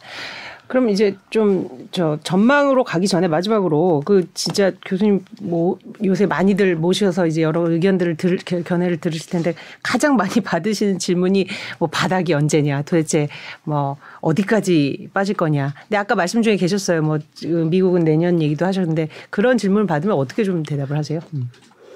그럼 0.68 0.88
이제 0.90 1.16
좀 1.31 1.87
저 1.92 2.18
전망으로 2.24 2.85
가기 2.85 3.07
전에 3.09 3.26
마지막으로 3.29 4.02
그 4.05 4.26
진짜 4.35 4.70
교수님 4.85 5.24
뭐 5.40 5.79
요새 6.05 6.26
많이들 6.26 6.76
모셔서 6.76 7.26
이제 7.26 7.40
여러 7.40 7.70
의견들을 7.70 8.16
들 8.16 8.37
견- 8.44 8.64
견해를 8.64 8.98
들으실 8.98 9.31
텐데 9.31 9.55
가장 9.83 10.16
많이 10.16 10.35
받으시는 10.44 10.98
질문이 10.98 11.46
뭐 11.79 11.88
바닥이 11.88 12.35
언제냐 12.35 12.83
도대체 12.83 13.29
뭐 13.64 13.96
어디까지 14.20 15.09
빠질 15.14 15.37
거냐. 15.37 15.72
근데 15.83 15.96
아까 15.96 16.14
말씀 16.16 16.42
중에 16.42 16.57
계셨어요. 16.57 17.00
뭐 17.02 17.18
미국은 17.70 18.05
내년 18.05 18.42
얘기도 18.42 18.66
하셨는데 18.66 19.09
그런 19.31 19.57
질문을 19.57 19.87
받으면 19.87 20.16
어떻게 20.16 20.44
좀 20.44 20.62
대답을 20.62 20.96
하세요? 20.98 21.20
음. 21.35 21.48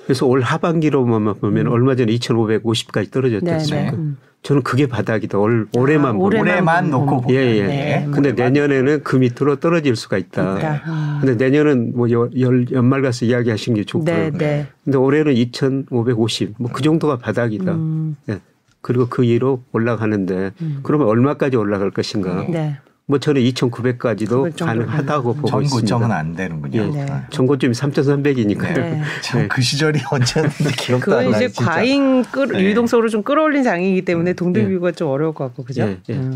그래서 0.04 0.26
올 0.26 0.40
하반기로만 0.40 1.34
보면 1.40 1.68
얼마 1.68 1.94
전에 1.94 2.12
2,550까지 2.16 3.10
떨어졌지 3.12 3.44
네, 3.44 3.52
않습니까? 3.52 3.90
네. 3.92 3.96
음. 3.96 4.16
저는 4.42 4.62
그게 4.62 4.86
바닥이다. 4.86 5.38
올 5.38 5.66
올해만 5.76 6.06
아, 6.06 6.12
보면. 6.14 6.26
올해만 6.40 6.48
올해만 6.86 6.90
보면. 6.90 7.06
놓고 7.16 7.34
예, 7.34 7.36
예. 7.58 7.62
네. 7.66 8.08
근데 8.10 8.32
내년에는 8.32 9.02
그 9.04 9.16
밑으로 9.16 9.56
떨어질 9.56 9.94
수가 9.96 10.16
있다. 10.16 10.56
있다. 10.58 10.72
음. 10.86 11.18
근데 11.20 11.44
내년은 11.44 11.92
뭐 11.94 12.10
열, 12.10 12.30
열- 12.40 12.66
연말 12.72 13.02
가서 13.02 13.26
이야기하신 13.26 13.74
게 13.74 13.84
좋고요. 13.84 14.14
네, 14.16 14.30
네. 14.32 14.66
근데 14.82 14.96
올해는 14.96 15.34
2,550. 15.34 16.54
뭐 16.58 16.70
그 16.72 16.80
정도가 16.82 17.18
바닥이다. 17.18 17.72
음. 17.72 18.16
예. 18.30 18.38
그리고 18.80 19.08
그 19.10 19.20
위로 19.22 19.62
올라가는데 19.72 20.52
그러면 20.84 21.06
얼마까지 21.08 21.58
올라갈 21.58 21.90
것인가? 21.90 22.46
네. 22.48 22.78
뭐 23.10 23.18
저는 23.18 23.42
2,900까지도 23.42 24.28
그걸 24.28 24.52
정도. 24.52 24.66
가능하다고 24.86 25.34
보고 25.34 25.48
전고점은 25.48 25.82
있습니다. 25.82 26.16
안 26.16 26.36
되는군요. 26.36 26.80
예. 26.80 27.04
네. 27.04 27.06
전고점이 27.30 27.74
3,300이니까요. 27.74 28.74
네. 28.74 29.02
참그 29.22 29.60
시절이 29.60 29.98
언제였는데 30.10 30.70
기억도 30.78 31.04
그건 31.04 31.18
안 31.18 31.30
나요. 31.32 31.36
이제 31.36 31.48
진짜. 31.48 31.70
과잉 31.72 32.22
끌, 32.30 32.48
네. 32.52 32.62
유동성으로 32.62 33.08
좀 33.08 33.24
끌어올린 33.24 33.64
장이기 33.64 34.02
때문에 34.04 34.34
동등 34.34 34.68
비교가 34.68 34.92
좀 34.92 35.08
어려울 35.08 35.34
것 35.34 35.44
같고 35.44 35.64
그죠? 35.64 35.96
음. 36.10 36.34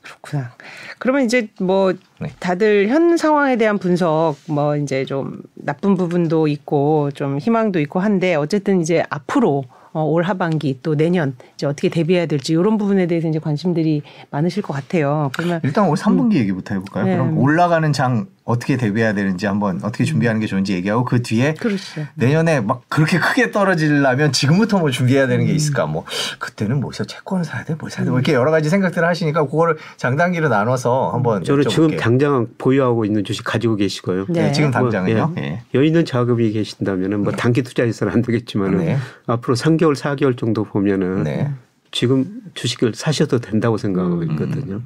그렇구나. 0.00 0.52
그러면 0.98 1.24
이제 1.26 1.48
뭐 1.60 1.92
네. 2.20 2.30
다들 2.38 2.88
현 2.88 3.18
상황에 3.18 3.56
대한 3.56 3.76
분석 3.78 4.36
뭐 4.46 4.76
이제 4.76 5.04
좀 5.04 5.42
나쁜 5.54 5.94
부분도 5.96 6.48
있고 6.48 7.10
좀 7.12 7.38
희망도 7.38 7.80
있고 7.80 8.00
한데 8.00 8.34
어쨌든 8.34 8.80
이제 8.80 9.04
앞으로 9.10 9.64
어, 9.96 10.04
올 10.04 10.24
하반기 10.24 10.78
또 10.82 10.94
내년 10.94 11.34
이제 11.54 11.66
어떻게 11.66 11.88
대비해야 11.88 12.26
될지 12.26 12.52
이런 12.52 12.76
부분에 12.76 13.06
대해서 13.06 13.28
이제 13.28 13.38
관심들이 13.38 14.02
많으실 14.30 14.62
것 14.62 14.74
같아요. 14.74 15.30
그러면 15.34 15.60
일단 15.64 15.88
올 15.88 15.96
3분기 15.96 16.34
얘기부터 16.34 16.74
해볼까요? 16.74 17.04
네. 17.06 17.16
그럼 17.16 17.38
올라가는 17.38 17.90
장 17.94 18.26
어떻게 18.46 18.76
대비해야 18.76 19.12
되는지 19.12 19.46
한번 19.46 19.80
어떻게 19.82 20.04
준비하는 20.04 20.40
게 20.40 20.46
좋은지 20.46 20.72
얘기하고 20.74 21.04
그 21.04 21.20
뒤에 21.20 21.54
그렇죠. 21.54 22.06
내년에 22.14 22.60
막 22.60 22.82
그렇게 22.88 23.18
크게 23.18 23.50
떨어지려면 23.50 24.30
지금부터 24.30 24.78
뭐 24.78 24.92
준비해야 24.92 25.26
되는 25.26 25.46
게 25.46 25.52
있을까? 25.52 25.86
뭐 25.86 26.04
그때는 26.38 26.78
뭐 26.78 26.92
채권을 26.92 27.44
사야 27.44 27.64
돼, 27.64 27.74
뭘 27.74 27.90
사야 27.90 28.04
돼, 28.04 28.10
뭐 28.10 28.20
이렇게 28.20 28.34
여러 28.34 28.52
가지 28.52 28.70
생각들을 28.70 29.06
하시니까 29.06 29.46
그거를 29.46 29.76
장단기로 29.96 30.48
나눠서 30.48 31.10
한번 31.10 31.42
저는 31.42 31.64
지금 31.68 31.88
여쭤볼게요. 31.88 31.98
당장 31.98 32.46
보유하고 32.56 33.04
있는 33.04 33.24
주식 33.24 33.42
가지고 33.42 33.74
계시고요. 33.74 34.26
네, 34.28 34.42
네. 34.42 34.52
지금 34.52 34.70
뭐, 34.70 34.80
당장은요. 34.80 35.34
예. 35.38 35.42
예. 35.42 35.62
여유 35.74 35.84
있는 35.84 36.04
자금이 36.04 36.52
계신다면은 36.52 37.24
뭐 37.24 37.32
단기 37.32 37.64
투자해서는 37.64 38.12
안 38.12 38.22
되겠지만은 38.22 38.78
네. 38.78 38.96
앞으로 39.26 39.56
3개월, 39.56 39.96
4개월 39.96 40.38
정도 40.38 40.62
보면은 40.62 41.24
네. 41.24 41.50
지금 41.90 42.42
주식을 42.54 42.94
사셔도 42.94 43.40
된다고 43.40 43.76
생각하고 43.76 44.20
음. 44.20 44.30
있거든요. 44.30 44.82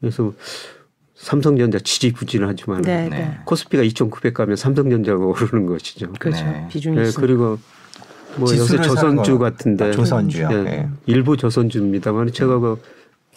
그래서 0.00 0.34
삼성전자 1.14 1.78
지지부진하지만 1.78 2.82
네, 2.82 3.08
네. 3.08 3.18
네. 3.18 3.38
코스피가 3.44 3.82
2,900 3.84 4.34
가면 4.34 4.56
삼성전자가 4.56 5.24
오르는 5.24 5.66
것이죠. 5.66 6.12
그렇죠. 6.18 6.44
네. 6.44 6.66
비중이 6.70 6.98
예, 6.98 7.02
있으니까. 7.02 7.20
그리고 7.20 7.58
뭐 8.36 8.50
요새 8.52 8.80
조선주 8.82 9.38
거. 9.38 9.44
같은데 9.44 9.84
아, 9.86 9.90
조선주요. 9.92 10.48
예, 10.50 10.56
예. 10.66 10.88
일부 11.06 11.36
조선주입니다만 11.36 12.32
제가 12.32 12.58
그 12.58 12.80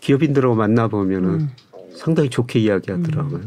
기업인들하고 0.02 0.56
만나 0.56 0.88
보면은 0.88 1.30
음. 1.30 1.50
상당히 1.96 2.30
좋게 2.30 2.60
이야기하더라고요. 2.60 3.42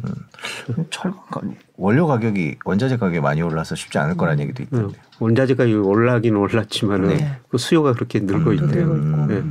철강 0.90 1.21
가- 1.31 1.40
원료 1.77 2.07
가격이 2.07 2.57
원자재 2.64 2.97
가격이 2.99 3.21
많이 3.21 3.43
올라서 3.43 3.75
쉽지 3.75 3.99
않을 3.99 4.16
거라는 4.16 4.43
얘기도 4.45 4.62
예, 4.62 4.64
있던데. 4.64 4.99
원자재가 5.19 5.64
올라긴 5.64 6.37
올랐지만은 6.37 7.09
네. 7.09 7.37
그 7.49 7.59
수요가 7.59 7.93
그렇게 7.95 8.21
늘고 8.21 8.53
있대요. 8.55 9.27
예. 9.31 9.43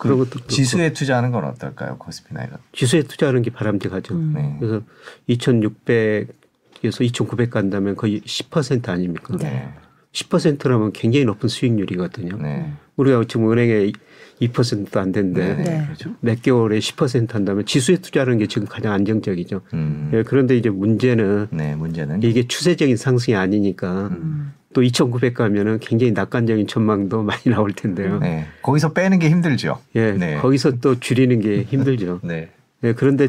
그런 0.00 0.18
것도 0.18 0.30
그렇고. 0.30 0.48
지수에 0.48 0.92
투자하는 0.92 1.30
건 1.30 1.44
어떨까요, 1.44 1.96
코스피 1.98 2.34
나 2.34 2.42
이런? 2.42 2.58
지수에 2.72 3.02
투자하는 3.02 3.42
게 3.42 3.50
바람직하죠. 3.50 4.14
음. 4.14 4.32
네. 4.34 4.56
그래서 4.58 4.82
2,600에서 5.28 7.02
2,900 7.02 7.50
간다면 7.50 7.96
거의 7.96 8.20
10% 8.22 8.88
아닙니까? 8.88 9.36
네. 9.36 9.68
10%라면 10.12 10.92
굉장히 10.92 11.24
높은 11.24 11.48
수익률이거든요. 11.48 12.36
네. 12.38 12.72
우리가 12.96 13.24
지금 13.28 13.52
은행에 13.52 13.92
2%도 14.40 15.00
안 15.00 15.12
되는데 15.12 15.54
네. 15.54 15.62
네. 15.62 15.84
그렇죠. 15.84 16.14
몇 16.20 16.40
개월에 16.42 16.78
10% 16.78 17.32
한다면 17.32 17.66
지수에 17.66 17.96
투자하는 17.96 18.38
게 18.38 18.46
지금 18.46 18.66
가장 18.66 18.92
안정적이죠. 18.92 19.60
음. 19.74 20.10
예, 20.14 20.22
그런데 20.22 20.56
이제 20.56 20.70
문제는 20.70 21.48
네, 21.50 21.76
문제는 21.76 22.22
이게 22.22 22.48
추세적인 22.48 22.96
상승이 22.96 23.36
아니니까 23.36 24.08
음. 24.08 24.54
또 24.72 24.82
2,900 24.82 25.34
가면은 25.34 25.78
굉장히 25.80 26.12
낙관적인 26.12 26.66
전망도 26.66 27.22
많이 27.24 27.42
나올 27.44 27.72
텐데요. 27.72 28.18
네. 28.18 28.46
거기서 28.62 28.92
빼는 28.92 29.18
게 29.18 29.28
힘들죠. 29.30 29.80
예, 29.96 30.12
네. 30.12 30.36
거기서 30.36 30.78
또 30.80 30.98
줄이는 30.98 31.40
게 31.40 31.62
힘들죠. 31.62 32.20
네. 32.24 32.50
예, 32.84 32.92
그런데 32.92 33.28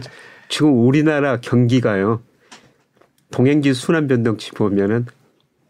지금 0.50 0.86
우리나라 0.86 1.40
경기가요. 1.40 2.22
동행지 3.32 3.74
순환 3.74 4.08
변동치 4.08 4.52
보면은 4.52 5.06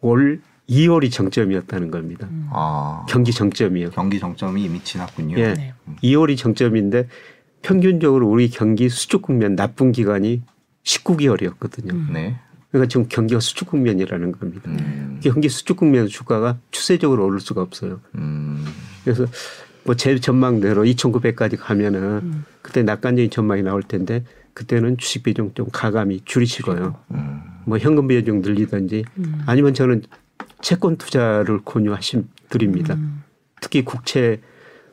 올 0.01 0.41
2월이 0.67 1.11
정점이었다는 1.11 1.91
겁니다. 1.91 2.27
아. 2.51 3.05
경기 3.07 3.31
정점이요. 3.31 3.91
경기 3.91 4.19
정점이 4.19 4.63
이미 4.63 4.83
지났군요. 4.83 5.37
예. 5.37 5.53
네. 5.53 5.73
2월이 6.03 6.37
정점인데 6.37 7.07
평균적으로 7.61 8.27
우리 8.27 8.49
경기 8.49 8.89
수축 8.89 9.21
국면 9.21 9.55
나쁜 9.55 9.91
기간이 9.91 10.41
19개월이었거든요. 10.83 11.91
음. 11.91 12.09
네. 12.13 12.39
그러니까 12.71 12.89
지금 12.89 13.05
경기가 13.09 13.39
수축 13.39 13.67
국면이라는 13.69 14.31
겁니다. 14.31 14.69
음. 14.71 15.19
경기 15.21 15.49
수축 15.49 15.77
국면 15.77 16.07
주가가 16.07 16.57
추세적으로 16.71 17.25
오를 17.25 17.39
수가 17.39 17.61
없어요. 17.61 17.99
음. 18.15 18.65
그래서 19.03 19.25
뭐 19.83 19.95
제 19.95 20.17
전망대로 20.19 20.83
2,900까지 20.83 21.57
가면은 21.57 22.01
음. 22.23 22.45
그때 22.61 22.83
낙관적인 22.83 23.29
전망이 23.29 23.63
나올 23.63 23.81
텐데 23.83 24.23
그때는 24.53 24.97
주식 24.97 25.23
비중 25.23 25.51
좀 25.53 25.67
가감히 25.71 26.21
줄이시고요. 26.23 26.95
음. 27.11 27.41
뭐 27.65 27.77
현금 27.77 28.07
비중 28.07 28.41
늘리든지 28.41 29.05
음. 29.17 29.41
아니면 29.45 29.73
저는 29.73 30.03
채권 30.61 30.97
투자를 30.97 31.59
권유하심 31.65 32.27
드립니다. 32.49 32.93
음. 32.93 33.23
특히 33.59 33.83
국채 33.83 34.39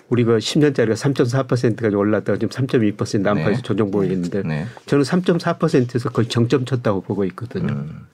우리 0.09 0.25
가 0.25 0.38
10년짜리가 0.38 0.92
3.4%까지 0.94 1.94
올랐다가 1.94 2.38
지금 2.38 2.49
3.2% 2.49 3.27
안팎에서 3.27 3.57
네. 3.57 3.62
조정 3.62 3.90
보이는데 3.90 4.42
네. 4.42 4.66
저는 4.87 5.05
3.4%에서 5.05 6.11
거의 6.11 6.29
정점 6.29 6.64
쳤다고 6.64 7.03
보고 7.03 7.25
있거든요. 7.27 7.73
음. 7.73 8.07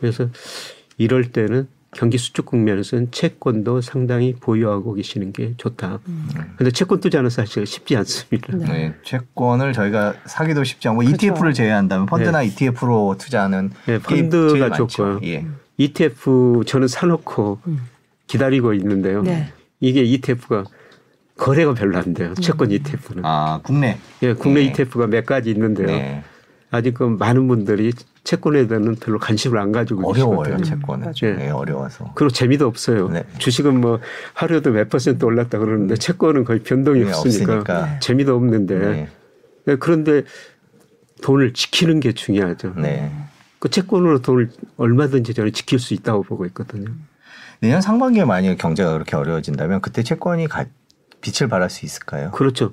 그래서 0.00 0.28
이럴 0.98 1.30
때는 1.30 1.68
경기 1.92 2.18
수축 2.18 2.46
국면에서는 2.46 3.10
채권도 3.10 3.80
상당히 3.80 4.34
보유하고 4.34 4.94
계시는 4.94 5.32
게 5.32 5.54
좋다. 5.56 5.98
그런데 6.56 6.70
채권 6.70 7.00
투자는 7.00 7.30
사실 7.30 7.66
쉽지 7.66 7.96
않습니다. 7.96 8.56
네. 8.56 8.66
네. 8.66 8.94
채권을 9.04 9.72
저희가 9.72 10.14
사기도 10.24 10.62
쉽지 10.62 10.88
않고 10.88 11.00
그렇죠. 11.00 11.14
ETF를 11.14 11.52
제외한다면 11.52 12.06
펀드나 12.06 12.42
ETF로 12.42 13.16
투자하는 13.18 13.70
네, 13.86 13.98
게 13.98 14.28
펀드가. 14.30 14.70
좋고요. 14.70 15.20
예. 15.24 15.46
ETF 15.78 16.62
저는 16.66 16.86
사놓고 16.86 17.58
음. 17.66 17.80
기다리고 18.26 18.72
있는데요. 18.74 19.22
네. 19.22 19.52
이게 19.80 20.02
ETF가 20.02 20.64
거래가 21.40 21.72
별로 21.72 21.96
안 21.96 22.12
돼요. 22.12 22.34
채권 22.34 22.70
ETF는. 22.70 23.24
아 23.24 23.60
국내. 23.64 23.98
예, 24.22 24.34
국내 24.34 24.60
네. 24.60 24.66
ETF가 24.66 25.06
몇 25.06 25.24
가지 25.24 25.50
있는데요. 25.50 25.86
네. 25.86 26.22
아직 26.70 26.94
그 26.94 27.04
많은 27.04 27.48
분들이 27.48 27.92
채권에 28.22 28.66
대해서는 28.68 28.96
별로 28.96 29.18
관심을 29.18 29.58
안 29.58 29.72
가지고 29.72 30.08
어려워요 30.08 30.56
계시거든요. 30.56 30.64
채권은. 30.64 31.00
맞아요. 31.06 31.36
네, 31.38 31.50
어려워서. 31.50 32.12
그리고 32.14 32.30
재미도 32.30 32.66
없어요. 32.66 33.08
네. 33.08 33.24
주식은 33.38 33.80
뭐 33.80 33.98
하루에도 34.34 34.70
몇 34.70 34.90
퍼센트 34.90 35.24
올랐다 35.24 35.58
그러는데 35.58 35.96
채권은 35.96 36.44
거의 36.44 36.60
변동이 36.60 37.00
네, 37.04 37.08
없으니까, 37.08 37.54
없으니까. 37.54 37.98
재미도 38.00 38.36
없는데 38.36 38.78
네. 38.78 39.08
네, 39.64 39.76
그런데 39.76 40.22
돈을 41.22 41.54
지키는 41.54 42.00
게 42.00 42.12
중요하죠. 42.12 42.74
네. 42.76 43.10
그 43.58 43.70
채권으로 43.70 44.20
돈을 44.20 44.50
얼마든지 44.76 45.32
저는 45.32 45.52
지킬 45.52 45.78
수 45.78 45.94
있다고 45.94 46.22
보고 46.22 46.44
있거든요. 46.46 46.90
내년 47.60 47.80
상반기에 47.80 48.24
만약 48.26 48.56
경제가 48.58 48.92
그렇게 48.92 49.16
어려워진다면 49.16 49.80
그때 49.80 50.02
채권이 50.02 50.48
가, 50.48 50.66
빛을 51.20 51.48
발할 51.48 51.70
수 51.70 51.84
있을까요? 51.84 52.30
그렇죠. 52.32 52.72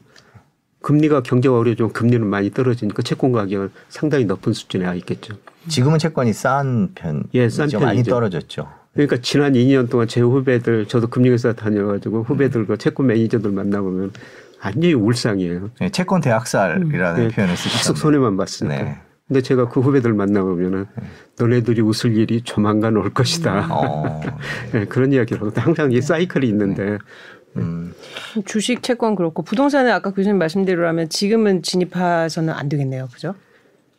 금리가 0.82 1.24
경제가 1.24 1.58
어려워지면 1.58 1.92
금리는 1.92 2.26
많이 2.26 2.52
떨어지니까 2.52 3.02
채권 3.02 3.32
가격은 3.32 3.72
상당히 3.90 4.26
높은 4.26 4.54
수준에 4.54 4.86
와 4.86 4.94
있겠죠. 4.96 5.36
지금은 5.68 6.00
채권이 6.00 6.34
싼 6.34 6.94
편, 6.96 7.24
예, 7.34 7.50
싼 7.50 7.68
많이 7.74 7.86
편이죠. 7.86 8.12
떨어졌죠. 8.12 8.70
그러니까 8.94 9.18
지난 9.22 9.54
2년 9.54 9.90
동안 9.90 10.08
제 10.08 10.22
후배들 10.22 10.88
저도 10.88 11.08
금융회사 11.08 11.54
다녀가지고 11.54 12.24
후배들과 12.24 12.78
채권 12.78 13.08
매니저들 13.08 13.52
만나보면 13.52 14.12
완전히 14.64 14.94
울상이에요. 14.94 15.70
네, 15.80 15.90
채권 15.90 16.22
대학살이라는 16.22 16.90
네, 16.90 17.28
표현을 17.28 17.56
계속 17.56 17.70
쓰시잖아요. 17.70 18.00
손해만 18.00 18.38
봤으니까. 18.38 18.84
네. 18.84 18.98
근데 19.28 19.42
제가 19.42 19.68
그 19.68 19.82
후배들 19.82 20.14
만나보면은 20.14 20.86
너네들이 21.38 21.82
웃을 21.82 22.16
일이 22.16 22.42
조만간 22.42 22.96
올 22.96 23.14
것이다. 23.14 23.68
어, 23.70 24.22
네, 24.72 24.86
그런 24.86 25.12
이야기를 25.12 25.42
하고 25.42 25.52
항상 25.60 25.92
이 25.92 26.02
사이클이 26.02 26.48
있는데 26.48 26.98
음, 27.62 27.94
주식, 28.46 28.84
채권 28.84 29.16
그렇고 29.16 29.44
부동산은 29.44 29.92
아까 29.92 30.12
교수님 30.12 30.38
말씀대로라면 30.38 31.10
지금은 31.10 31.62
진입해서는 31.62 32.54
안 32.54 32.70
되겠네요. 32.70 33.08
그죠? 33.12 33.36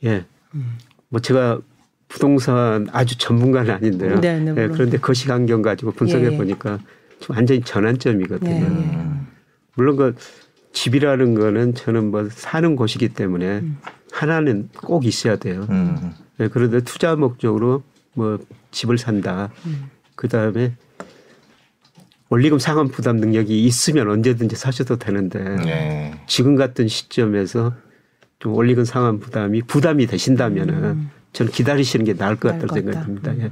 예. 0.04 0.24
뭐 1.08 1.20
제가 1.20 1.60
부동산 2.08 2.88
아주 2.92 3.18
전문가는 3.18 3.72
아닌데요. 3.72 4.20
네, 4.20 4.38
네, 4.38 4.50
예. 4.50 4.68
그런데 4.68 4.98
거시환경 4.98 5.62
가지고 5.62 5.92
분석해 5.92 6.26
예, 6.28 6.32
예. 6.32 6.36
보니까 6.36 6.78
지금 7.20 7.36
완전히 7.36 7.60
전환점이거든요. 7.62 8.50
네, 8.50 8.60
네. 8.60 8.66
음, 8.66 9.26
물론 9.74 9.96
그 9.96 10.14
집이라는 10.72 11.34
거는 11.34 11.74
저는 11.74 12.10
뭐 12.10 12.28
사는 12.30 12.76
곳이기 12.76 13.10
때문에 13.10 13.62
하나는 14.12 14.68
꼭 14.76 15.04
있어야 15.04 15.36
돼요. 15.36 15.66
음, 15.70 16.14
예, 16.40 16.48
그런데 16.48 16.80
투자 16.80 17.16
목적으로 17.16 17.82
뭐 18.14 18.38
집을 18.70 18.98
산다. 18.98 19.50
그 20.14 20.28
다음에 20.28 20.74
원리금 22.30 22.58
상환 22.58 22.88
부담 22.88 23.16
능력이 23.16 23.64
있으면 23.64 24.10
언제든지 24.10 24.54
사셔도 24.56 24.96
되는데 24.96 25.38
네. 25.64 26.20
지금 26.26 26.56
같은 26.56 26.86
시점에서 26.88 27.72
좀 28.38 28.52
원리금 28.54 28.84
상환 28.84 29.18
부담이 29.18 29.62
부담이 29.62 30.06
되신다면은 30.06 31.08
저는 31.32 31.52
기다리시는 31.52 32.04
게 32.04 32.14
나을 32.14 32.36
것것 32.36 32.70
생각이. 32.72 33.04
듭니다. 33.06 33.32
예. 33.38 33.50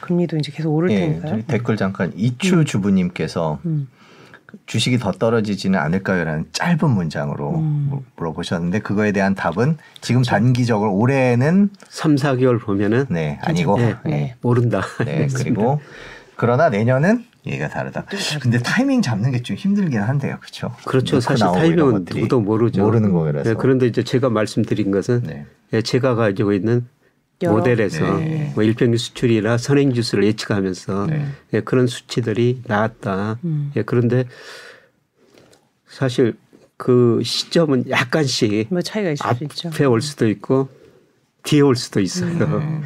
금리도 0.00 0.36
이제 0.38 0.50
계속 0.52 0.74
오를 0.74 0.90
예, 0.90 0.98
테니까요. 1.20 1.42
댓글 1.46 1.76
잠깐 1.76 2.12
이추 2.16 2.64
주부님께서 2.64 3.60
음. 3.66 3.86
주식이 4.66 4.98
더 4.98 5.12
떨어지지는 5.12 5.78
않을까요라는 5.78 6.46
짧은 6.52 6.90
문장으로 6.90 7.58
음. 7.60 7.86
물- 7.88 8.00
물어보셨는데 8.16 8.80
그거에 8.80 9.12
대한 9.12 9.34
답은 9.36 9.78
지금 10.00 10.22
단기적으로 10.22 10.92
올해는 10.94 11.70
3, 11.88 12.16
4개월 12.16 12.60
보면은 12.60 13.06
네 13.10 13.38
아니고 13.42 13.78
예, 13.80 13.96
네. 14.04 14.34
모른다. 14.42 14.82
네, 15.04 15.28
그리고 15.34 15.80
그러나 16.42 16.68
내년은 16.70 17.24
얘가 17.46 17.68
다르다. 17.68 18.04
근데 18.40 18.58
타이밍 18.58 19.00
잡는 19.00 19.30
게 19.30 19.42
좀 19.44 19.56
힘들긴 19.56 20.00
한데요, 20.00 20.38
그렇죠? 20.40 20.74
그렇죠. 20.84 21.20
사실 21.20 21.46
타이밍은 21.46 22.04
누구도 22.10 22.40
모르죠. 22.40 22.82
모르는 22.82 23.12
거라서. 23.12 23.50
예, 23.50 23.54
그런데 23.54 23.86
이제 23.86 24.02
제가 24.02 24.28
말씀드린 24.28 24.90
것은 24.90 25.22
네. 25.22 25.46
예, 25.72 25.82
제가 25.82 26.16
가지고 26.16 26.52
있는 26.52 26.84
여러- 27.42 27.58
모델에서 27.58 28.18
네. 28.18 28.50
뭐 28.56 28.64
일평균 28.64 28.96
수출이나 28.98 29.56
선행 29.56 29.94
지수를 29.94 30.24
예측하면서 30.24 31.06
네. 31.06 31.26
예, 31.54 31.60
그런 31.60 31.86
수치들이 31.86 32.62
나왔다. 32.66 33.38
음. 33.44 33.70
예, 33.76 33.82
그런데 33.82 34.24
사실 35.86 36.34
그 36.76 37.20
시점은 37.22 37.88
약간씩 37.88 38.66
뭐 38.70 38.82
차이가 38.82 39.10
있을 39.12 39.24
수 39.36 39.44
있죠. 39.44 39.68
앞에 39.68 39.84
올 39.84 40.02
수도 40.02 40.28
있고 40.28 40.68
뒤에 41.44 41.60
올 41.60 41.76
수도 41.76 42.00
있어요. 42.00 42.32
음. 42.32 42.82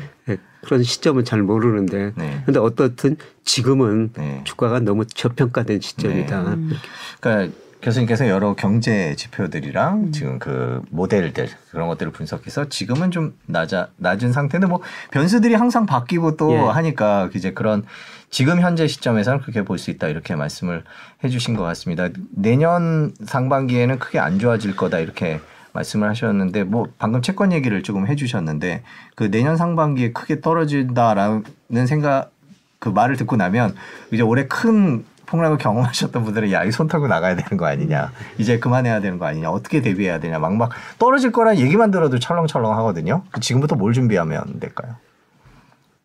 예, 0.67 0.69
그런 0.69 0.83
시점은 0.83 1.25
잘 1.25 1.43
모르는데 1.43 2.13
네. 2.17 2.43
근데 2.45 2.59
어떻든 2.59 3.17
지금은 3.45 4.11
네. 4.15 4.41
주가가 4.45 4.81
너무 4.81 5.07
저평가된 5.07 5.81
시점이다. 5.81 6.41
음. 6.43 6.73
그러니까 7.21 7.55
교수님께서 7.83 8.29
여러 8.29 8.55
경제 8.55 9.15
지표들이랑 9.17 9.95
음. 10.05 10.13
지금 10.13 10.39
그 10.39 10.83
모델들 10.91 11.49
그런 11.71 11.89
것들을 11.89 12.11
분석해서 12.11 12.69
지금은 12.69 13.11
좀 13.11 13.35
낮아 13.47 13.89
낮은 13.97 14.33
상태인데 14.33 14.67
뭐 14.67 14.81
변수들이 15.13 15.55
항상 15.55 15.87
바뀌고 15.87 16.37
또 16.37 16.53
예. 16.53 16.57
하니까 16.57 17.31
이제 17.35 17.53
그런 17.53 17.85
지금 18.31 18.61
현재 18.61 18.89
시점에서는 18.89 19.41
그렇게 19.41 19.63
볼 19.63 19.79
수 19.79 19.91
있다 19.91 20.09
이렇게 20.09 20.35
말씀을 20.35 20.83
해주신 21.23 21.55
것 21.55 21.63
같습니다. 21.65 22.09
내년 22.31 23.13
상반기에는 23.25 23.99
크게 23.99 24.19
안 24.19 24.39
좋아질 24.39 24.75
거다 24.75 24.99
이렇게 24.99 25.41
말씀을 25.77 26.09
하셨는데 26.09 26.65
뭐 26.65 26.89
방금 26.99 27.23
채권 27.23 27.53
얘기를 27.53 27.83
조금 27.83 28.07
해주셨는데 28.09 28.83
그 29.15 29.31
내년 29.31 29.57
상반기에 29.57 30.13
크게 30.13 30.41
떨어진다라는 30.41 31.87
생각 31.87 32.31
그 32.79 32.89
말을 32.89 33.17
듣고 33.17 33.37
나면 33.37 33.75
이제 34.13 34.23
올해 34.23 34.47
큰 34.47 35.05
폭락을 35.27 35.59
경험하셨던 35.59 36.25
분들은 36.25 36.53
야, 36.53 36.65
이손 36.65 36.87
털고 36.87 37.09
나가야 37.09 37.35
되는 37.35 37.57
거 37.57 37.67
아니냐. 37.67 38.13
이제 38.39 38.59
그만해야 38.59 39.01
되는 39.01 39.19
거 39.19 39.27
아니냐. 39.27 39.51
어떻게 39.51 39.83
대비해야 39.83 40.21
되냐. 40.21 40.39
막막 40.39 40.71
떨어질 40.99 41.33
거란 41.33 41.59
얘기만 41.59 41.91
들어도 41.91 42.19
철렁철렁 42.19 42.77
하거든요. 42.79 43.23
그 43.33 43.41
지금부터 43.41 43.75
뭘 43.75 43.93
준비하면 43.93 44.61
될까요? 44.61 44.95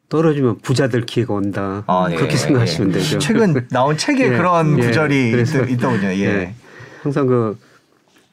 떨어지면 0.09 0.59
부자들 0.59 1.05
기회가 1.05 1.35
온다. 1.35 1.83
아, 1.87 2.07
예, 2.11 2.15
그렇게 2.15 2.35
생각하시면 2.35 2.89
예. 2.89 2.93
되죠. 2.95 3.19
최근 3.19 3.67
나온 3.69 3.95
책에 3.97 4.25
예, 4.25 4.29
그런 4.29 4.77
예. 4.77 4.87
구절이 4.87 5.41
있, 5.69 5.77
더군요 5.77 6.09
예. 6.09 6.19
예. 6.19 6.53
항상 7.01 7.27
그, 7.27 7.57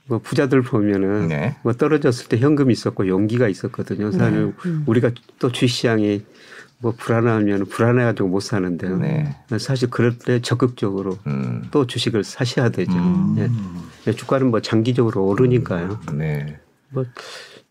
뭐 0.09 0.19
부자들 0.19 0.63
보면은 0.63 1.29
네. 1.29 1.57
뭐 1.63 1.75
떨어졌을 1.75 2.29
때 2.29 2.39
현금이 2.39 2.73
있었고 2.73 3.07
용기가 3.09 3.47
있었거든요. 3.47 4.11
사실 4.11 4.53
음. 4.65 4.85
우리가 4.87 5.11
또 5.39 5.53
주시장이 5.53 6.25
뭐 6.79 6.95
불안하면 6.97 7.67
불안해가지고 7.67 8.29
못 8.29 8.41
사는데요. 8.41 8.97
네. 8.99 9.37
사실 9.59 9.91
그럴 9.91 10.17
때 10.19 10.41
적극적으로 10.41 11.19
음. 11.27 11.69
또 11.71 11.87
주식을 11.87 12.25
사셔야 12.25 12.71
되죠. 12.71 12.93
음. 12.93 13.37
예. 14.07 14.13
주가는 14.13 14.51
뭐 14.51 14.61
장기적으로 14.61 15.27
오르니까요. 15.27 16.01
네. 16.15 16.59
뭐 16.89 17.05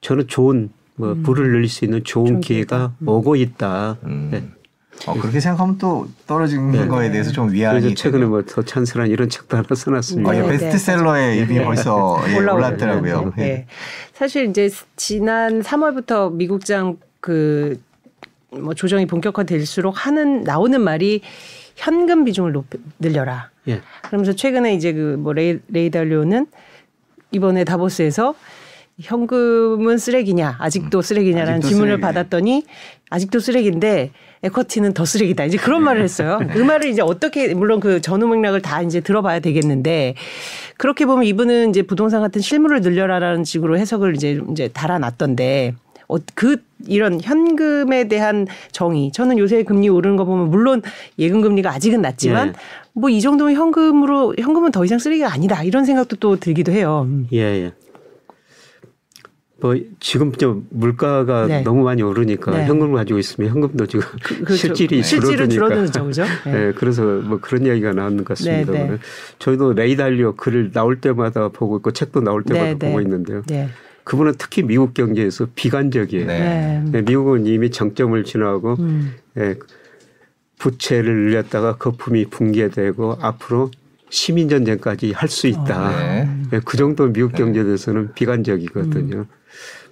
저는 0.01 0.27
좋은 0.27 0.69
뭐 0.95 1.15
불을 1.15 1.51
늘릴 1.51 1.69
수 1.69 1.85
있는 1.85 2.03
좋은 2.03 2.41
기회가 2.41 2.93
오고 3.05 3.35
있다. 3.35 3.97
음. 4.03 4.29
예. 4.33 4.56
어, 5.05 5.13
그렇게 5.13 5.39
생각하면 5.39 5.77
또 5.77 6.07
떨어진 6.25 6.71
네. 6.71 6.87
거에 6.87 7.11
대해서 7.11 7.31
좀 7.31 7.51
위안이 7.51 7.81
그래서 7.81 7.95
최근에. 7.95 8.25
뭐 8.25 8.41
더 8.41 8.61
찬스란 8.63 9.07
이런 9.07 9.29
책도 9.29 9.55
하나 9.57 9.67
써놨습니다. 9.75 10.29
어, 10.29 10.35
예, 10.35 10.41
네, 10.41 10.47
베스트셀러에 10.47 11.37
이미 11.37 11.55
네. 11.59 11.63
벌써 11.63 12.19
예, 12.29 12.35
올랐더라고요. 12.35 13.33
예. 13.37 13.43
예. 13.43 13.65
사실 14.13 14.49
이제 14.49 14.69
지난 14.95 15.61
3월부터 15.61 16.31
미국장 16.33 16.97
그 17.19 17.77
뭐 18.49 18.73
조정이 18.73 19.05
본격화될수록 19.05 20.05
하는 20.05 20.41
나오는 20.43 20.79
말이 20.79 21.21
현금 21.75 22.23
비중을 22.23 22.53
높 22.53 22.65
늘려라. 22.97 23.49
예. 23.67 23.81
그러면서 24.03 24.31
최근에 24.33 24.73
이제 24.73 24.93
그 24.93 25.17
뭐 25.19 25.33
레이, 25.33 25.59
레이달료는 25.67 26.47
이번에 27.31 27.65
다보스에서 27.65 28.35
현금은 28.99 29.97
쓰레기냐 29.97 30.57
아직도 30.59 31.01
쓰레기냐라는 31.01 31.53
아직도 31.59 31.67
질문을 31.67 31.93
쓰레기. 31.93 32.01
받았더니 32.01 32.63
아직도 33.09 33.39
쓰레기인데 33.39 34.11
에쿼티는 34.43 34.93
더 34.93 35.05
쓰레기다 35.05 35.45
이제 35.45 35.57
그런 35.57 35.83
말을 35.83 36.01
했어요. 36.01 36.39
그 36.51 36.59
말을 36.59 36.89
이제 36.89 37.01
어떻게 37.01 37.53
물론 37.53 37.79
그 37.79 38.01
전후 38.01 38.27
맥락을 38.27 38.61
다 38.61 38.81
이제 38.81 38.99
들어봐야 38.99 39.39
되겠는데 39.39 40.15
그렇게 40.77 41.05
보면 41.05 41.25
이분은 41.25 41.69
이제 41.69 41.83
부동산 41.83 42.21
같은 42.21 42.41
실물을 42.41 42.81
늘려라라는 42.81 43.43
식으로 43.43 43.77
해석을 43.77 44.15
이제 44.15 44.41
이제 44.51 44.67
달아놨던데 44.69 45.75
어, 46.07 46.15
그 46.35 46.57
이런 46.87 47.19
현금에 47.21 48.07
대한 48.07 48.47
정의 48.71 49.11
저는 49.11 49.37
요새 49.37 49.63
금리 49.63 49.89
오르는 49.89 50.15
거 50.15 50.25
보면 50.25 50.49
물론 50.49 50.81
예금 51.19 51.41
금리가 51.41 51.71
아직은 51.71 52.01
낮지만 52.01 52.49
예. 52.49 52.53
뭐이 52.93 53.21
정도면 53.21 53.55
현금으로 53.55 54.35
현금은 54.39 54.71
더 54.71 54.85
이상 54.85 54.99
쓰레기가 54.99 55.31
아니다 55.31 55.63
이런 55.63 55.85
생각도 55.85 56.15
또 56.15 56.37
들기도 56.37 56.71
해요. 56.71 57.05
음. 57.07 57.27
예, 57.33 57.39
예. 57.39 57.71
뭐 59.59 59.75
지금 59.99 60.31
저 60.33 60.61
물가가 60.69 61.47
네. 61.47 61.61
너무 61.61 61.83
많이 61.83 62.03
오르니까 62.03 62.51
네. 62.51 62.65
현금을 62.67 62.95
가지고 62.95 63.17
있으면 63.17 63.49
현금도 63.49 63.87
지금 63.87 64.05
그렇죠. 64.21 64.55
실질이 64.55 65.01
실질은 65.01 65.49
줄어드니까. 65.49 65.91
줄어드죠, 65.91 66.05
그죠? 66.05 66.23
네. 66.45 66.67
예, 66.67 66.73
그래서 66.75 67.03
뭐 67.03 67.39
그런 67.41 67.65
이야기가 67.65 67.93
나오는 67.93 68.17
것 68.17 68.27
같습니다. 68.37 68.71
네, 68.71 68.87
네. 68.87 68.97
저희도 69.39 69.73
레이달리오 69.73 70.35
글을 70.35 70.71
나올 70.73 71.01
때마다 71.01 71.47
보고 71.49 71.77
있고 71.77 71.91
책도 71.91 72.21
나올 72.21 72.43
때마다 72.43 72.65
네, 72.65 72.75
네. 72.77 72.87
보고 72.87 73.01
있는데요. 73.01 73.41
네. 73.47 73.69
그분은 74.03 74.35
특히 74.37 74.61
미국 74.63 74.93
경제에서 74.93 75.47
비관적이에요. 75.55 76.27
네. 76.27 76.81
네. 76.85 76.91
예, 76.93 77.01
미국은 77.01 77.45
이미 77.47 77.71
정점을 77.71 78.23
지나고 78.25 78.75
음. 78.79 79.15
예, 79.37 79.55
부채를 80.59 81.13
늘렸다가 81.25 81.77
거품이 81.77 82.25
붕괴되고 82.27 83.17
앞으로 83.21 83.71
시민 84.09 84.47
전쟁까지 84.49 85.11
할 85.11 85.27
수 85.29 85.47
있다. 85.47 85.89
네. 85.97 86.29
예, 86.53 86.59
그 86.63 86.77
정도 86.77 87.07
미국 87.11 87.33
경제에 87.33 87.63
대해서는 87.63 88.13
비관적이거든요. 88.13 89.25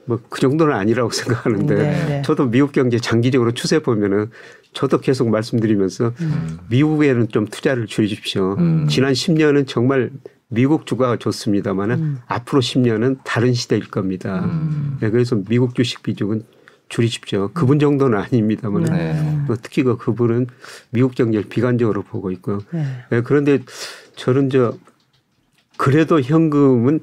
뭐 0.06 0.20
그 0.30 0.42
정도는 0.42 0.74
아니라고 0.74 1.10
생각하는데 1.12 1.74
음. 1.74 1.78
네, 1.78 2.06
네. 2.06 2.22
저도 2.24 2.50
미국 2.50 2.72
경제 2.72 3.00
장기적으로 3.00 3.52
추세 3.52 3.80
보면은 3.80 4.30
저도 4.74 5.00
계속 5.00 5.30
말씀드리면서 5.30 6.14
음. 6.20 6.60
미국에는 6.70 7.30
좀 7.30 7.46
투자를 7.48 7.88
줄이십시오. 7.88 8.56
음. 8.60 8.88
지난 8.90 9.14
10년은 9.14 9.68
정말 9.68 10.12
미국 10.50 10.86
주가가 10.86 11.18
좋습니다만은 11.18 11.96
음. 11.96 12.18
앞으로 12.28 12.62
10년은 12.62 13.20
다른 13.24 13.54
시대일 13.54 13.88
겁니다. 13.90 14.44
음. 14.46 14.98
예, 15.02 15.10
그래서 15.10 15.38
미국 15.48 15.74
주식 15.74 16.04
비중은 16.04 16.44
줄이십시오. 16.90 17.50
그분 17.54 17.80
정도는 17.80 18.20
아닙니다만 18.20 18.84
네. 18.84 19.44
뭐 19.48 19.56
특히 19.60 19.82
그 19.82 19.98
그분은 19.98 20.48
미국 20.92 21.16
경제를 21.16 21.50
비관적으로 21.50 22.04
보고 22.04 22.30
있고요. 22.32 22.60
네. 22.72 22.86
예, 23.12 23.22
그런데 23.22 23.60
저는 24.16 24.50
저 24.50 24.78
그래도 25.78 26.22
현금은 26.22 27.00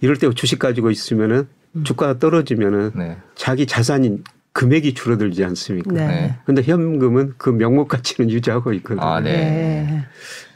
이럴 0.00 0.16
때 0.16 0.30
주식 0.34 0.58
가지고 0.58 0.90
있으면은 0.90 1.38
음. 1.38 1.55
주가가 1.84 2.18
떨어지면은 2.18 2.92
네. 2.94 3.16
자기 3.34 3.66
자산인 3.66 4.24
금액이 4.52 4.94
줄어들지 4.94 5.44
않습니까? 5.44 5.92
네. 5.92 6.06
네. 6.06 6.34
근데 6.46 6.62
현금은 6.62 7.34
그 7.36 7.50
명목 7.50 7.88
가치는 7.88 8.30
유지하고 8.30 8.72
있거든요. 8.74 9.04
아, 9.06 9.20
네. 9.20 9.32
네. 9.32 10.06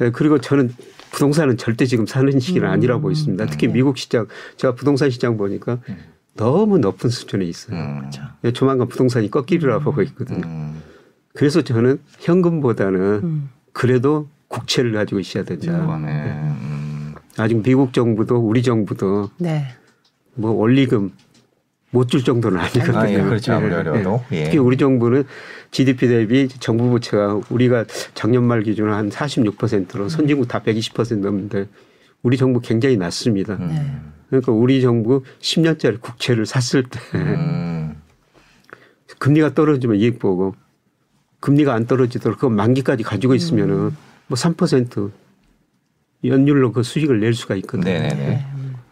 예, 0.07 0.11
그리고 0.11 0.41
저는 0.41 0.73
부동산은 1.11 1.59
절대 1.59 1.85
지금 1.85 2.07
사는 2.07 2.39
시기는 2.39 2.67
음. 2.67 2.73
아니라고 2.73 3.03
보고 3.03 3.11
있습니다. 3.11 3.47
특히 3.47 3.69
미국 3.69 3.99
시장, 3.99 4.27
제가 4.57 4.75
부동산 4.75 5.11
시장 5.11 5.37
보니까 5.37 5.79
너무 6.35 6.79
높은 6.79 7.11
수준에 7.11 7.45
있어요. 7.45 7.77
음. 7.77 8.11
예, 8.45 8.53
조만간 8.53 8.89
부동산이 8.89 9.31
꺾이리라 9.31 9.81
보고 9.81 10.01
있거든요. 10.03 10.47
음. 10.47 10.83
그래서 11.35 11.63
저는 11.63 12.01
현금보다는 12.21 13.01
음. 13.23 13.51
그래도 13.73 14.29
국채를 14.49 14.93
가지고 14.93 15.21
있어야 15.21 15.45
된다. 15.45 15.73
음. 15.73 17.15
아직 17.37 17.63
미국 17.63 17.93
정부도 17.93 18.37
우리 18.39 18.63
정부도 18.63 19.31
네. 19.39 19.67
뭐 20.41 20.53
원리금 20.53 21.13
못 21.93 22.09
줄 22.09 22.23
정도는 22.23 22.59
아니거든요. 22.59 22.99
아, 22.99 23.11
예, 23.11 23.21
그렇죠. 23.21 23.53
아무리 23.53 23.75
어려워도. 23.75 24.25
예. 24.33 24.45
특히 24.45 24.59
우리 24.59 24.77
정부는 24.77 25.25
GDP 25.73 26.09
대비 26.09 26.49
정부 26.49 26.89
부채가 26.91 27.41
우리가 27.51 27.85
작년 28.15 28.45
말 28.45 28.63
기준으로 28.63 28.95
한 28.95 29.11
46%로 29.11 30.09
선진국 30.09 30.47
다 30.49 30.61
120% 30.63 31.19
넘는데 31.19 31.67
우리 32.23 32.37
정부 32.37 32.61
굉장히 32.61 32.97
낮습니다. 32.97 33.55
음. 33.55 34.13
그러니까 34.29 34.53
우리 34.53 34.81
정부 34.81 35.25
10년짜리 35.41 36.01
국채를 36.01 36.47
샀을 36.47 36.85
때 36.85 37.01
음. 37.17 37.97
금리가 39.19 39.55
떨어지면 39.55 39.97
이익 39.97 40.19
보고 40.21 40.55
금리가 41.41 41.75
안 41.75 41.87
떨어지도록 41.87 42.39
그 42.39 42.47
만기까지 42.47 43.03
가지고 43.03 43.35
있으면은 43.35 43.91
뭐 44.29 44.37
3% 44.37 45.11
연율로 46.25 46.71
그 46.73 46.83
수익을 46.83 47.19
낼 47.19 47.35
수가 47.35 47.57
있거든요. 47.57 47.85
네네네. 47.85 48.47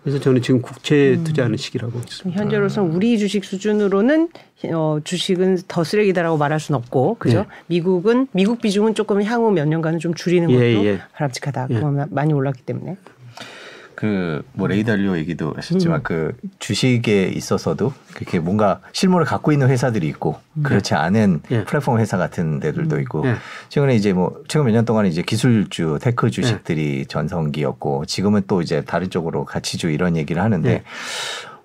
그래서 0.09 0.21
저는 0.21 0.41
지금 0.41 0.63
국채 0.63 1.21
투자하는 1.23 1.59
시기라고 1.59 1.99
있습니다. 1.99 2.41
현재로서는 2.41 2.93
우리 2.93 3.19
주식 3.19 3.45
수준으로는 3.45 4.31
어, 4.73 4.99
주식은 5.05 5.59
더 5.69 5.85
쓰레기다라고 5.85 6.39
말할 6.39 6.59
수는 6.59 6.79
없고 6.79 7.17
그죠? 7.19 7.41
예. 7.41 7.45
미국은 7.67 8.27
미국 8.33 8.63
비중은 8.63 8.95
조금 8.95 9.23
향후 9.23 9.51
몇 9.51 9.69
년간은 9.69 9.99
좀 9.99 10.15
줄이는 10.15 10.49
것도 10.49 10.61
예, 10.61 10.85
예. 10.85 11.01
바람직하다. 11.13 11.69
예. 11.71 11.81
많이 12.09 12.33
올랐기 12.33 12.63
때문에. 12.63 12.97
그 13.99 14.43
뭐 14.53 14.69
레이달리오 14.69 15.17
얘기도 15.19 15.49
음. 15.49 15.53
하셨지만 15.57 16.03
그 16.05 16.33
주식에 16.61 17.25
있어서도 17.29 17.93
그렇게 18.15 18.39
뭔가 18.39 18.81
실물을 18.93 19.27
갖고 19.27 19.51
있는 19.51 19.69
회사들이 19.69 20.07
있고 20.09 20.39
그렇지 20.63 20.95
않은 20.95 21.43
예. 21.51 21.65
플랫폼 21.65 21.99
회사 21.99 22.17
같은 22.17 22.61
데들도 22.61 23.01
있고 23.01 23.27
예. 23.27 23.35
최근에 23.69 23.97
이제 23.97 24.13
뭐 24.13 24.43
최근 24.47 24.67
몇 24.67 24.73
년 24.73 24.85
동안 24.85 25.07
이제 25.07 25.23
기술주 25.23 25.99
tech 26.01 26.31
주식들이 26.31 27.07
전성기였고 27.07 28.05
지금은 28.07 28.43
또 28.47 28.63
이제 28.63 28.83
다른 28.83 29.11
쪽으로 29.11 29.45
가치주 29.45 29.91
이런 29.91 30.17
얘기를 30.17 30.41
하는데 30.43 30.71
예. 30.71 30.83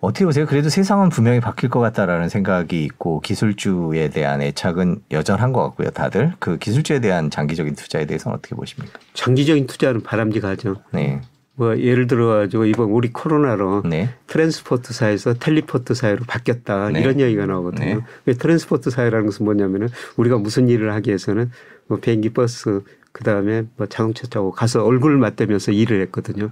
어떻게 0.02 0.26
보세요? 0.26 0.46
그래도 0.46 0.68
세상은 0.70 1.10
분명히 1.10 1.40
바뀔 1.40 1.70
것 1.70 1.80
같다라는 1.80 2.28
생각이 2.30 2.84
있고 2.84 3.22
기술주에 3.22 4.10
대한 4.10 4.42
애착은 4.42 5.02
여전한 5.12 5.54
것 5.54 5.62
같고요. 5.64 5.92
다들 5.92 6.34
그 6.40 6.58
기술주에 6.58 7.00
대한 7.00 7.30
장기적인 7.30 7.76
투자에 7.76 8.06
대해서는 8.06 8.38
어떻게 8.38 8.56
보십니까? 8.56 9.00
장기적인 9.14 9.68
투자는 9.68 10.02
바람직하죠. 10.04 10.76
네. 10.92 11.22
뭐 11.56 11.78
예를 11.78 12.08
들어 12.08 12.28
가지고 12.28 12.66
이번 12.66 12.90
우리 12.90 13.12
코로나로 13.12 13.84
네. 13.86 14.10
transport 14.28 14.82
사회에서 14.82 15.36
teleport 15.36 15.94
사회로 15.94 16.26
바뀌었다 16.28 16.90
네. 16.90 17.02
이런 17.02 17.20
이야기가 17.20 17.46
나오거든요. 17.46 18.02
그 18.26 18.36
transport 18.36 18.90
사회라는 18.90 19.28
것은 19.28 19.46
뭐냐면은 19.46 19.90
우리가 20.18 20.38
무슨 20.38 20.68
일을 20.68 20.94
하기 20.94 21.10
위해서는 21.10 21.52
뭐 21.88 22.00
비행기, 22.00 22.30
버스 22.30 22.82
그 23.12 23.24
다음에 23.24 23.64
뭐 23.78 23.86
자동차 23.88 24.28
타고 24.28 24.52
가서 24.52 24.84
얼굴을 24.84 25.18
맞대면서 25.18 25.72
일을 25.72 26.02
했거든요. 26.02 26.50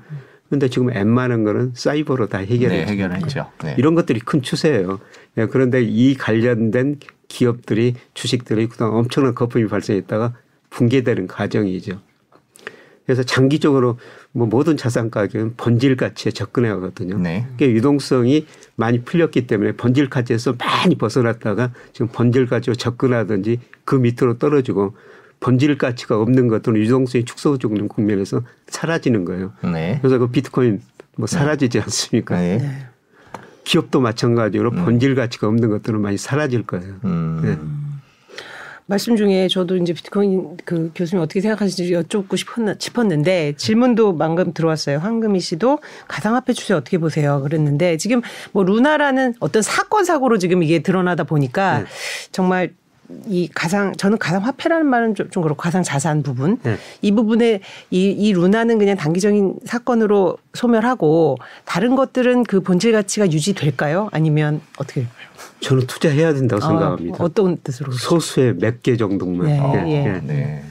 근데 0.49 0.67
지금 0.67 0.87
웬만한 0.87 1.45
거는 1.45 1.71
사이버로 1.73 2.27
다 2.27 2.39
네, 2.39 2.45
해결했죠. 2.47 2.91
해결했죠. 2.91 3.51
네. 3.63 3.75
이런 3.77 3.95
것들이 3.95 4.19
큰 4.19 4.41
추세예요. 4.41 4.99
예, 5.37 5.45
그런데 5.45 5.81
이 5.81 6.13
관련된 6.13 6.99
기업들이 7.29 7.95
주식들이 8.13 8.67
그동안 8.67 8.95
엄청난 8.95 9.33
거품이 9.33 9.67
발생했다가 9.67 10.33
붕괴되는 10.69 11.27
과정이죠. 11.27 12.01
그래서 13.05 13.23
장기적으로 13.23 13.97
뭐 14.31 14.47
모든 14.47 14.77
자산 14.77 15.09
가격은 15.09 15.55
본질 15.57 15.97
가치에 15.97 16.31
접근해 16.31 16.69
가거든요. 16.69 17.17
네. 17.17 17.45
그게 17.51 17.71
유동성이 17.71 18.45
많이 18.75 19.01
풀렸기 19.01 19.47
때문에 19.47 19.73
본질 19.73 20.09
가치에서 20.09 20.55
많이 20.57 20.95
벗어났다가 20.95 21.71
지금 21.93 22.07
본질 22.07 22.47
가치로 22.47 22.75
접근하든지 22.75 23.59
그 23.85 23.95
밑으로 23.95 24.37
떨어지고 24.37 24.95
본질 25.39 25.77
가치가 25.77 26.19
없는 26.19 26.47
것들은 26.47 26.79
유동성이 26.79 27.25
축소적인 27.25 27.87
국면에서 27.87 28.43
사라지는 28.67 29.25
거예요. 29.25 29.53
네. 29.63 29.97
그래서 30.01 30.19
그 30.19 30.27
비트코인 30.27 30.81
뭐 31.17 31.27
사라지지 31.27 31.79
않습니까? 31.79 32.39
네. 32.39 32.57
네. 32.57 32.87
기업도 33.63 34.01
마찬가지로 34.01 34.71
본질 34.71 35.15
가치가 35.15 35.47
없는 35.47 35.69
것들은 35.69 36.01
많이 36.01 36.17
사라질 36.17 36.63
거예요. 36.63 36.95
음. 37.05 37.90
네. 38.91 38.93
말씀 38.93 39.15
중에 39.15 39.47
저도 39.47 39.77
이제 39.77 39.93
비트코인 39.93 40.57
그 40.65 40.91
교수님 40.93 41.23
어떻게 41.23 41.39
생각하시는지 41.39 41.93
여쭙고 41.93 42.35
싶었, 42.35 42.79
싶었는데 42.79 43.53
질문도 43.55 44.17
방금 44.17 44.53
들어왔어요. 44.53 44.97
황금희 44.97 45.39
씨도 45.39 45.79
가상화폐 46.09 46.51
추세 46.51 46.73
어떻게 46.73 46.97
보세요? 46.97 47.41
그랬는데 47.41 47.95
지금 47.95 48.21
뭐 48.51 48.63
루나라는 48.63 49.35
어떤 49.39 49.61
사건 49.61 50.03
사고로 50.03 50.39
지금 50.39 50.61
이게 50.61 50.79
드러나다 50.79 51.23
보니까 51.23 51.79
네. 51.79 51.85
정말 52.33 52.73
이 53.27 53.47
가상 53.53 53.93
저는 53.93 54.17
가상 54.17 54.43
화폐라는 54.45 54.85
말은 54.85 55.15
좀, 55.15 55.29
좀 55.29 55.43
그렇고 55.43 55.61
가상 55.61 55.83
자산 55.83 56.23
부분 56.23 56.57
네. 56.63 56.77
이 57.01 57.11
부분에 57.11 57.59
이, 57.89 58.09
이 58.11 58.33
루나는 58.33 58.77
그냥 58.79 58.95
단기적인 58.97 59.55
사건으로 59.65 60.37
소멸하고 60.53 61.37
다른 61.65 61.95
것들은 61.95 62.43
그 62.43 62.61
본질 62.61 62.91
가치가 62.91 63.25
유지될까요? 63.31 64.09
아니면 64.11 64.61
어떻게 64.77 65.01
될까요? 65.01 65.27
저는 65.61 65.87
투자해야 65.87 66.33
된다고 66.33 66.61
생각합니다. 66.61 67.17
어, 67.23 67.25
어떤 67.25 67.57
뜻으로? 67.63 67.91
소수의 67.91 68.55
몇 68.55 68.81
개 68.81 68.97
정도만. 68.97 69.45
네, 69.47 69.59
어, 69.59 69.73
예. 69.87 70.21
네. 70.23 70.63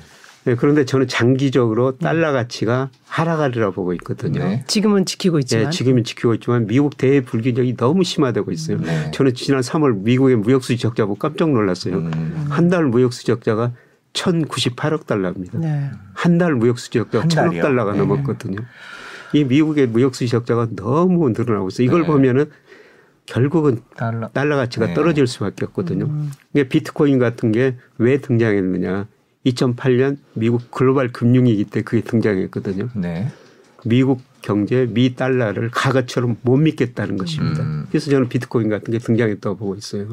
네, 0.44 0.54
그런데 0.54 0.84
저는 0.86 1.06
장기적으로 1.06 1.98
달러 1.98 2.32
가치가 2.32 2.88
하락하리라 3.06 3.70
보고 3.72 3.92
있거든요. 3.94 4.42
네. 4.42 4.64
지금은 4.66 5.04
지키고 5.04 5.38
있지만 5.40 5.66
예, 5.66 5.70
지금은 5.70 6.02
지키고 6.04 6.32
있지만 6.34 6.66
미국 6.66 6.96
대불균형이 6.96 7.76
너무 7.76 8.04
심화되고 8.04 8.50
있어요. 8.50 8.78
네. 8.80 9.10
저는 9.12 9.34
지난 9.34 9.60
3월 9.60 9.98
미국의 10.02 10.36
무역수지 10.36 10.78
적자 10.78 11.04
보고 11.04 11.18
깜짝 11.18 11.50
놀랐어요. 11.50 11.96
음. 11.96 12.46
한달 12.48 12.86
무역수지 12.86 13.26
적자가 13.26 13.72
1,098억 14.14 15.06
달러입니다. 15.06 15.58
네. 15.58 15.90
한달 16.14 16.54
무역수지 16.54 16.98
적자가 16.98 17.22
한 17.24 17.28
1,000억 17.28 17.34
달이요? 17.34 17.62
달러가 17.62 17.92
네. 17.92 17.98
넘었거든요. 17.98 18.56
이 19.34 19.44
미국의 19.44 19.88
무역수지 19.88 20.28
적자가 20.28 20.68
너무 20.74 21.28
늘어나고 21.30 21.68
있어요. 21.68 21.84
이걸 21.86 22.00
네. 22.02 22.06
보면은 22.06 22.46
결국은 23.26 23.82
달러. 23.94 24.28
달러 24.28 24.56
가치가 24.56 24.86
네. 24.86 24.94
떨어질 24.94 25.26
수밖에 25.26 25.66
없거든요. 25.66 26.08
이게 26.54 26.66
비트코인 26.68 27.18
같은 27.18 27.52
게 27.52 27.76
왜 27.98 28.18
등장했느냐? 28.20 29.06
2008년 29.46 30.18
미국 30.34 30.70
글로벌 30.70 31.12
금융위기 31.12 31.64
때 31.64 31.82
그게 31.82 32.02
등장했거든요. 32.02 32.88
네. 32.94 33.28
미국 33.84 34.20
경제, 34.42 34.86
미 34.86 35.14
달러를 35.14 35.70
가가처럼 35.70 36.36
못 36.42 36.56
믿겠다는 36.56 37.16
것입니다. 37.16 37.62
음. 37.62 37.86
그래서 37.88 38.10
저는 38.10 38.28
비트코인 38.28 38.68
같은 38.68 38.92
게 38.92 38.98
등장했다고 38.98 39.56
보고 39.56 39.74
있어요. 39.74 40.08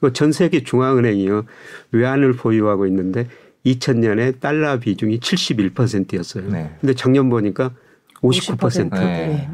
그전 0.00 0.32
세계 0.32 0.62
중앙은행이요 0.62 1.44
외환을 1.92 2.34
보유하고 2.34 2.86
있는데 2.86 3.28
2000년에 3.66 4.40
달러 4.40 4.78
비중이 4.78 5.20
71%였어요. 5.20 6.50
네. 6.50 6.74
근데 6.80 6.94
작년 6.94 7.28
보니까 7.28 7.72
59%. 8.20 8.90
네. 8.90 9.50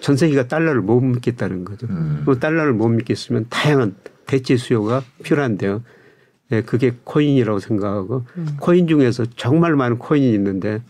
전 0.00 0.16
세계가 0.16 0.48
달러를 0.48 0.80
못 0.82 1.00
믿겠다는 1.00 1.64
거죠. 1.64 1.86
음. 1.88 2.22
그 2.26 2.38
달러를 2.38 2.72
못 2.72 2.88
믿겠으면 2.88 3.46
다양한 3.48 3.94
대체 4.26 4.56
수요가 4.56 5.02
필요한데요. 5.22 5.82
예, 6.52 6.60
그게 6.62 6.92
코인이라고 7.04 7.58
생각하고 7.58 8.24
코인 8.60 8.86
중에서 8.86 9.24
정말 9.36 9.74
많은 9.74 9.98
코인이 9.98 10.32
있는데 10.34 10.80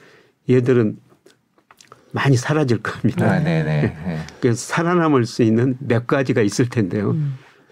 얘들은 0.51 0.99
많이 2.11 2.37
사라질 2.37 2.83
겁니다. 2.83 3.31
아, 3.31 3.39
네, 3.39 3.63
네. 3.63 3.97
네. 4.05 4.19
그래서 4.41 4.59
살아남을 4.59 5.25
수 5.25 5.43
있는 5.43 5.77
몇 5.79 6.07
가지가 6.07 6.43
있을 6.43 6.69
텐데요. 6.69 7.17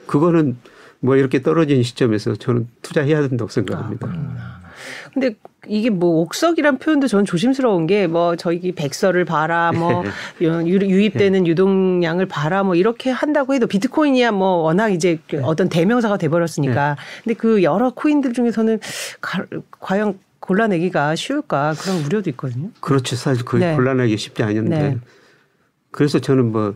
그거는 0.07 0.57
뭐 1.01 1.17
이렇게 1.17 1.43
떨어진 1.43 1.83
시점에서 1.83 2.37
저는 2.37 2.69
투자해야 2.81 3.27
된다고 3.29 3.51
생각합니다. 3.51 4.09
근데 5.13 5.35
이게 5.71 5.89
뭐 5.89 6.21
옥석이란 6.23 6.79
표현도 6.79 7.07
저는 7.07 7.25
조심스러운 7.25 7.87
게 7.87 8.07
뭐 8.09 8.35
저기 8.35 8.73
백서를 8.73 9.25
봐라 9.25 9.71
뭐 9.73 10.03
유- 10.43 10.67
유입되는 10.67 11.47
유동량을 11.47 12.27
봐라 12.27 12.65
뭐 12.65 12.75
이렇게 12.75 13.11
한다고 13.11 13.55
해도 13.55 13.67
비트코인이야 13.69 14.33
뭐 14.33 14.57
워낙 14.63 14.89
이제 14.89 15.19
그 15.29 15.41
어떤 15.45 15.69
대명사가 15.69 16.17
돼버렸으니까 16.17 16.97
근데 17.23 17.35
그 17.35 17.63
여러 17.63 17.91
코인들 17.91 18.33
중에서는 18.33 18.81
가- 19.21 19.45
과연 19.79 20.19
골라내기가 20.41 21.15
쉬울까 21.15 21.75
그런 21.79 22.05
우려도 22.05 22.29
있거든요. 22.31 22.71
그렇죠. 22.81 23.15
사실 23.15 23.45
그게 23.45 23.67
네. 23.67 23.77
곤란하기 23.77 24.17
쉽지 24.17 24.43
않은데 24.43 24.79
네. 24.79 24.99
그래서 25.93 26.19
저는 26.19 26.51
뭐 26.51 26.75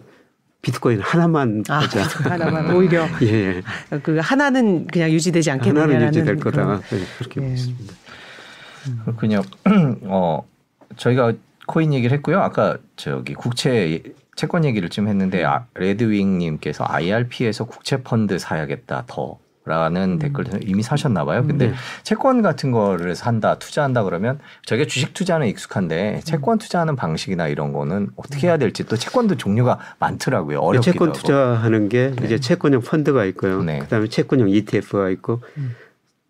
비트코인 0.63 1.01
하나만 1.01 1.65
아, 1.69 1.79
하자. 1.81 2.03
하나만 2.31 2.75
오히려 2.75 3.07
예, 3.23 3.27
예. 3.93 3.99
그 4.03 4.19
하나는 4.23 4.87
그냥 4.87 5.11
유지되지 5.11 5.51
않겠느냐라는 5.51 5.95
하나는 5.97 6.15
유지될 6.15 6.37
그런- 6.37 6.55
거다. 6.79 6.81
네, 6.91 7.03
그렇게 7.19 7.41
예. 7.41 7.45
보고 7.45 7.55
있습니다. 7.55 7.95
그렇군요. 9.05 9.43
어, 10.05 10.47
저희가 10.97 11.33
코인 11.67 11.95
얘기를 11.95 12.17
했고요. 12.17 12.41
아까 12.41 12.77
저기 12.97 13.35
국채 13.35 14.03
채권 14.37 14.65
얘기를 14.65 14.89
좀 14.89 15.09
했는데 15.09 15.45
아, 15.45 15.67
레드윙님께서 15.75 16.85
IRP에서 16.87 17.65
국채 17.65 18.03
펀드 18.03 18.39
사야겠다 18.39 19.05
더. 19.07 19.39
라는 19.67 20.19
댓글 20.19 20.45
이미 20.63 20.83
사셨나 20.83 21.25
봐요. 21.25 21.43
근데 21.47 21.69
네. 21.69 21.75
채권 22.03 22.43
같은 22.43 22.71
거를 22.71 23.15
산다, 23.15 23.59
투자한다 23.59 24.05
그러면 24.05 24.39
저희가 24.67 24.87
주식 24.87 25.15
투자는 25.15 25.47
익숙한데 25.47 26.21
채권 26.23 26.59
투자하는 26.59 26.97
방식이나 26.97 27.49
이런 27.49 27.73
거는 27.73 28.11
어떻게 28.17 28.49
해야 28.49 28.59
될지 28.59 28.85
또 28.85 28.97
채권도 28.97 29.37
종류가 29.37 29.79
많더라고요. 30.01 30.59
어렵기도 30.61 30.93
채권 30.93 31.09
하고. 31.09 31.19
투자하는 31.19 31.89
게 31.89 32.13
이제 32.25 32.39
채권형 32.39 32.83
펀드가 32.83 33.25
있고요. 33.25 33.63
네. 33.63 33.79
그다음에 33.79 34.09
채권형 34.09 34.51
ETF가 34.51 35.09
있고 35.09 35.41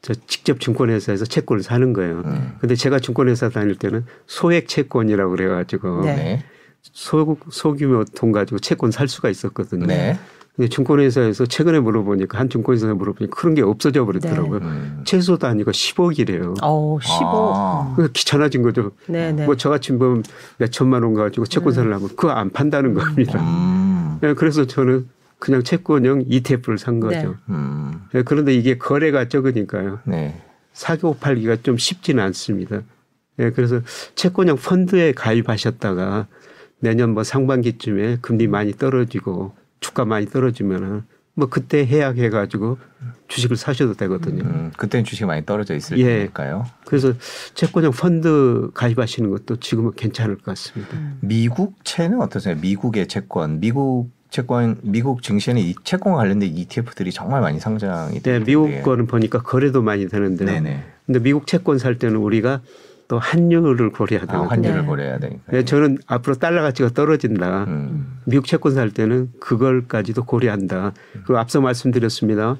저 0.05 0.13
직접 0.27 0.61
증권회사에서 0.61 1.25
채권을 1.25 1.63
사는 1.63 1.95
거예요. 1.95 2.23
음. 2.27 2.57
근데 2.61 2.75
제가 2.75 2.99
증권회사 2.99 3.49
다닐 3.49 3.75
때는 3.75 4.05
소액 4.27 4.69
채권이라고 4.69 5.31
그래가지고 5.31 6.03
네. 6.05 6.15
네. 6.15 6.45
소, 6.83 7.39
소규모 7.51 8.05
돈 8.15 8.31
가지고 8.31 8.59
채권 8.59 8.91
살 8.91 9.09
수가 9.09 9.31
있었거든요. 9.31 9.87
네. 9.87 10.19
근데 10.55 10.69
증권회사에서 10.69 11.47
최근에 11.47 11.81
물어보니까 11.81 12.39
한 12.39 12.51
증권회사에 12.51 12.93
물어보니까 12.93 13.35
그런 13.35 13.55
게 13.55 13.63
없어져 13.63 14.05
버렸더라고요. 14.05 14.59
음. 14.59 15.03
최소 15.07 15.39
단위가 15.39 15.71
10억이래요. 15.73 16.55
어, 16.63 16.99
15. 17.01 17.53
아. 17.57 17.95
그 17.97 18.13
귀찮아진 18.13 18.61
거죠. 18.63 18.91
네네. 19.07 19.47
뭐 19.47 19.57
저같이 19.57 19.93
뭐 19.93 20.23
몇 20.59 20.71
천만 20.71 21.03
원 21.03 21.15
가지고 21.15 21.47
채권 21.47 21.73
사려면 21.73 22.09
그거 22.11 22.29
안 22.29 22.51
판다는 22.51 22.93
겁니다. 22.93 23.41
음. 23.41 24.19
네, 24.21 24.35
그래서 24.35 24.67
저는 24.67 25.09
그냥 25.39 25.63
채권형 25.63 26.25
ETF를 26.29 26.79
산 26.79 27.01
거죠. 27.01 27.31
네. 27.31 27.35
음. 27.51 28.03
네, 28.13 28.23
그런데 28.23 28.55
이게 28.55 28.79
거래가 28.79 29.29
적으니까요. 29.29 30.01
네. 30.05 30.41
사고 30.73 31.17
팔기가 31.17 31.57
좀 31.63 31.77
쉽지는 31.77 32.23
않습니다. 32.25 32.83
예, 33.39 33.51
그래서 33.51 33.81
채권형 34.15 34.57
펀드에 34.57 35.13
가입하셨다가 35.13 36.27
내년 36.81 37.15
뭐 37.15 37.25
상반기쯤에 37.25 38.19
금리 38.21 38.47
많이 38.47 38.73
떨어지고 38.73 39.55
주가 39.81 40.05
많이 40.05 40.27
떨어지면은 40.27 41.03
뭐 41.35 41.49
그때 41.49 41.85
해약해 41.85 42.31
가지고 42.31 42.79
주식을 43.29 43.57
사셔도 43.57 43.95
되거든요. 43.95 44.45
음, 44.45 44.73
그때는 44.77 45.05
주식이 45.05 45.25
많이 45.25 45.45
떨어져 45.45 45.75
있을 45.75 45.99
예. 45.99 46.05
테니까요. 46.05 46.65
그래서 46.85 47.13
채권형 47.55 47.91
펀드 47.93 48.71
가입하시는 48.73 49.29
것도 49.31 49.57
지금은 49.57 49.93
괜찮을 49.97 50.37
것 50.37 50.45
같습니다. 50.45 50.97
미국 51.21 51.85
채는 51.85 52.21
어떠세요? 52.21 52.55
미국의 52.61 53.09
채권, 53.09 53.59
미국 53.59 54.11
채권, 54.35 54.79
미국 54.83 55.23
증시에는 55.23 55.63
이 55.63 55.77
채권 55.85 56.15
관련된 56.15 56.57
ETF들이 56.57 57.13
정말 57.13 57.41
많이 57.41 57.61
상장이 57.61 58.15
네, 58.15 58.21
되는데. 58.21 58.45
미국 58.47 58.83
거는 58.83 59.07
보니까 59.07 59.41
거래도 59.41 59.81
많이 59.81 60.09
되는데요. 60.09 60.51
네네. 60.51 60.83
근데 61.07 61.21
미국 61.21 61.47
채권 61.47 61.79
살 61.79 62.01
때는 62.01 62.17
우리가 62.17 62.61
또 63.07 63.21
환율을 63.21 63.91
고려해야 63.91 64.25
아, 64.25 64.33
되거든요. 64.33 64.51
환율을 64.51 64.81
네. 64.81 64.87
고려해야 64.89 65.19
되니까. 65.21 65.53
네, 65.53 65.65
저는 65.65 65.99
앞으로 66.09 66.35
달러 66.35 66.63
가치가 66.63 66.89
떨어진다. 66.89 67.65
음. 67.69 68.19
미국 68.25 68.47
채권 68.47 68.75
살 68.75 68.91
때는 68.91 69.31
그걸까지도 69.39 70.25
고려한다. 70.25 70.95
그 71.25 71.39
앞서 71.39 71.61
말씀드렸습니다. 71.61 72.57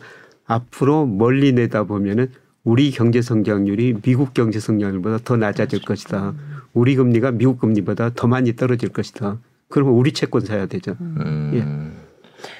앞으로 0.47 1.07
멀리 1.07 1.53
내다 1.55 1.83
보면은 1.85 2.31
우리 2.63 2.93
경제 2.93 3.21
성장률이 3.21 3.97
미국 4.01 4.33
경제 4.33 4.61
성장률보다 4.61 5.19
더 5.25 5.37
낮아질 5.37 5.83
것이다. 5.83 6.35
우리 6.73 6.95
금리가 6.95 7.33
미국 7.33 7.59
금리보다 7.59 8.11
더 8.15 8.29
많이 8.29 8.55
떨어질 8.55 8.91
것이다. 8.91 9.39
그러면 9.75 9.95
우리 9.95 10.13
채권 10.13 10.43
사야 10.43 10.67
되죠. 10.67 10.97
음. 11.01 11.97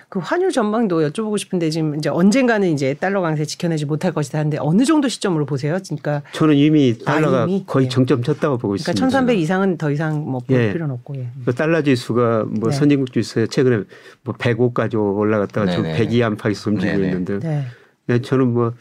그 0.09 0.19
환율 0.19 0.51
전망도 0.51 1.09
여쭤보고 1.09 1.39
싶은데 1.39 1.71
지금 1.71 1.95
이제 1.95 2.09
언젠가는 2.09 2.69
이제 2.69 2.95
달러 2.95 3.21
강세 3.21 3.45
지켜내지 3.45 3.85
못할 3.85 4.11
것이다 4.11 4.41
하는데 4.41 4.59
어느 4.59 4.85
정도 4.85 5.07
시점으로 5.07 5.47
보세요? 5.47 5.79
그러니까 5.85 6.23
저는 6.33 6.57
이미 6.57 6.99
달러가 6.99 7.43
아, 7.43 7.45
이미? 7.45 7.63
거의 7.65 7.85
예. 7.85 7.89
정점 7.89 8.25
쳤다고 8.25 8.57
보고 8.57 8.73
그러니까 8.73 8.91
있습니다. 8.91 9.01
1300 9.01 9.39
이상은 9.39 9.79
더 9.79 9.93
이상 9.93 10.25
뭐볼 10.29 10.57
예. 10.57 10.73
필요는 10.73 10.93
없고 10.97 11.15
예. 11.19 11.29
그 11.45 11.55
달러 11.55 11.83
지수가 11.83 12.47
뭐 12.49 12.71
네. 12.71 12.77
선진국 12.77 13.13
지수에 13.13 13.47
최근에 13.47 13.85
뭐 14.25 14.35
105까지 14.35 14.97
올라갔다가 14.97 15.71
지금 15.71 15.85
네네. 15.85 15.97
102 15.97 16.25
안팎에서 16.25 16.71
움직이고 16.71 16.97
네네. 16.99 17.09
있는데 17.09 17.39
네. 17.39 17.65
예, 18.09 18.21
저는 18.21 18.53
뭐 18.55 18.73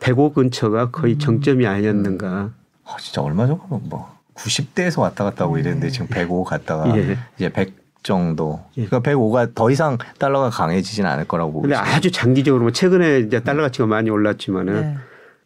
105 0.00 0.34
근처가 0.34 0.90
거의 0.90 1.14
음. 1.14 1.18
정점이 1.18 1.66
아니었는가. 1.66 2.52
아, 2.84 2.96
진짜 3.00 3.22
얼마 3.22 3.46
전에 3.46 3.58
뭐 3.66 4.17
90대에서 4.38 5.00
왔다 5.00 5.24
갔다 5.24 5.44
하고 5.44 5.58
이랬는데 5.58 5.90
지금 5.90 6.06
105 6.06 6.44
갔다가 6.44 6.96
예. 6.96 7.18
이제 7.36 7.48
100 7.48 7.88
정도. 8.02 8.64
예. 8.76 8.86
그러니까 8.86 9.10
105가 9.10 9.54
더 9.54 9.70
이상 9.70 9.98
달러가 10.18 10.50
강해지진 10.50 11.04
않을 11.04 11.26
거라고 11.26 11.52
보고 11.52 11.62
근데 11.62 11.74
있습니다. 11.74 11.96
아주 11.96 12.10
장기적으로 12.10 12.62
뭐 12.62 12.72
최근에 12.72 13.20
이제 13.20 13.40
달러 13.40 13.62
가치가 13.62 13.86
많이 13.86 14.08
올랐지만은 14.08 14.80
네. 14.80 14.96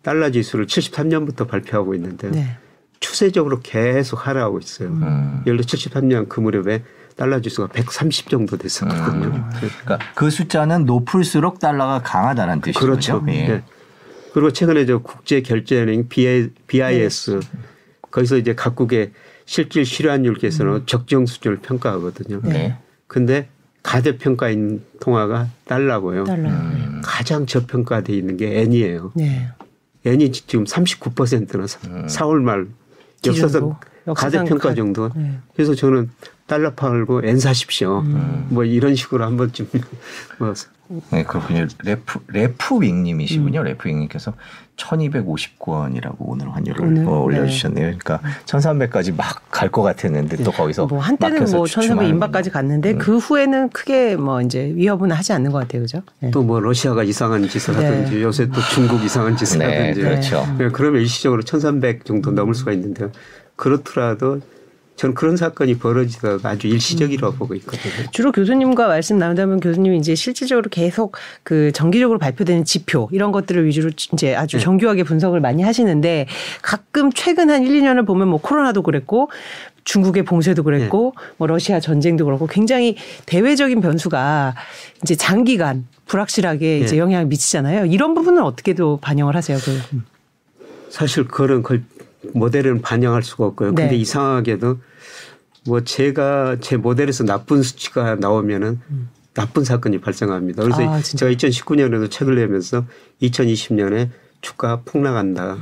달러 0.03 0.31
지수를 0.31 0.67
73년부터 0.67 1.49
발표하고 1.49 1.95
있는데 1.95 2.31
네. 2.31 2.57
추세적으로 3.01 3.61
계속 3.63 4.27
하락하고 4.27 4.59
있어요. 4.59 4.89
음. 4.89 5.43
예를 5.47 5.59
들어 5.59 5.67
73년 5.67 6.29
그 6.29 6.41
무렵에 6.41 6.83
달러 7.17 7.41
지수가 7.41 7.69
130 7.73 8.29
정도 8.29 8.57
됐었거든요. 8.57 9.27
음. 9.27 9.51
그러니까 9.51 9.99
그 10.15 10.31
숫자는 10.31 10.85
높을수록 10.85 11.59
달러가 11.59 12.01
강하다는 12.03 12.61
뜻이죠. 12.61 12.81
그렇죠. 12.81 13.25
예. 13.29 13.33
예. 13.33 13.63
그리고 14.33 14.51
최근에 14.51 14.87
저 14.87 14.99
국제 14.99 15.43
결제은행 15.43 16.09
BIS 16.09 17.41
거기서 18.13 18.37
이제 18.37 18.55
각국의 18.55 19.11
실질 19.45 19.85
실환율 19.85 20.35
개선으로 20.35 20.87
적정 20.87 21.27
수준을 21.27 21.57
평가하거든요. 21.59 22.41
네. 22.45 22.77
근데 23.09 23.49
가대평가인 23.83 24.85
통화가 25.01 25.49
달러고요. 25.67 26.23
달러. 26.25 26.49
음. 26.49 27.01
가장 27.03 27.47
저평가돼 27.47 28.13
있는 28.13 28.37
게 28.37 28.61
N이에요. 28.61 29.11
네. 29.17 29.49
N이 30.07 30.31
지금 30.31 30.65
39%는 30.65 31.67
음. 31.89 32.07
4월 32.07 32.41
말. 32.41 32.67
역사상 33.27 33.77
가대평가 34.15 34.69
가- 34.71 34.75
정도. 34.75 35.11
네. 35.17 35.39
그래서 35.55 35.75
저는 35.75 36.11
달러 36.53 36.75
팔고 36.75 37.23
N 37.25 37.39
사십시오. 37.41 38.01
음. 38.01 38.47
뭐 38.51 38.65
이런 38.65 38.95
식으로 38.95 39.25
한 39.25 39.39
번쯤 39.39 39.69
뭐 40.39 40.53
네, 41.11 41.25
그렇군요. 41.25 41.67
레프 41.83 42.19
레프윙님이시군요. 42.29 43.63
레프윙님께서 43.63 44.35
1,259원이라고 44.77 46.17
오늘 46.19 46.55
환율을 46.55 46.85
오늘? 46.85 47.07
어, 47.07 47.21
올려주셨네요. 47.23 47.97
그러니까 47.99 48.21
1,300까지 48.45 49.17
막 49.17 49.41
갈 49.51 49.71
것 49.71 49.81
같았는데 49.83 50.43
또 50.45 50.51
거기서 50.51 50.87
뭐 50.87 50.99
한때는 50.99 51.39
뭐 51.53 51.67
1300 51.67 51.67
주춤하는 51.69 52.11
임박까지 52.11 52.51
갔는데 52.51 52.93
음. 52.93 52.99
그 52.99 53.17
후에는 53.17 53.71
크게 53.71 54.17
뭐 54.17 54.43
이제 54.43 54.73
위협은 54.75 55.11
하지 55.13 55.33
않는 55.33 55.53
것 55.53 55.59
같아요. 55.61 55.83
그죠? 55.83 56.03
네. 56.21 56.31
또뭐 56.31 56.61
러시아가 56.61 57.03
이상한 57.03 57.49
짓을 57.49 57.75
네. 57.77 57.87
하든지 57.87 58.23
요새 58.23 58.47
또 58.49 58.61
중국 58.75 59.03
이상한 59.03 59.37
짓을 59.39 59.61
네, 59.61 59.65
하든지 59.93 60.01
그렇죠. 60.01 60.47
네, 60.59 60.69
그러면 60.71 61.01
일시적으로 61.01 61.43
1300 61.43 62.05
정도 62.05 62.31
넘을 62.33 62.55
수가 62.55 62.73
있는데 62.73 63.09
그렇더라도 63.57 64.41
전 65.03 65.15
그런 65.15 65.37
사건이 65.37 65.79
벌어지다가 65.79 66.51
아주 66.51 66.69
일시적이라고 66.69 67.35
보고 67.35 67.57
있거든요. 67.57 67.93
주로 68.13 68.31
교수님과 68.31 68.87
말씀 68.87 69.19
나눈다면 69.19 69.59
교수님이 69.59 69.99
이제 69.99 70.15
실질적으로 70.15 70.71
계속 70.71 71.17
그 71.43 71.73
정기적으로 71.73 72.21
발표되는 72.21 72.65
지표 72.65 73.09
이런 73.11 73.33
것들을 73.33 73.67
위주로 73.67 73.91
이제 74.13 74.37
아주 74.37 74.59
네. 74.59 74.63
정교하게 74.63 75.03
분석을 75.03 75.41
많이 75.41 75.65
하시는데 75.65 76.29
가끔 76.63 77.11
최근 77.13 77.51
한 77.51 77.65
1, 77.65 77.81
2년을 77.81 78.07
보면 78.07 78.29
뭐 78.29 78.41
코로나도 78.41 78.83
그랬고 78.85 79.29
중국의 79.83 80.25
봉쇄도 80.25 80.63
그랬고 80.63 81.15
네. 81.17 81.35
뭐 81.37 81.49
러시아 81.49 81.81
전쟁도 81.81 82.25
그렇고 82.25 82.47
굉장히 82.47 82.97
대외적인 83.27 83.81
변수가 83.81 84.55
이제 85.03 85.17
장기간 85.17 85.85
불확실하게 86.07 86.79
이제 86.79 86.93
네. 86.93 86.99
영향을 86.99 87.27
미치잖아요. 87.27 87.87
이런 87.87 88.15
부분은 88.15 88.41
어떻게도 88.41 89.01
반영을 89.03 89.35
하세요. 89.35 89.59
그 89.59 89.81
음. 89.95 90.05
사실 90.91 91.27
그런 91.27 91.65
걸 91.65 91.83
모델은 92.35 92.83
반영할 92.83 93.25
수가 93.25 93.47
없고요. 93.47 93.71
근데 93.71 93.89
네. 93.89 93.97
이상하게도 93.97 94.79
뭐 95.67 95.81
제가 95.83 96.57
제 96.61 96.77
모델에서 96.77 97.25
나쁜 97.25 97.63
수치가 97.63 98.17
나오면은 98.17 98.81
나쁜 99.35 99.65
사건이 99.65 100.01
발생합니다. 100.01 100.63
그래서 100.63 100.83
음. 100.83 100.89
아? 100.89 101.01
제가 101.01 101.31
2019년에도 101.33 102.11
책을 102.11 102.35
내면서 102.35 102.85
2020년에 103.23 104.11
주가 104.41 104.81
폭락한다. 104.85 105.57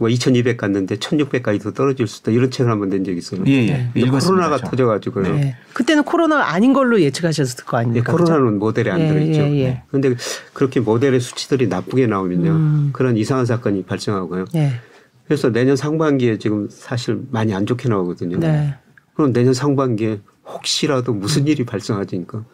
뭐2,200 0.00 0.56
갔는데 0.56 0.96
1,600까지도 0.96 1.74
떨어질 1.74 2.06
수 2.06 2.20
있다. 2.20 2.30
이런 2.30 2.50
책을 2.50 2.70
한번 2.70 2.88
낸 2.88 3.02
적이 3.04 3.18
있어요. 3.18 3.42
예, 3.46 3.52
예. 3.52 3.90
읽었습니다, 3.96 4.26
코로나가 4.26 4.58
저. 4.58 4.70
터져가지고요. 4.70 5.34
네. 5.34 5.56
그때는 5.72 6.04
코로나가 6.04 6.52
아닌 6.52 6.72
걸로 6.72 7.00
예측하셨을 7.00 7.64
거 7.64 7.78
예, 7.78 7.80
아닙니까? 7.80 8.12
그죠? 8.12 8.24
코로나는 8.24 8.58
모델에 8.60 8.92
안 8.92 9.00
예, 9.00 9.08
들어있죠. 9.08 9.40
예, 9.40 9.58
예. 9.60 9.82
그런데 9.88 10.14
그렇게 10.52 10.78
모델의 10.78 11.20
수치들이 11.20 11.66
나쁘게 11.66 12.06
나오면요. 12.06 12.50
음. 12.50 12.90
그런 12.92 13.16
이상한 13.16 13.44
사건이 13.44 13.84
발생하고요. 13.84 14.44
네. 14.52 14.72
그래서 15.26 15.50
내년 15.50 15.74
상반기에 15.74 16.38
지금 16.38 16.68
사실 16.70 17.20
많이 17.32 17.52
안 17.52 17.66
좋게 17.66 17.88
나오거든요. 17.88 18.38
네. 18.38 18.76
그럼 19.18 19.32
내년 19.32 19.52
상반기에 19.52 20.20
혹시라도 20.46 21.12
무슨 21.12 21.48
일이 21.48 21.64
발생하니까 21.64 22.44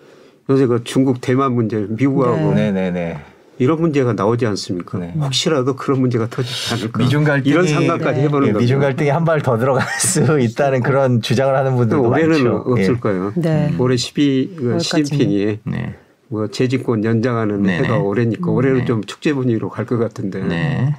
요새 0.48 0.64
그 0.66 0.82
중국 0.82 1.20
대만 1.20 1.52
문제, 1.52 1.86
미국하고 1.90 2.54
네, 2.54 2.72
네, 2.72 2.90
네. 2.90 3.18
이런 3.58 3.78
문제가 3.82 4.14
나오지 4.14 4.46
않습니까? 4.46 4.96
네. 4.98 5.12
혹시라도 5.20 5.76
그런 5.76 6.00
문제가 6.00 6.26
터지지 6.26 6.72
않을까? 6.74 6.98
미중 7.00 7.22
갈등이 7.24 7.50
이런 7.52 7.68
상관까지 7.68 8.18
네. 8.20 8.24
해보는 8.26 8.48
예, 8.48 8.52
거죠. 8.52 8.62
미중 8.62 8.80
갈등이 8.80 9.10
한 9.10 9.24
발 9.26 9.42
더 9.42 9.58
들어갈 9.58 9.84
수 10.00 10.40
있다는 10.40 10.82
그런 10.82 11.20
주장을 11.20 11.54
하는 11.54 11.76
분들도 11.76 12.02
올해는 12.02 12.30
많죠. 12.30 12.56
없을 12.66 12.94
예. 12.94 12.98
거예요. 12.98 13.32
네. 13.36 13.74
올해 13.78 13.96
12 13.98 14.54
그. 14.58 14.78
시진핑이 14.78 15.58
네. 15.64 15.94
뭐 16.28 16.48
재집권 16.48 17.04
연장하는. 17.04 17.68
해가 17.68 17.98
올해니까 17.98 18.50
올해는 18.50 18.78
네. 18.80 18.84
좀 18.86 19.04
축제 19.04 19.34
분위기로 19.34 19.68
갈 19.68 19.84
것 19.84 19.98
같은데 19.98 20.40
네. 20.42 20.94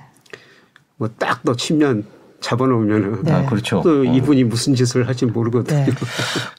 뭐딱 0.98 1.42
또 1.44 1.54
10년 1.54 2.04
잡아놓으면은 2.50 3.24
네. 3.24 3.32
아, 3.32 3.46
그렇죠. 3.48 3.82
또 3.84 4.02
어. 4.02 4.04
이분이 4.04 4.44
무슨 4.44 4.76
짓을 4.76 5.08
할지 5.08 5.26
모르거든요. 5.26 5.80
네. 5.86 5.92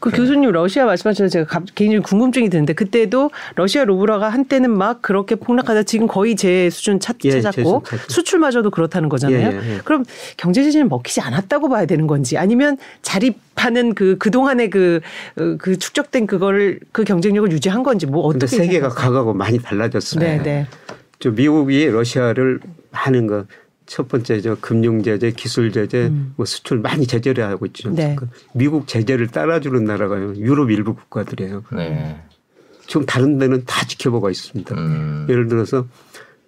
그 0.01 0.11
교수님 0.11 0.51
러시아 0.51 0.85
말씀하셔서 0.85 1.29
제가 1.29 1.47
갑- 1.47 1.75
개인적인 1.77 2.03
궁금증이 2.03 2.51
드는데 2.51 2.73
그때도 2.73 3.31
러시아 3.55 3.85
루브라가 3.85 4.29
한때는 4.29 4.77
막 4.77 5.01
그렇게 5.01 5.37
폭락하다 5.37 5.85
지금 5.85 6.09
거의 6.09 6.35
제 6.35 6.69
수준 6.71 6.99
찾, 6.99 7.17
예, 7.25 7.31
제 7.31 7.41
찾았고 7.41 7.83
수준 7.85 7.99
찾죠. 7.99 8.13
수출마저도 8.13 8.71
그렇다는 8.71 9.09
거잖아요. 9.09 9.53
예, 9.53 9.61
예, 9.63 9.75
예. 9.75 9.81
그럼 9.85 10.05
경제 10.37 10.63
지진을 10.65 10.87
먹히지 10.89 11.21
않았다고 11.21 11.69
봐야 11.69 11.87
되는 11.87 12.07
건지 12.09 12.37
아니면 12.37 12.79
자립하는 13.03 13.95
그 13.95 14.17
그동안의 14.19 14.71
그, 14.71 15.01
어, 15.39 15.55
그 15.59 15.79
축적된 15.79 16.27
그거를 16.27 16.81
그 16.91 17.05
경쟁력을 17.05 17.51
유지한 17.53 17.85
건지 17.85 18.07
뭐 18.07 18.23
어떻게 18.27 18.47
세계가 18.49 18.89
생각하세요? 18.89 19.05
가가고 19.13 19.35
많이 19.35 19.61
달라졌어요. 19.61 20.21
네, 20.21 20.43
네. 20.43 20.67
저 21.21 21.31
미국이 21.31 21.87
러시아를 21.87 22.59
하는 22.91 23.27
거 23.29 23.45
첫 23.87 24.09
번째 24.09 24.41
저 24.41 24.57
금융 24.61 25.03
제재, 25.03 25.31
기술 25.31 25.73
제재, 25.73 26.11
뭐 26.37 26.45
수출 26.45 26.81
많이 26.81 27.07
제재를 27.07 27.45
하고 27.45 27.67
있죠. 27.67 27.89
음. 27.91 27.95
네. 27.95 28.17
그 28.17 28.29
미국 28.53 28.89
제재를 28.89 29.29
따라주는 29.29 29.85
나라가요. 29.85 30.35
유럽 30.37 30.71
일부 30.71 30.95
국가들이에요. 30.95 31.63
네. 31.73 32.21
지금 32.87 33.07
다른 33.07 33.39
데는 33.39 33.65
다 33.65 33.87
지켜보고 33.87 34.31
있습니다. 34.31 34.75
음. 34.77 35.27
예를 35.29 35.49
들어서 35.49 35.87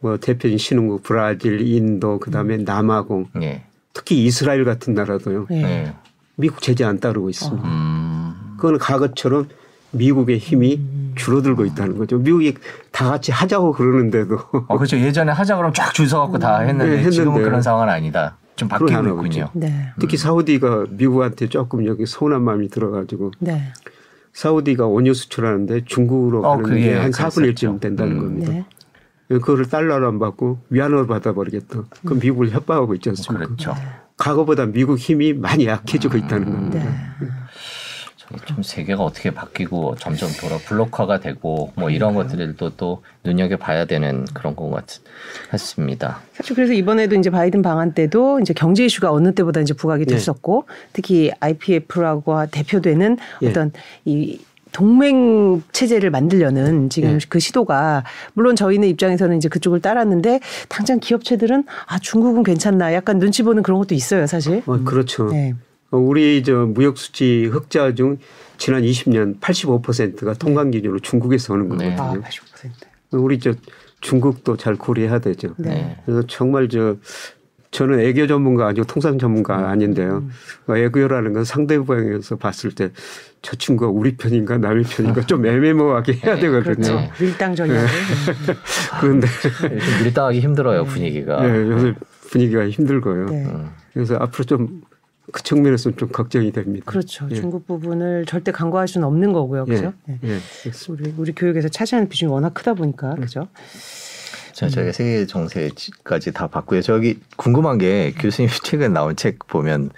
뭐 0.00 0.16
대표적인 0.18 0.58
신흥국 0.58 1.02
브라질, 1.02 1.60
인도, 1.60 2.18
그다음에 2.18 2.58
남아공, 2.58 3.28
예. 3.42 3.64
특히 3.92 4.24
이스라엘 4.24 4.64
같은 4.64 4.94
나라도요. 4.94 5.46
네. 5.50 5.62
네. 5.62 5.94
미국 6.36 6.62
제재 6.62 6.84
안 6.84 7.00
따르고 7.00 7.30
있습니다. 7.30 7.68
음. 7.68 8.56
그건 8.56 8.78
과거처럼 8.78 9.48
미국의 9.92 10.38
힘이 10.38 10.76
음. 10.76 11.12
줄어들고 11.16 11.64
있다는 11.64 11.98
거죠. 11.98 12.18
미국이 12.18 12.54
다 12.92 13.10
같이 13.10 13.32
하자고 13.32 13.72
그러는데도 13.72 14.38
어, 14.68 14.76
그렇죠. 14.76 14.98
예전에 14.98 15.32
하자 15.32 15.56
그러면 15.56 15.72
쫙 15.74 15.92
줄 15.92 16.06
서갖고 16.08 16.38
다 16.38 16.60
했는데, 16.60 16.84
네, 16.84 16.90
했는데. 16.98 17.10
지금은 17.10 17.42
그런 17.42 17.62
상황은 17.62 17.92
아니다. 17.92 18.36
좀 18.56 18.68
바뀌고 18.68 18.90
있군요. 18.90 19.48
네. 19.54 19.92
특히 20.00 20.16
사우디가 20.16 20.86
미국한테 20.90 21.48
조금 21.48 21.86
여기 21.86 22.06
서운한 22.06 22.42
마음이 22.42 22.68
들어가지고 22.68 23.30
네. 23.38 23.62
사우디가 24.32 24.86
원유 24.86 25.14
수출하는데 25.14 25.84
중국으로 25.84 26.44
어, 26.44 26.56
가는 26.58 26.76
게 26.76 26.94
한 26.94 27.10
4분의 27.10 27.30
1쯤 27.30 27.34
그랬었죠. 27.34 27.80
된다는 27.80 28.12
음. 28.12 28.18
겁니다. 28.18 28.52
네. 28.52 28.64
그거를 29.28 29.66
달러로 29.68 30.08
안 30.08 30.18
받고 30.18 30.58
위안으로 30.70 31.06
받아버리겠다. 31.06 31.82
그럼 32.04 32.18
미국을 32.20 32.50
협박하고 32.50 32.94
있지 32.94 33.10
않습니까? 33.10 33.46
그렇죠. 33.46 33.74
과거보다 34.16 34.66
미국 34.66 34.98
힘이 34.98 35.32
많이 35.34 35.66
약해지고 35.66 36.16
있다는 36.16 36.48
음. 36.48 36.52
겁니다. 36.52 36.84
네. 36.84 37.28
좀 38.44 38.62
세계가 38.62 39.02
어떻게 39.02 39.30
바뀌고 39.30 39.96
점점 39.96 40.28
돌아 40.38 40.58
블록화가 40.58 41.20
되고 41.20 41.72
뭐 41.74 41.90
이런 41.90 42.14
것들도 42.14 42.76
또 42.76 43.02
눈여겨 43.24 43.56
봐야 43.56 43.84
되는 43.86 44.24
그런 44.34 44.54
것 44.54 44.70
같, 44.70 44.84
같습니다. 45.50 46.20
사실 46.34 46.54
그래서 46.54 46.72
이번에도 46.72 47.16
이제 47.16 47.30
바이든 47.30 47.62
방한 47.62 47.94
때도 47.94 48.40
이제 48.40 48.52
경제 48.52 48.84
이슈가 48.84 49.10
어느 49.12 49.32
때보다 49.34 49.60
이제 49.60 49.72
부각이 49.72 50.04
네. 50.04 50.14
됐었고 50.14 50.66
특히 50.92 51.30
IPF라고 51.40 52.46
대표되는 52.50 53.16
예. 53.42 53.48
어떤 53.48 53.72
이 54.04 54.38
동맹 54.72 55.62
체제를 55.72 56.10
만들려는 56.10 56.90
지금 56.90 57.14
예. 57.14 57.18
그 57.28 57.40
시도가 57.40 58.04
물론 58.34 58.54
저희는 58.56 58.88
입장에서는 58.88 59.36
이제 59.36 59.48
그쪽을 59.48 59.80
따랐는데 59.80 60.40
당장 60.68 61.00
기업체들은 61.00 61.64
아 61.86 61.98
중국은 61.98 62.42
괜찮나 62.42 62.92
약간 62.92 63.18
눈치 63.18 63.42
보는 63.42 63.62
그런 63.62 63.78
것도 63.78 63.94
있어요 63.94 64.26
사실. 64.26 64.62
어, 64.66 64.78
그렇죠. 64.84 65.30
네. 65.30 65.54
어, 65.90 65.96
우리 65.98 66.42
저 66.42 66.66
무역 66.66 66.98
수지 66.98 67.46
흑자 67.46 67.94
중 67.94 68.18
지난 68.56 68.82
20년 68.82 69.38
85%가 69.40 70.34
통관 70.34 70.70
기준으로 70.70 71.00
중국에서 71.00 71.54
오는 71.54 71.76
네. 71.76 71.92
아, 71.94 71.96
거거든요. 71.96 72.22
85%. 72.24 72.70
우리 73.12 73.38
저 73.38 73.54
중국도 74.00 74.56
잘 74.56 74.76
고려해야 74.76 75.18
되죠. 75.18 75.54
네. 75.56 75.96
그래서 76.04 76.22
정말 76.26 76.68
저 76.68 76.96
저는 77.70 78.00
애교 78.00 78.26
전문가 78.26 78.66
아니고 78.66 78.86
통상 78.86 79.18
전문가 79.18 79.68
아닌데요. 79.68 80.24
어, 80.66 80.76
애교라는 80.76 81.32
건 81.34 81.44
상대방에서 81.44 82.36
봤을 82.36 82.72
때 82.72 82.90
저 83.42 83.56
친구가 83.56 83.90
우리 83.90 84.16
편인가 84.16 84.58
남의 84.58 84.84
편인가 84.84 85.22
좀 85.26 85.46
애매모호하게 85.46 86.14
해야 86.14 86.36
되거든요. 86.36 86.74
그렇죠. 86.74 86.94
네. 86.96 87.10
밀당 87.20 87.54
전략을. 87.54 87.88
그런데 89.00 89.26
좀 89.26 90.04
밀당하기 90.04 90.40
힘들어요 90.40 90.84
분위기가. 90.84 91.40
네, 91.42 91.48
요새 91.70 91.94
분위기가 92.30 92.68
힘들고요. 92.68 93.26
네. 93.26 93.46
음. 93.46 93.70
그래서 93.92 94.16
앞으로 94.16 94.44
좀 94.44 94.82
그 95.32 95.42
측면에서는 95.42 95.96
좀 95.98 96.08
걱정이 96.10 96.52
됩니다. 96.52 96.84
그렇죠. 96.86 97.28
예. 97.30 97.34
중국 97.34 97.66
부분을 97.66 98.24
절대 98.26 98.50
간과할 98.52 98.88
수는 98.88 99.06
없는 99.06 99.32
거고요. 99.32 99.64
그죠? 99.66 99.92
네. 100.06 100.18
예, 100.24 100.38
그렇습니다. 100.62 101.04
우리 101.08 101.14
우리 101.18 101.32
교육에서 101.32 101.68
차지하는 101.68 102.08
비중이 102.08 102.30
워낙 102.32 102.54
크다 102.54 102.74
보니까 102.74 103.14
그죠? 103.16 103.48
자, 104.52 104.68
저희가 104.68 104.90
세계 104.92 105.24
정세까지 105.26 106.32
다 106.32 106.48
봤고요. 106.48 106.82
저기 106.82 107.20
궁금한 107.36 107.78
게 107.78 108.12
교수님 108.18 108.50
최근 108.64 108.92
나온 108.92 109.14
책 109.16 109.46
보면 109.46 109.90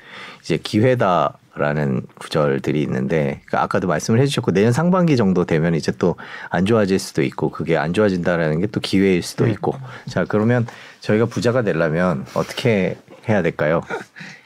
이제 0.42 0.58
기회다 0.58 1.38
라는 1.56 2.02
구절들이 2.18 2.80
있는데 2.82 3.40
그러니까 3.46 3.62
아까도 3.64 3.88
말씀을 3.88 4.20
해주셨고 4.20 4.52
내년 4.52 4.72
상반기 4.72 5.16
정도 5.16 5.44
되면 5.44 5.74
이제 5.74 5.90
또 5.92 6.14
안 6.48 6.64
좋아질 6.64 6.98
수도 6.98 7.22
있고 7.22 7.50
그게 7.50 7.76
안 7.76 7.92
좋아진다라는 7.92 8.60
게 8.60 8.66
또 8.68 8.80
기회일 8.80 9.22
수도 9.22 9.44
네. 9.46 9.50
있고 9.52 9.74
자 10.08 10.24
그러면 10.24 10.66
저희가 11.00 11.26
부자가 11.26 11.62
되려면 11.62 12.24
어떻게 12.34 12.96
해야 13.28 13.42
될까요? 13.42 13.82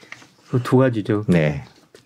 그두 0.57 0.77
가지죠. 0.77 1.25
네, 1.27 1.63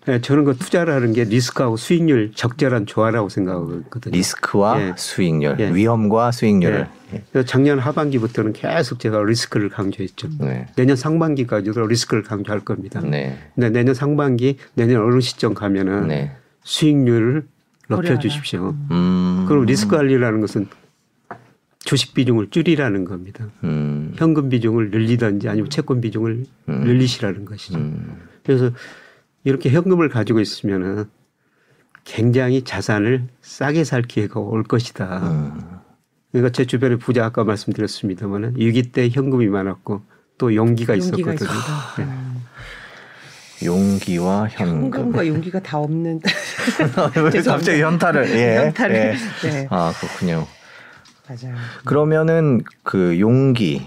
예, 0.08 0.20
저는 0.20 0.44
그 0.44 0.56
투자라는 0.56 1.12
게 1.12 1.24
리스크하고 1.24 1.76
수익률 1.76 2.32
적절한 2.34 2.86
조화라고 2.86 3.28
생각하거든요. 3.28 4.12
리스크와 4.12 4.80
예. 4.80 4.94
수익률, 4.96 5.56
예. 5.60 5.74
위험과 5.74 6.32
수익률을 6.32 6.86
예. 7.14 7.22
그래서 7.32 7.46
작년 7.46 7.78
하반기부터는 7.78 8.52
계속 8.52 8.98
제가 8.98 9.22
리스크를 9.22 9.68
강조했죠. 9.68 10.28
네, 10.40 10.68
내년 10.76 10.96
상반기까지도 10.96 11.86
리스크를 11.86 12.22
강조할 12.22 12.60
겁니다. 12.60 13.00
네, 13.00 13.38
근데 13.54 13.70
내년 13.70 13.94
상반기, 13.94 14.56
내년 14.74 15.02
어느 15.02 15.20
시점 15.20 15.54
가면은 15.54 16.08
네. 16.08 16.32
수익률을. 16.64 17.44
높여주십시오. 17.90 18.72
음, 18.92 19.46
그럼 19.48 19.64
리스크 19.66 19.96
관리라는 19.96 20.40
것은 20.40 20.68
주식 21.80 22.14
비중을 22.14 22.50
줄이라는 22.50 23.04
겁니다. 23.04 23.46
음, 23.64 24.12
현금 24.16 24.48
비중을 24.48 24.90
늘리든지 24.90 25.48
아니면 25.48 25.70
채권 25.70 26.00
비중을 26.00 26.44
음. 26.68 26.80
늘리시라는 26.84 27.44
것이죠. 27.44 27.78
음, 28.40 28.42
그래서 28.44 28.70
이렇게 29.44 29.70
현금을 29.70 30.08
가지고 30.08 30.40
있으면은 30.40 31.06
굉장히 32.04 32.62
자산을 32.62 33.28
싸게 33.42 33.84
살 33.84 34.02
기회가 34.02 34.40
올 34.40 34.62
것이다. 34.64 35.18
음. 35.18 35.60
그러니까 36.32 36.52
제 36.52 36.64
주변에 36.64 36.96
부자 36.96 37.24
아까 37.26 37.44
말씀드렸습니다만은 37.44 38.54
위기 38.56 38.82
때 38.92 39.08
현금이 39.08 39.46
많았고 39.48 40.02
또 40.38 40.54
용기가, 40.54 40.96
용기가 40.98 41.34
있었거든요. 41.34 41.60
네. 41.98 42.04
음. 42.04 42.42
용기와 43.62 44.48
현금. 44.48 44.84
현금과 44.84 45.26
용기가 45.26 45.60
다 45.60 45.78
없는 45.78 46.20
왜 47.34 47.42
갑자기 47.42 47.82
현타를? 47.82 48.30
예. 48.30 48.56
현타를. 48.56 48.96
예. 48.96 49.48
네. 49.50 49.66
아 49.70 49.92
그렇군요. 50.00 50.46
맞아요. 51.28 51.54
그러면은 51.84 52.62
그 52.82 53.20
용기와 53.20 53.84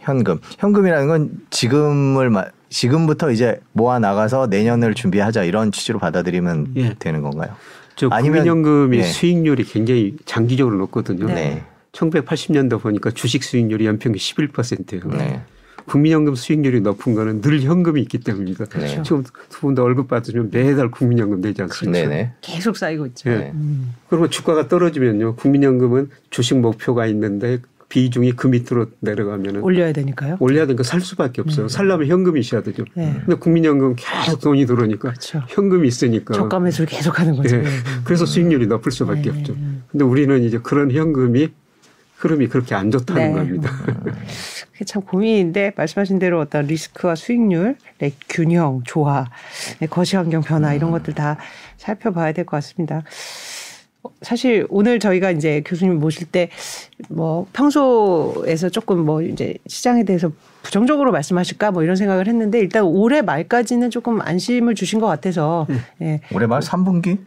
현금, 0.00 0.38
현금이라는 0.58 1.08
건 1.08 1.30
지금을 1.50 2.28
마- 2.30 2.44
지금부터 2.72 3.30
이제 3.30 3.60
모아 3.72 3.98
나가서 3.98 4.46
내년을 4.46 4.94
준비하자 4.94 5.44
이런 5.44 5.70
취지로 5.72 5.98
받아들이면 5.98 6.72
예. 6.76 6.94
되는 6.98 7.20
건가요? 7.22 7.54
저 7.96 8.08
아니면- 8.08 8.38
국민연금의 8.44 8.98
예. 9.00 9.02
수익률이 9.04 9.64
굉장히 9.64 10.16
장기적으로 10.24 10.78
높거든요. 10.78 11.26
네. 11.26 11.62
1980년도 11.92 12.80
보니까 12.80 13.10
주식 13.10 13.44
수익률이 13.44 13.84
연평균 13.84 14.18
11%예요. 14.18 15.02
네. 15.18 15.42
국민연금 15.84 16.34
수익률이 16.36 16.80
높은 16.80 17.14
거는 17.14 17.40
늘 17.42 17.60
현금이 17.60 18.00
있기 18.02 18.20
때문입니다. 18.20 18.66
그렇죠. 18.66 19.02
지금 19.02 19.24
두 19.50 19.60
분도 19.60 19.82
월급 19.82 20.08
받으면 20.08 20.48
매달 20.52 20.90
국민연금 20.90 21.40
내지 21.42 21.60
않습니까? 21.62 22.08
네네. 22.08 22.32
계속 22.40 22.76
쌓이고 22.76 23.04
있죠. 23.06 23.30
예. 23.30 23.36
네. 23.36 23.50
음. 23.52 23.92
그리고 24.08 24.28
주가가 24.30 24.68
떨어지면요. 24.68 25.34
국민연금은 25.36 26.08
주식 26.30 26.56
목표가 26.58 27.06
있는데 27.08 27.58
비중이 27.92 28.32
그 28.32 28.46
밑으로 28.46 28.86
내려가면은 29.00 29.60
올려야 29.62 29.92
되니까요. 29.92 30.38
올려야 30.40 30.64
되니까 30.64 30.82
살 30.82 31.02
수밖에 31.02 31.42
없어요. 31.42 31.68
살려면 31.68 32.08
현금이 32.08 32.40
있어야 32.40 32.62
되죠. 32.62 32.86
네. 32.94 33.12
근데 33.26 33.34
국민연금 33.34 33.96
계속 33.98 34.40
돈이 34.40 34.64
들어오니까 34.64 35.10
그렇죠. 35.10 35.42
현금이 35.48 35.88
있으니까 35.88 36.32
저가 36.32 36.58
매수를 36.58 36.86
계속 36.86 37.20
하는 37.20 37.36
거죠. 37.36 37.56
예. 37.56 37.64
예. 37.64 37.68
그래서 38.04 38.24
수익률이 38.24 38.66
높을 38.66 38.90
수밖에 38.92 39.24
네. 39.24 39.28
없죠. 39.28 39.54
근데 39.90 40.04
우리는 40.06 40.42
이제 40.42 40.58
그런 40.62 40.90
현금이 40.90 41.50
흐름이 42.16 42.46
그렇게 42.48 42.74
안 42.74 42.90
좋다는 42.90 43.22
네. 43.22 43.32
겁니다. 43.34 43.70
그게 44.72 44.86
참 44.86 45.02
고민인데 45.02 45.72
말씀하신 45.76 46.18
대로 46.18 46.40
어떤 46.40 46.64
리스크와 46.64 47.14
수익률, 47.14 47.76
의 48.00 48.12
균형, 48.26 48.80
조화, 48.86 49.26
의 49.82 49.88
거시 49.88 50.16
환경 50.16 50.40
변화 50.40 50.72
이런 50.72 50.92
것들 50.92 51.12
다 51.14 51.36
살펴봐야 51.76 52.32
될 52.32 52.46
것 52.46 52.56
같습니다. 52.56 53.02
어, 54.04 54.10
사실 54.22 54.66
오늘 54.68 54.98
저희가 54.98 55.30
이제 55.30 55.62
교수님 55.64 55.98
모실 55.98 56.26
때 56.26 56.50
뭐 57.08 57.46
평소에서 57.52 58.68
조금 58.68 59.04
뭐 59.04 59.22
이제 59.22 59.54
시장에 59.66 60.04
대해서 60.04 60.30
부정적으로 60.62 61.12
말씀하실까 61.12 61.70
뭐 61.72 61.82
이런 61.82 61.96
생각을 61.96 62.26
했는데 62.26 62.58
일단 62.60 62.84
올해 62.84 63.22
말까지는 63.22 63.90
조금 63.90 64.20
안심을 64.22 64.74
주신 64.74 65.00
것 65.00 65.06
같아서 65.06 65.66
예. 66.00 66.20
올해 66.32 66.46
말 66.46 66.60
3분기? 66.60 67.18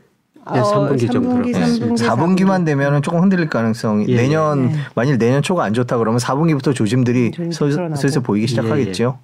네, 0.53 0.61
3분기 0.61 1.11
정도로. 1.11 1.43
3분기, 1.43 1.53
네. 1.53 1.59
3분기, 1.59 2.07
4분기만 2.07 2.65
되면은 2.65 3.01
조금 3.01 3.21
흔들릴 3.21 3.49
가능성이 3.49 4.05
예, 4.09 4.15
내년 4.15 4.67
네. 4.69 4.75
만일 4.95 5.17
내년 5.17 5.41
초가 5.41 5.63
안 5.63 5.73
좋다 5.73 5.97
그러면 5.97 6.19
4분기부터 6.19 6.73
조짐들이 6.73 7.31
슬-. 7.51 7.95
슬슬 7.95 8.21
보이기 8.21 8.47
시작하겠죠. 8.47 9.17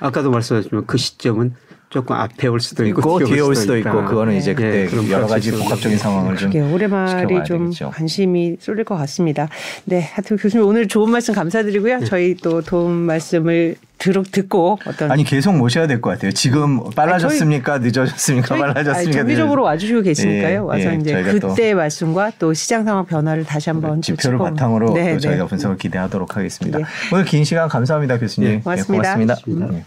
아까도 0.00 0.30
말씀하셨지만 0.30 0.86
그 0.86 0.96
시점은 0.98 1.54
조금 1.90 2.14
앞에 2.14 2.46
올 2.46 2.60
수도 2.60 2.86
있고, 2.86 3.00
있고 3.00 3.24
뒤에 3.24 3.40
올 3.40 3.56
수도 3.56 3.76
있고 3.76 4.04
그거는 4.04 4.36
이제 4.36 4.52
예, 4.52 4.54
그때 4.54 4.86
그런 4.86 5.10
여러 5.10 5.26
가지 5.26 5.50
복합적인 5.50 5.98
상황을 5.98 6.36
좀 6.36 6.52
올해 6.72 6.86
말이 6.86 7.42
좀 7.44 7.64
되겠죠. 7.66 7.90
관심이 7.90 8.56
쏠릴 8.60 8.84
것 8.84 8.96
같습니다. 8.96 9.48
네, 9.86 10.08
하여튼 10.12 10.36
교수님 10.36 10.64
오늘 10.64 10.86
좋은 10.86 11.10
말씀 11.10 11.34
감사드리고요. 11.34 12.04
저희 12.04 12.36
또 12.36 12.62
도움 12.62 12.92
말씀을 12.92 13.74
들, 13.98 14.14
듣고 14.22 14.78
어떤 14.86 15.10
아니 15.10 15.24
계속 15.24 15.52
모셔야 15.56 15.88
될 15.88 16.00
것 16.00 16.10
같아요. 16.10 16.30
지금 16.30 16.80
빨라졌습니까? 16.94 17.78
늦어졌습니까? 17.78 18.46
저희- 18.46 18.60
빨라졌습니까? 18.60 19.18
정기적으로 19.18 19.64
와주시고 19.64 20.02
계시니까요. 20.02 20.52
예, 20.54 20.56
와서 20.58 20.92
예, 20.92 20.94
이제 20.94 21.22
그때의 21.24 21.74
말씀과 21.74 22.30
또 22.38 22.54
시장 22.54 22.84
상황 22.84 23.04
변화를 23.04 23.44
다시 23.44 23.68
한번 23.68 24.00
지표를 24.00 24.38
짚어보면- 24.38 24.44
바탕으로 24.54 24.94
네, 24.94 25.14
또 25.14 25.18
저희가 25.18 25.42
네. 25.42 25.48
분석을 25.48 25.76
기대하도록 25.76 26.36
하겠습니다. 26.36 26.78
네. 26.78 26.84
오늘 27.12 27.24
긴 27.24 27.42
시간 27.44 27.68
감사합니다, 27.68 28.18
교수님. 28.20 28.48
네, 28.50 28.60
고맙습니다. 28.60 29.16
고맙습니다. 29.16 29.66
네. 29.72 29.84